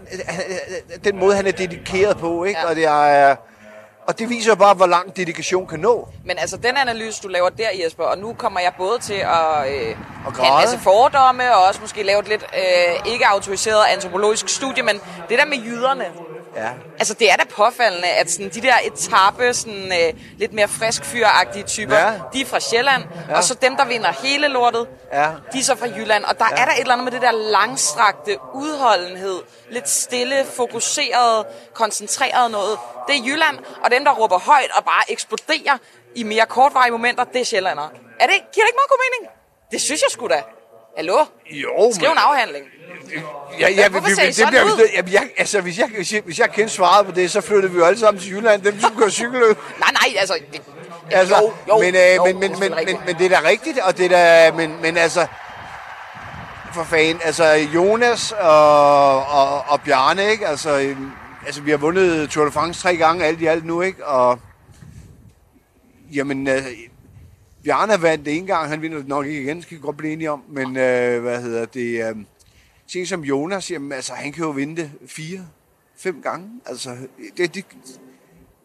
den 1.05 1.19
måde, 1.19 1.37
han 1.37 1.47
er 1.47 1.53
dedikeret 1.53 2.19
på, 2.19 2.45
ikke? 2.45 2.61
Ja. 2.61 2.69
Og, 2.69 2.77
det 2.77 2.85
er, 2.85 3.37
og 4.09 4.19
det 4.19 4.29
viser 4.29 4.55
bare, 4.55 4.75
hvor 4.75 4.87
langt 4.87 5.17
dedikation 5.17 5.67
kan 5.67 5.81
nå. 5.81 6.09
Men 6.25 6.39
altså, 6.39 6.57
den 6.57 6.77
analyse, 6.77 7.23
du 7.23 7.29
laver 7.29 7.49
der, 7.49 7.69
Jesper, 7.85 8.05
og 8.05 8.19
nu 8.19 8.33
kommer 8.33 8.61
jeg 8.61 8.73
både 8.79 8.99
til 8.99 9.15
at 9.15 9.73
øh, 9.73 9.97
Og 10.27 10.33
have 10.33 10.47
en 10.47 10.55
masse 10.61 10.79
fordomme, 10.79 11.55
og 11.57 11.65
også 11.65 11.81
måske 11.81 12.03
lave 12.03 12.21
et 12.21 12.29
lidt 12.29 12.47
øh, 12.55 13.13
ikke 13.13 13.27
autoriseret 13.27 13.85
antropologisk 13.93 14.49
studie, 14.49 14.83
men 14.83 15.01
det 15.29 15.39
der 15.39 15.47
med 15.47 15.59
jyderne, 15.59 16.05
Ja. 16.59 16.71
altså 16.99 17.15
det 17.15 17.31
er 17.33 17.37
da 17.37 17.45
påfaldende, 17.45 18.09
at 18.09 18.31
sådan, 18.31 18.49
de 18.49 18.61
der 18.63 18.75
etape, 18.85 19.55
sådan, 19.55 19.93
øh, 19.93 20.21
lidt 20.39 20.53
mere 20.53 20.69
frisk 20.69 21.05
fyragtige 21.05 21.65
typer, 21.65 21.97
Ja. 21.97 22.13
de 22.33 22.41
er 22.41 22.47
fra 22.47 22.61
Sjælland, 22.61 23.03
ja. 23.29 23.37
og 23.37 23.45
så 23.45 23.55
dem, 23.55 23.77
der 23.77 23.85
vinder 23.85 24.13
hele 24.13 24.49
lortet, 24.49 24.89
Ja. 25.13 25.31
de 25.53 25.59
er 25.59 25.63
så 25.63 25.77
fra 25.77 25.87
Jylland. 25.87 26.25
Og 26.25 26.39
der 26.39 26.45
ja. 26.51 26.63
er 26.63 26.65
der 26.65 26.73
et 26.73 26.81
eller 26.81 26.93
andet 26.93 27.05
med 27.05 27.13
det 27.13 27.23
der 27.23 27.31
langstrakte 27.33 28.37
udholdenhed, 28.55 29.41
lidt 29.71 29.89
stille, 29.89 30.47
fokuseret, 30.57 31.47
koncentreret 31.75 32.51
noget. 32.51 32.79
Det 33.09 33.17
er 33.17 33.21
Jylland, 33.27 33.59
og 33.85 33.91
dem, 33.91 34.05
der 34.05 34.13
råber 34.13 34.39
højt 34.39 34.71
og 34.77 34.85
bare 34.85 35.03
eksploderer 35.13 35.79
i 36.15 36.23
mere 36.23 36.47
kortvarige 36.47 36.93
momenter, 36.93 37.25
det 37.25 37.41
er 37.41 37.45
Sjællandere. 37.45 37.91
Er 38.21 38.27
det, 38.27 38.35
giver 38.55 38.65
det 38.65 38.71
ikke 38.71 38.79
meget 38.79 38.91
god 38.91 38.99
mening? 39.11 39.33
Det 39.71 39.81
synes 39.81 40.03
jeg 40.03 40.11
sgu 40.11 40.27
da. 40.29 40.43
Hallo? 40.99 41.19
Jo, 41.51 41.93
Skriv 41.95 42.09
en 42.09 42.19
afhandling. 42.19 42.65
Ja, 43.61 43.69
ja, 43.69 43.89
Hvorfor 43.89 44.09
vi, 44.09 44.33
det 44.33 44.47
bliver, 44.49 44.65
ud? 44.65 44.89
Jamen, 44.97 45.13
jeg, 45.13 45.31
altså, 45.37 45.61
hvis 45.61 45.79
jeg, 45.79 45.89
hvis, 45.97 46.13
jeg, 46.13 46.23
hvis 46.25 46.39
jeg 46.39 46.51
kendte 46.51 46.75
svaret 46.75 47.07
på 47.07 47.13
det, 47.13 47.31
så 47.31 47.41
flyttede 47.41 47.73
vi 47.73 47.79
jo 47.79 47.85
alle 47.85 47.99
sammen 47.99 48.23
til 48.23 48.33
Jylland. 48.33 48.63
Dem 48.63 48.81
skulle 48.81 48.99
køre 48.99 49.11
cykelløb. 49.11 49.57
Nej, 49.79 49.91
nej, 49.93 50.21
altså... 50.21 50.35
Det, 50.53 50.63
Altså, 51.11 51.37
jo, 51.37 51.53
jo, 51.69 51.81
men, 51.81 51.95
øh, 51.95 52.17
jo, 52.17 52.25
men, 52.25 52.41
men, 52.41 52.51
men, 52.61 52.73
men, 52.87 52.97
men, 53.07 53.19
det 53.19 53.33
er 53.33 53.41
da 53.41 53.49
rigtigt, 53.49 53.79
og 53.79 53.99
det 53.99 54.05
er 54.05 54.09
da, 54.09 54.57
men, 54.57 54.83
men 54.83 54.97
altså, 54.97 55.27
for 56.75 56.85
fanden, 56.85 57.21
altså 57.25 57.45
Jonas 57.75 58.33
og, 58.33 59.27
og, 59.27 59.65
og 59.69 59.81
Bjarne, 59.81 60.31
ikke? 60.31 60.47
Altså, 60.47 60.79
øhm, 60.79 61.11
altså, 61.47 61.61
vi 61.61 61.71
har 61.71 61.79
vundet 61.79 62.31
Tour 62.31 62.45
de 62.45 62.53
France 62.53 62.83
tre 62.83 62.97
gange, 62.97 63.25
alt 63.25 63.41
i 63.41 63.47
alt 63.47 63.65
nu, 63.65 63.83
ikke? 63.83 64.07
Og, 64.07 64.39
jamen, 66.13 66.49
øh, 66.49 66.63
Bjarne 67.69 68.03
vandt 68.03 68.27
det 68.27 68.37
en 68.37 68.47
gang, 68.47 68.69
han 68.69 68.83
vinder 68.83 69.03
nok 69.07 69.27
ikke 69.27 69.43
igen, 69.43 69.63
skal 69.63 69.77
vi 69.77 69.83
godt 69.83 69.97
blive 69.97 70.13
enige 70.13 70.31
om, 70.31 70.45
men 70.49 70.77
øh, 70.77 71.23
hvad 71.23 71.43
hedder 71.43 71.65
det, 71.65 72.09
øh, 72.09 72.17
sådan 72.87 73.07
som 73.07 73.25
Jonas, 73.25 73.71
jamen, 73.71 73.93
altså, 73.93 74.13
han 74.13 74.33
kan 74.33 74.45
jo 74.45 74.51
vinde 74.51 74.83
det 74.83 74.91
fire, 75.07 75.47
fem 75.97 76.23
gange, 76.23 76.51
altså, 76.67 76.97
det, 77.37 77.55
det, 77.55 77.65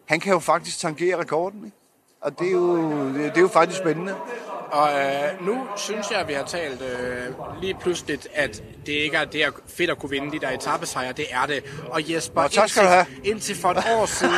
han 0.08 0.20
kan 0.20 0.32
jo 0.32 0.38
faktisk 0.38 0.78
tangere 0.78 1.18
rekorden, 1.18 1.64
ikke? 1.64 1.76
Og 2.24 2.38
det 2.38 2.46
er 2.48 2.52
jo, 2.52 2.76
det, 3.14 3.36
er 3.36 3.40
jo 3.40 3.48
faktisk 3.48 3.78
spændende. 3.80 4.14
Og 4.70 4.88
øh, 4.92 5.46
nu 5.46 5.58
synes 5.76 6.10
jeg, 6.10 6.18
at 6.20 6.28
vi 6.28 6.32
har 6.32 6.42
talt 6.44 6.82
øh, 6.82 7.60
lige 7.62 7.76
pludselig, 7.80 8.18
at 8.34 8.62
det 8.86 8.92
ikke 8.92 9.16
er 9.16 9.24
det 9.24 9.44
er 9.44 9.50
fedt 9.68 9.90
at 9.90 9.98
kunne 9.98 10.10
vinde 10.10 10.32
de 10.32 10.38
der 10.40 10.50
etappesejre. 10.50 11.12
Det 11.12 11.24
er 11.30 11.46
det. 11.46 11.64
Og 11.90 12.12
Jesper, 12.12 12.42
Nå, 12.42 12.48
tak 12.48 12.68
skal 12.68 12.82
du 12.82 12.88
have. 12.88 13.06
indtil 13.24 13.56
for 13.56 13.68
et 13.70 13.76
år 13.96 14.06
siden, 14.06 14.34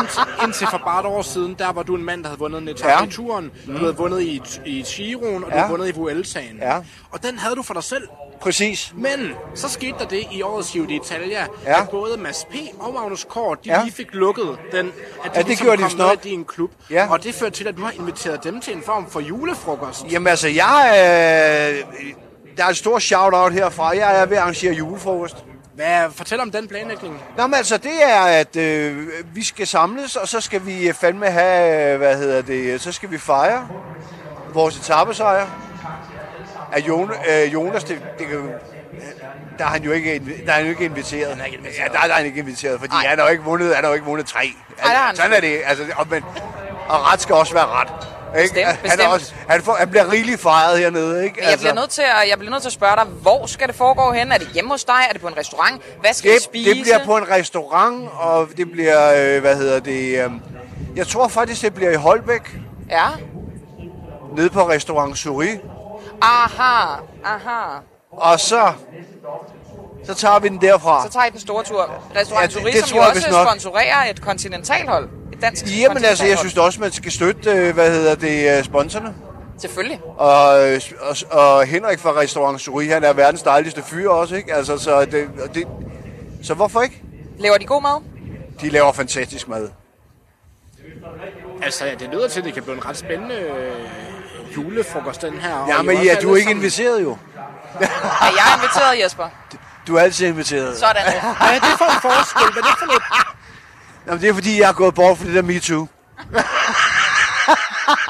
indtil, 0.00 0.22
indtil 0.44 0.66
for 0.70 0.78
bare 0.78 1.00
et 1.00 1.06
år 1.06 1.22
siden, 1.22 1.54
der 1.58 1.72
var 1.72 1.82
du 1.82 1.94
en 1.96 2.04
mand, 2.04 2.22
der 2.22 2.28
havde 2.28 2.38
vundet 2.38 2.62
en 2.62 2.68
etape 2.68 2.90
Ja. 2.92 3.04
i 3.04 3.10
turen. 3.10 3.50
Du 3.66 3.72
havde 3.78 3.96
vundet 3.96 4.20
i, 4.22 4.42
i 4.66 4.82
Giroen, 4.82 5.44
og 5.44 5.50
du 5.50 5.56
Ja. 5.56 5.60
havde 5.62 5.70
vundet 5.70 5.88
i 5.88 5.92
Vueltaen. 5.98 6.56
Ja. 6.60 6.76
Og 7.10 7.22
den 7.22 7.38
havde 7.38 7.54
du 7.56 7.62
for 7.62 7.74
dig 7.74 7.82
selv. 7.84 8.08
Præcis. 8.42 8.92
Men 8.96 9.32
så 9.54 9.68
skete 9.68 9.94
der 9.98 10.04
det 10.06 10.24
i 10.30 10.42
årets 10.42 10.70
Giro 10.70 10.84
d'Italia, 10.84 11.64
Ja. 11.66 11.80
at 11.82 11.88
både 11.90 12.16
Mads 12.20 12.44
P. 12.50 12.54
og 12.80 12.94
Magnus 12.94 13.26
Kort, 13.30 13.58
de 13.64 13.70
Ja. 13.70 13.82
lige 13.82 13.92
fik 13.94 14.06
lukket 14.12 14.58
den, 14.72 14.86
at 14.86 14.92
de 15.24 15.30
Ja, 15.34 15.38
det 15.38 15.46
ligesom 15.46 15.64
gjorde 15.64 15.76
de 15.76 15.82
kom 15.82 15.90
snart. 15.90 16.18
med 16.24 16.32
i 16.32 16.34
din 16.36 16.44
klub. 16.44 16.70
Ja. 16.90 17.06
Og 17.10 17.24
det 17.24 17.34
førte 17.34 17.54
til, 17.56 17.68
at 17.68 17.76
du 17.76 17.82
har 17.84 17.90
inviteret 17.90 18.44
dem 18.44 18.60
til 18.60 18.76
en 18.76 18.82
form 18.82 19.10
for 19.10 19.20
julefrokost. 19.20 20.04
Jamen 20.10 20.26
altså, 20.28 20.48
jeg 20.48 20.88
øh, 20.92 22.02
der 22.56 22.64
er 22.64 22.68
et 22.68 22.76
stort 22.76 23.02
shout-out 23.02 23.52
herfra. 23.52 23.88
Jeg 23.96 24.20
er 24.20 24.26
ved 24.26 24.36
at 24.36 24.42
arrangere 24.42 24.72
julefrokost. 24.74 25.36
Hvad, 25.74 26.04
fortæl 26.10 26.40
om 26.40 26.50
den 26.50 26.68
planlægning. 26.68 27.22
Nå, 27.38 27.46
men 27.46 27.54
altså, 27.54 27.76
det 27.76 28.02
er, 28.02 28.20
at 28.20 28.56
øh, 28.56 29.06
vi 29.34 29.44
skal 29.44 29.66
samles, 29.66 30.16
og 30.16 30.28
så 30.28 30.40
skal 30.40 30.66
vi 30.66 30.92
fandme 31.00 31.26
have, 31.26 31.92
øh, 31.92 31.98
hvad 31.98 32.16
hedder 32.16 32.42
det, 32.42 32.80
så 32.80 32.92
skal 32.92 33.10
vi 33.10 33.18
fejre 33.18 33.68
vores 34.54 34.76
etappesejr. 34.76 35.46
At 36.72 36.88
Jon, 36.88 37.10
øh, 37.30 37.52
Jonas, 37.54 37.84
det, 37.84 37.98
det 38.18 38.26
kan, 38.26 38.50
der 39.58 39.64
er 39.64 39.68
han 39.68 39.82
jo 39.82 39.92
ikke, 39.92 40.22
der 40.46 40.52
er 40.52 40.56
han 40.56 40.64
jo 40.64 40.70
ikke 40.70 40.84
inviteret. 40.84 41.28
Han 41.30 41.40
er 41.40 41.44
ikke 41.44 41.56
inviteret. 41.58 41.78
Ja, 41.78 41.98
der, 41.98 42.06
der 42.06 42.12
er 42.12 42.16
han 42.16 42.26
ikke 42.26 42.38
inviteret, 42.40 42.80
fordi 42.80 42.92
Nej. 42.94 43.06
han 43.06 43.18
har 43.18 43.26
jo 43.26 43.30
ikke 43.32 43.44
vundet, 43.44 43.74
han 43.74 43.84
har 43.84 43.90
jo 43.90 43.94
ikke 43.94 44.06
vundet 44.06 44.26
tre. 44.26 44.40
der 44.82 44.88
har 44.88 45.06
han 45.06 45.16
Sådan 45.16 45.32
er 45.32 45.40
det. 45.40 45.60
Altså, 45.66 45.84
og, 45.96 46.06
men, 46.10 46.22
og 46.88 47.12
ret 47.12 47.20
skal 47.20 47.34
også 47.34 47.54
være 47.54 47.66
ret. 47.66 47.88
Ikke? 48.42 48.54
Bestemt, 48.54 48.66
han, 48.66 48.76
er 48.76 48.82
bestemt. 48.82 49.08
også, 49.12 49.34
han, 49.48 49.62
får, 49.62 49.74
han 49.74 49.88
bliver 49.90 50.12
rigeligt 50.12 50.40
fejret 50.40 50.78
hernede. 50.78 51.24
Ikke? 51.24 51.36
Men 51.40 51.50
jeg 51.50 51.58
bliver, 51.58 51.74
nødt 51.74 51.90
til 51.90 52.02
at, 52.02 52.28
jeg 52.30 52.38
bliver 52.38 52.50
nødt 52.50 52.62
til 52.62 52.68
at 52.68 52.72
spørge 52.72 52.96
dig, 52.96 53.04
hvor 53.04 53.46
skal 53.46 53.68
det 53.68 53.76
foregå 53.76 54.12
hen? 54.12 54.32
Er 54.32 54.38
det 54.38 54.48
hjemme 54.48 54.70
hos 54.70 54.84
dig? 54.84 54.94
Er 55.08 55.12
det 55.12 55.20
på 55.20 55.28
en 55.28 55.36
restaurant? 55.36 55.82
Hvad 56.00 56.12
skal 56.12 56.30
vi 56.30 56.34
det, 56.34 56.42
spise? 56.42 56.70
det 56.74 56.82
bliver 56.82 57.04
på 57.04 57.16
en 57.16 57.30
restaurant, 57.30 58.08
og 58.12 58.48
det 58.56 58.72
bliver, 58.72 59.34
øh, 59.34 59.40
hvad 59.40 59.56
hedder 59.56 59.80
det, 59.80 60.24
øh, 60.24 60.30
jeg 60.96 61.06
tror 61.06 61.28
faktisk, 61.28 61.62
det 61.62 61.74
bliver 61.74 61.90
i 61.90 61.94
Holbæk, 61.94 62.56
Ja. 62.90 63.06
nede 64.36 64.50
på 64.50 64.68
restaurant 64.68 65.18
Suri. 65.18 65.48
Aha, 66.20 66.96
aha. 67.24 67.78
Og 68.10 68.40
så, 68.40 68.72
så 70.04 70.14
tager 70.14 70.38
vi 70.38 70.48
den 70.48 70.60
derfra. 70.60 71.06
Så 71.06 71.12
tager 71.12 71.26
I 71.26 71.30
den 71.30 71.40
store 71.40 71.64
tur. 71.64 71.90
Restaurant 72.16 72.54
Ja, 72.54 72.60
det- 72.64 72.74
det 72.74 72.84
tror 72.84 72.96
jo 72.96 73.02
jeg 73.02 73.10
også 73.10 73.30
nok. 73.30 73.46
sponsorerer 73.48 74.10
et 74.10 74.20
kontinentalhold. 74.22 75.08
Et 75.32 75.42
dansk 75.42 75.64
Jamen 75.80 76.04
altså, 76.04 76.24
jeg 76.26 76.38
synes 76.38 76.56
også, 76.56 76.80
man 76.80 76.92
skal 76.92 77.12
støtte, 77.12 77.50
øh, 77.50 77.74
hvad 77.74 77.90
hedder 77.90 78.14
det, 78.14 78.58
øh, 78.58 78.64
sponsorerne. 78.64 79.14
Selvfølgelig. 79.58 80.00
Og, 80.18 80.68
øh, 80.70 80.80
og, 81.00 81.16
og 81.30 81.64
Henrik 81.66 81.98
fra 81.98 82.10
restaurant 82.20 82.60
Suri, 82.60 82.86
han 82.86 83.04
er 83.04 83.12
verdens 83.12 83.42
dejligste 83.42 83.82
fyr 83.82 84.08
også, 84.08 84.34
ikke? 84.34 84.54
Altså, 84.54 84.78
så, 84.78 85.04
det, 85.04 85.28
det, 85.54 85.68
så 86.42 86.54
hvorfor 86.54 86.82
ikke? 86.82 87.02
Laver 87.38 87.58
de 87.58 87.64
god 87.64 87.82
mad? 87.82 88.02
De 88.60 88.68
laver 88.68 88.92
fantastisk 88.92 89.48
mad. 89.48 89.68
Altså, 91.62 91.84
det 91.98 92.08
lyder 92.12 92.28
til, 92.28 92.40
at 92.40 92.44
det 92.46 92.54
kan 92.54 92.62
blive 92.62 92.76
en 92.76 92.86
ret 92.86 92.96
spændende 92.96 93.34
julefrokost, 94.56 95.22
den 95.22 95.40
her. 95.40 95.66
Ja, 95.68 95.82
men 95.82 96.02
ja, 96.02 96.14
du 96.22 96.32
er 96.32 96.36
ikke 96.36 96.48
sammen- 96.48 96.56
inviteret 96.56 97.02
jo. 97.02 97.18
Er 97.80 97.86
jeg 98.20 98.44
inviteret, 98.56 99.00
Jesper? 99.04 99.28
Du 99.86 99.96
er 99.96 100.00
altid 100.00 100.26
inviteret. 100.26 100.78
Sådan. 100.78 101.02
Hvad 101.40 101.48
er 101.48 101.58
det 101.58 101.78
for 101.78 101.84
en 101.84 102.00
forskel? 102.02 102.52
Hvad 102.52 102.62
er 102.62 102.66
det 102.66 102.78
for 102.78 102.86
noget? 102.86 103.02
Jamen, 104.06 104.20
det 104.20 104.28
er 104.28 104.34
fordi, 104.34 104.58
jeg 104.60 104.66
har 104.68 104.72
gået 104.74 104.94
bort 104.94 105.18
for 105.18 105.24
det 105.24 105.34
der 105.34 105.42
MeToo. 105.42 105.88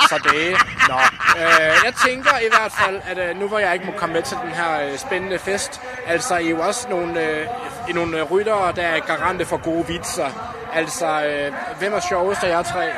Så 0.08 0.18
det 0.24 0.56
Nå. 0.88 0.94
Øh, 1.38 1.74
jeg 1.84 1.92
tænker 2.06 2.38
i 2.38 2.48
hvert 2.56 2.72
fald, 2.72 3.00
at 3.06 3.18
øh, 3.30 3.40
nu 3.40 3.48
hvor 3.48 3.58
jeg 3.58 3.74
ikke 3.74 3.86
må 3.86 3.92
komme 3.96 4.12
med 4.12 4.22
til 4.22 4.36
den 4.44 4.52
her 4.52 4.80
øh, 4.80 4.98
spændende 4.98 5.38
fest, 5.38 5.80
altså 6.06 6.36
I 6.36 6.46
er 6.46 6.50
jo 6.50 6.60
også 6.62 6.88
nogle, 6.88 7.20
øh, 7.20 7.46
i 7.88 7.92
nogle 7.92 8.18
øh, 8.18 8.30
ryttere, 8.30 8.72
der 8.72 8.82
er 8.82 9.00
garante 9.00 9.46
for 9.46 9.56
gode 9.56 9.86
vitser. 9.86 10.30
Altså, 10.74 11.24
øh, 11.24 11.52
hvem 11.78 11.92
er 11.94 12.00
sjovest 12.00 12.44
af 12.44 12.48
jer 12.48 12.62
tre? 12.62 12.90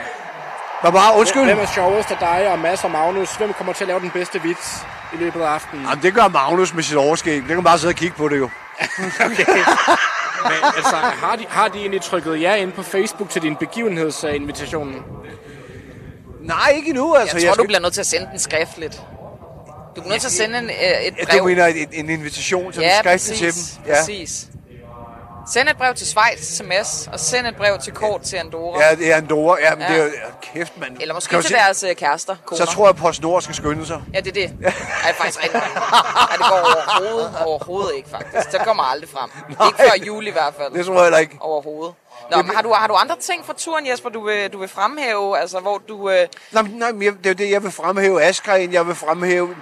Bare 0.85 0.92
bare, 0.92 1.18
undskyld. 1.18 1.44
Hvem 1.44 1.59
er 1.59 1.66
sjovest 1.75 2.11
af 2.11 2.16
dig 2.20 2.49
og 2.53 2.59
Mads 2.59 2.85
og 2.85 2.90
Magnus? 2.90 3.35
Hvem 3.37 3.53
kommer 3.53 3.73
til 3.73 3.85
at 3.85 3.88
lave 3.88 4.01
den 4.01 4.11
bedste 4.11 4.42
vits 4.42 4.79
i 5.14 5.16
løbet 5.16 5.40
af 5.40 5.47
aftenen? 5.47 5.85
Jamen, 5.85 6.03
det 6.03 6.14
gør 6.14 6.29
Magnus 6.29 6.75
med 6.75 6.83
sit 6.83 6.97
overskæg. 6.97 7.37
Det 7.37 7.49
kan 7.49 7.64
bare 7.64 7.79
sidde 7.79 7.90
og 7.90 7.94
kigge 7.94 8.16
på 8.16 8.29
det 8.29 8.38
jo. 8.38 8.49
Okay. 9.25 9.44
Men 10.44 10.53
altså, 10.77 10.97
har 10.97 11.37
de, 11.37 11.47
har 11.49 11.68
de 11.68 11.79
egentlig 11.79 12.03
trykket 12.03 12.40
jer 12.40 12.55
ind 12.55 12.73
på 12.73 12.83
Facebook 12.83 13.31
til 13.31 13.42
din 13.42 13.57
begivenhedsinvitation? 13.57 14.94
Nej, 16.40 16.73
ikke 16.77 16.88
endnu. 16.88 17.14
Altså, 17.14 17.37
Jeg 17.37 17.44
tror, 17.47 17.53
du 17.53 17.55
skal... 17.55 17.66
bliver 17.66 17.81
nødt 17.81 17.94
til 17.94 18.01
at 18.01 18.07
sende 18.07 18.29
den 18.31 18.38
skriftligt. 18.38 19.03
Du 19.97 20.01
er 20.01 20.09
nødt 20.09 20.20
til 20.20 20.29
at 20.29 20.33
sende 20.33 20.59
en, 20.59 20.64
øh, 20.64 20.70
et 20.70 21.14
Ja, 21.18 21.25
brev. 21.25 21.38
du 21.38 21.44
mener 21.44 21.66
en, 21.66 21.88
en 21.92 22.11
invitation 22.11 22.73
til 22.73 22.81
ja, 22.83 22.88
ja, 22.88 22.99
skriftligt 22.99 23.38
til 23.38 23.55
dem? 23.55 23.85
Ja. 23.87 23.94
præcis. 23.99 24.47
Send 25.52 25.68
et 25.68 25.76
brev 25.76 25.94
til 25.94 26.07
Schweiz 26.07 26.40
sms, 26.40 27.09
og 27.12 27.20
send 27.20 27.46
et 27.46 27.57
brev 27.57 27.78
til 27.78 27.92
Kort 27.92 28.20
til 28.22 28.37
Andorra. 28.37 28.80
Ja, 28.85 28.94
det 28.94 29.12
er 29.12 29.16
Andorra. 29.16 29.57
Ja, 29.61 29.74
men 29.74 29.80
Ja. 29.88 29.92
det 29.94 30.00
er 30.00 30.04
jo... 30.04 30.11
Kæft, 30.42 30.80
mand. 30.80 30.96
Eller 31.00 31.14
måske 31.14 31.30
Kan 31.30 31.40
til 31.42 31.48
se- 31.48 31.54
deres 31.54 31.83
øh, 31.83 31.96
kærester, 31.96 32.37
koner. 32.46 32.64
Så 32.66 32.72
tror 32.72 32.85
jeg, 32.85 32.88
at 32.90 32.96
PostNord 32.96 33.42
skal 33.42 33.54
skynde 33.54 33.87
sig. 33.87 34.02
Ja, 34.14 34.20
det 34.20 34.28
er 34.28 34.33
det. 34.33 34.57
Ja, 34.61 34.66
det 34.66 34.74
er 35.09 35.14
faktisk 35.14 35.42
rigtigt. 35.44 35.64
Ja, 35.64 36.37
det 36.37 36.46
går 36.50 36.61
overhovedet, 36.74 37.33
overhovedet 37.44 37.92
ikke, 37.96 38.09
faktisk. 38.11 38.52
Det 38.52 38.61
kommer 38.64 38.83
aldrig 38.83 39.09
frem. 39.11 39.30
Ikke 39.50 39.78
før 39.78 40.04
jul 40.07 40.26
i 40.26 40.30
hvert 40.30 40.54
fald. 40.59 40.72
Det 40.72 40.87
tror 40.87 40.94
jeg 40.94 41.02
heller 41.02 41.18
ikke. 41.18 41.37
Overhovedet. 41.40 41.94
Nå, 42.30 42.37
men 42.42 42.54
har 42.54 42.62
du, 42.62 42.72
har 42.72 42.87
du 42.87 42.94
andre 42.94 43.16
ting 43.20 43.46
fra 43.46 43.52
turen, 43.59 43.87
Jesper, 43.87 44.09
du 44.09 44.24
vil, 44.26 44.52
du 44.52 44.59
vil 44.59 44.68
fremhæve? 44.68 45.38
Altså, 45.38 45.61
hvor 45.61 45.78
du... 45.88 46.11
Øh, 46.11 46.26
Nej, 46.52 46.62
nej, 46.70 46.90
det 46.90 47.07
er 47.26 47.30
jo 47.30 47.35
det, 47.35 47.50
jeg 47.50 47.62
vil 47.62 47.70
fremhæve 47.70 48.22
Askren, 48.22 48.72
jeg 48.72 48.87
vil 48.87 48.94
fremhæve, 48.94 49.57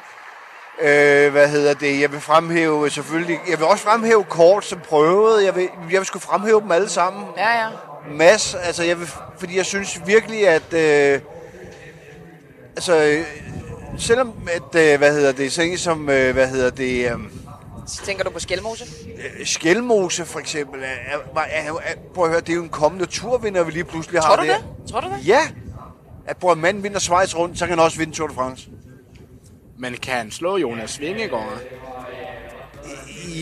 øh, 0.83 1.33
hvad 1.33 1.49
hedder 1.49 1.75
det, 1.75 2.01
jeg 2.01 2.13
vil 2.13 2.21
fremhæve 2.21 2.91
selvfølgelig, 2.91 3.39
jeg 3.51 3.59
vil 3.59 3.67
også 3.67 3.85
fremhæve 3.85 4.25
Kort 4.25 4.65
som 4.65 4.79
prøvede, 4.89 5.45
jeg 5.45 5.57
vil, 5.57 5.69
jeg 5.91 5.99
vil 6.01 6.07
sgu 6.07 6.19
fremhæve 6.19 6.61
dem 6.61 6.71
alle 6.73 6.89
sammen. 6.89 7.25
ja, 7.37 7.63
ja. 7.63 7.69
Mads, 8.11 8.55
altså 8.55 8.83
jeg 8.85 9.01
vil, 9.01 9.09
fordi 9.39 9.57
jeg 9.57 9.67
synes 9.67 10.01
virkelig, 10.07 10.49
at, 10.49 10.73
øh, 10.73 11.21
altså, 12.77 13.03
øh, 13.03 13.25
selvom 13.99 14.33
at, 14.51 14.81
øh, 14.81 14.99
hvad 14.99 15.13
hedder 15.13 15.33
det, 15.33 15.53
sådan 15.53 15.79
som, 15.79 16.09
øh, 16.09 16.33
hvad 16.35 16.49
hedder 16.49 16.71
det, 16.71 17.11
øh, 17.13 17.19
Så 17.87 18.03
tænker 18.05 18.25
du 18.25 18.31
på 18.31 18.39
Skelmose? 18.41 18.85
Skelmose 19.45 20.25
for 20.25 20.39
eksempel, 20.39 20.83
er, 20.83 20.87
er, 20.87 21.41
er, 21.41 21.73
er, 21.73 21.95
prøv 22.15 22.25
at 22.25 22.31
høre, 22.31 22.41
det 22.41 22.49
er 22.49 22.55
jo 22.57 22.63
en 22.63 22.69
kommende 22.69 23.07
turvinder, 23.07 23.63
vi 23.63 23.71
lige 23.71 23.85
pludselig 23.85 24.21
Tror 24.21 24.29
har 24.37 24.43
du 24.43 24.49
der. 24.49 24.57
det? 24.57 24.91
Tror 24.91 25.01
du 25.01 25.09
det? 25.09 25.27
Ja. 25.29 25.41
At 26.27 26.37
at 26.51 26.59
manden 26.59 26.83
vinder 26.83 26.99
Schweiz 26.99 27.35
rundt, 27.37 27.59
så 27.59 27.67
kan 27.67 27.79
han 27.79 27.85
også 27.85 27.99
vinde 27.99 28.13
Tour 28.13 28.29
de 28.29 28.35
France. 28.35 28.69
Men 29.79 29.95
kan 29.95 30.15
han 30.15 30.31
slå 30.31 30.57
Jonas 30.57 31.01
Vingegaard? 31.01 31.61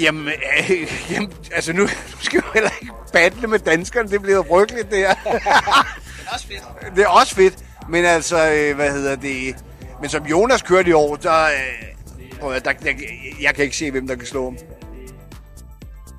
Jamen, 0.03 0.29
øh, 0.29 0.71
jamen 1.13 1.33
altså 1.53 1.73
nu, 1.73 1.83
nu 1.83 1.89
skal 2.23 2.41
vi 2.41 2.47
jo 2.47 2.53
heller 2.55 2.71
ikke 2.83 2.93
battle 3.13 3.49
med 3.49 3.59
danskerne, 3.59 4.09
det 4.09 4.23
bliver 4.23 4.43
frygteligt 4.43 4.91
det 4.91 4.99
her. 4.99 5.15
Det 5.25 6.29
er 6.29 6.33
også 6.33 6.47
fedt. 6.47 6.97
Det 6.97 7.05
er 7.05 7.09
også 7.09 7.35
fedt, 7.35 7.65
men 7.89 8.05
altså, 8.05 8.53
øh, 8.53 8.75
hvad 8.75 8.93
hedder 8.93 9.17
det, 9.17 9.57
men 10.01 10.11
som 10.11 10.27
Jonas 10.27 10.63
kørte 10.63 10.91
i 10.91 10.93
år, 10.93 11.17
der, 11.17 11.45
øh, 11.45 12.57
at, 12.57 12.65
der, 12.65 12.73
der, 12.73 12.93
jeg 13.43 13.55
kan 13.55 13.65
ikke 13.65 13.77
se, 13.77 13.91
hvem 13.91 14.07
der 14.07 14.15
kan 14.15 14.27
slå 14.27 14.45
ham. 14.45 14.57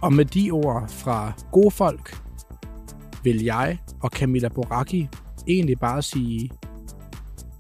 Og 0.02 0.14
med 0.14 0.26
de 0.26 0.52
ord 0.52 0.90
fra 0.90 1.34
gode 1.52 1.72
folk, 1.72 2.18
vil 3.24 3.44
jeg 3.44 3.78
og 4.02 4.10
Camilla 4.10 4.48
Boracchi 4.48 5.10
egentlig 5.48 5.80
bare 5.80 6.02
sige 6.02 6.50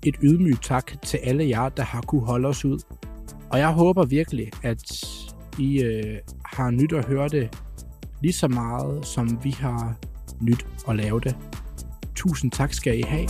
et 0.06 0.16
ydmygt 0.22 0.64
tak 0.64 1.02
til 1.02 1.18
alle 1.18 1.50
jer, 1.50 1.70
der 1.70 1.84
har 1.84 2.02
kunne 2.02 2.26
holde 2.26 2.48
os 2.48 2.66
ud. 2.66 2.80
Og 3.50 3.60
jeg 3.60 3.70
håber 3.70 4.06
virkelig, 4.06 4.52
at 4.64 5.06
I 5.60 5.84
øh, 5.84 6.18
har 6.46 6.72
nyt 6.72 6.94
at 6.94 7.06
høre 7.06 7.28
det 7.28 7.58
lige 8.22 8.34
så 8.34 8.48
meget, 8.48 9.06
som 9.06 9.40
vi 9.44 9.52
har 9.52 9.96
nyt 10.42 10.66
at 10.88 10.96
lave 10.96 11.20
det. 11.20 11.38
Tusind 12.16 12.52
tak 12.52 12.74
skal 12.74 13.00
I 13.00 13.02
have. 13.02 13.28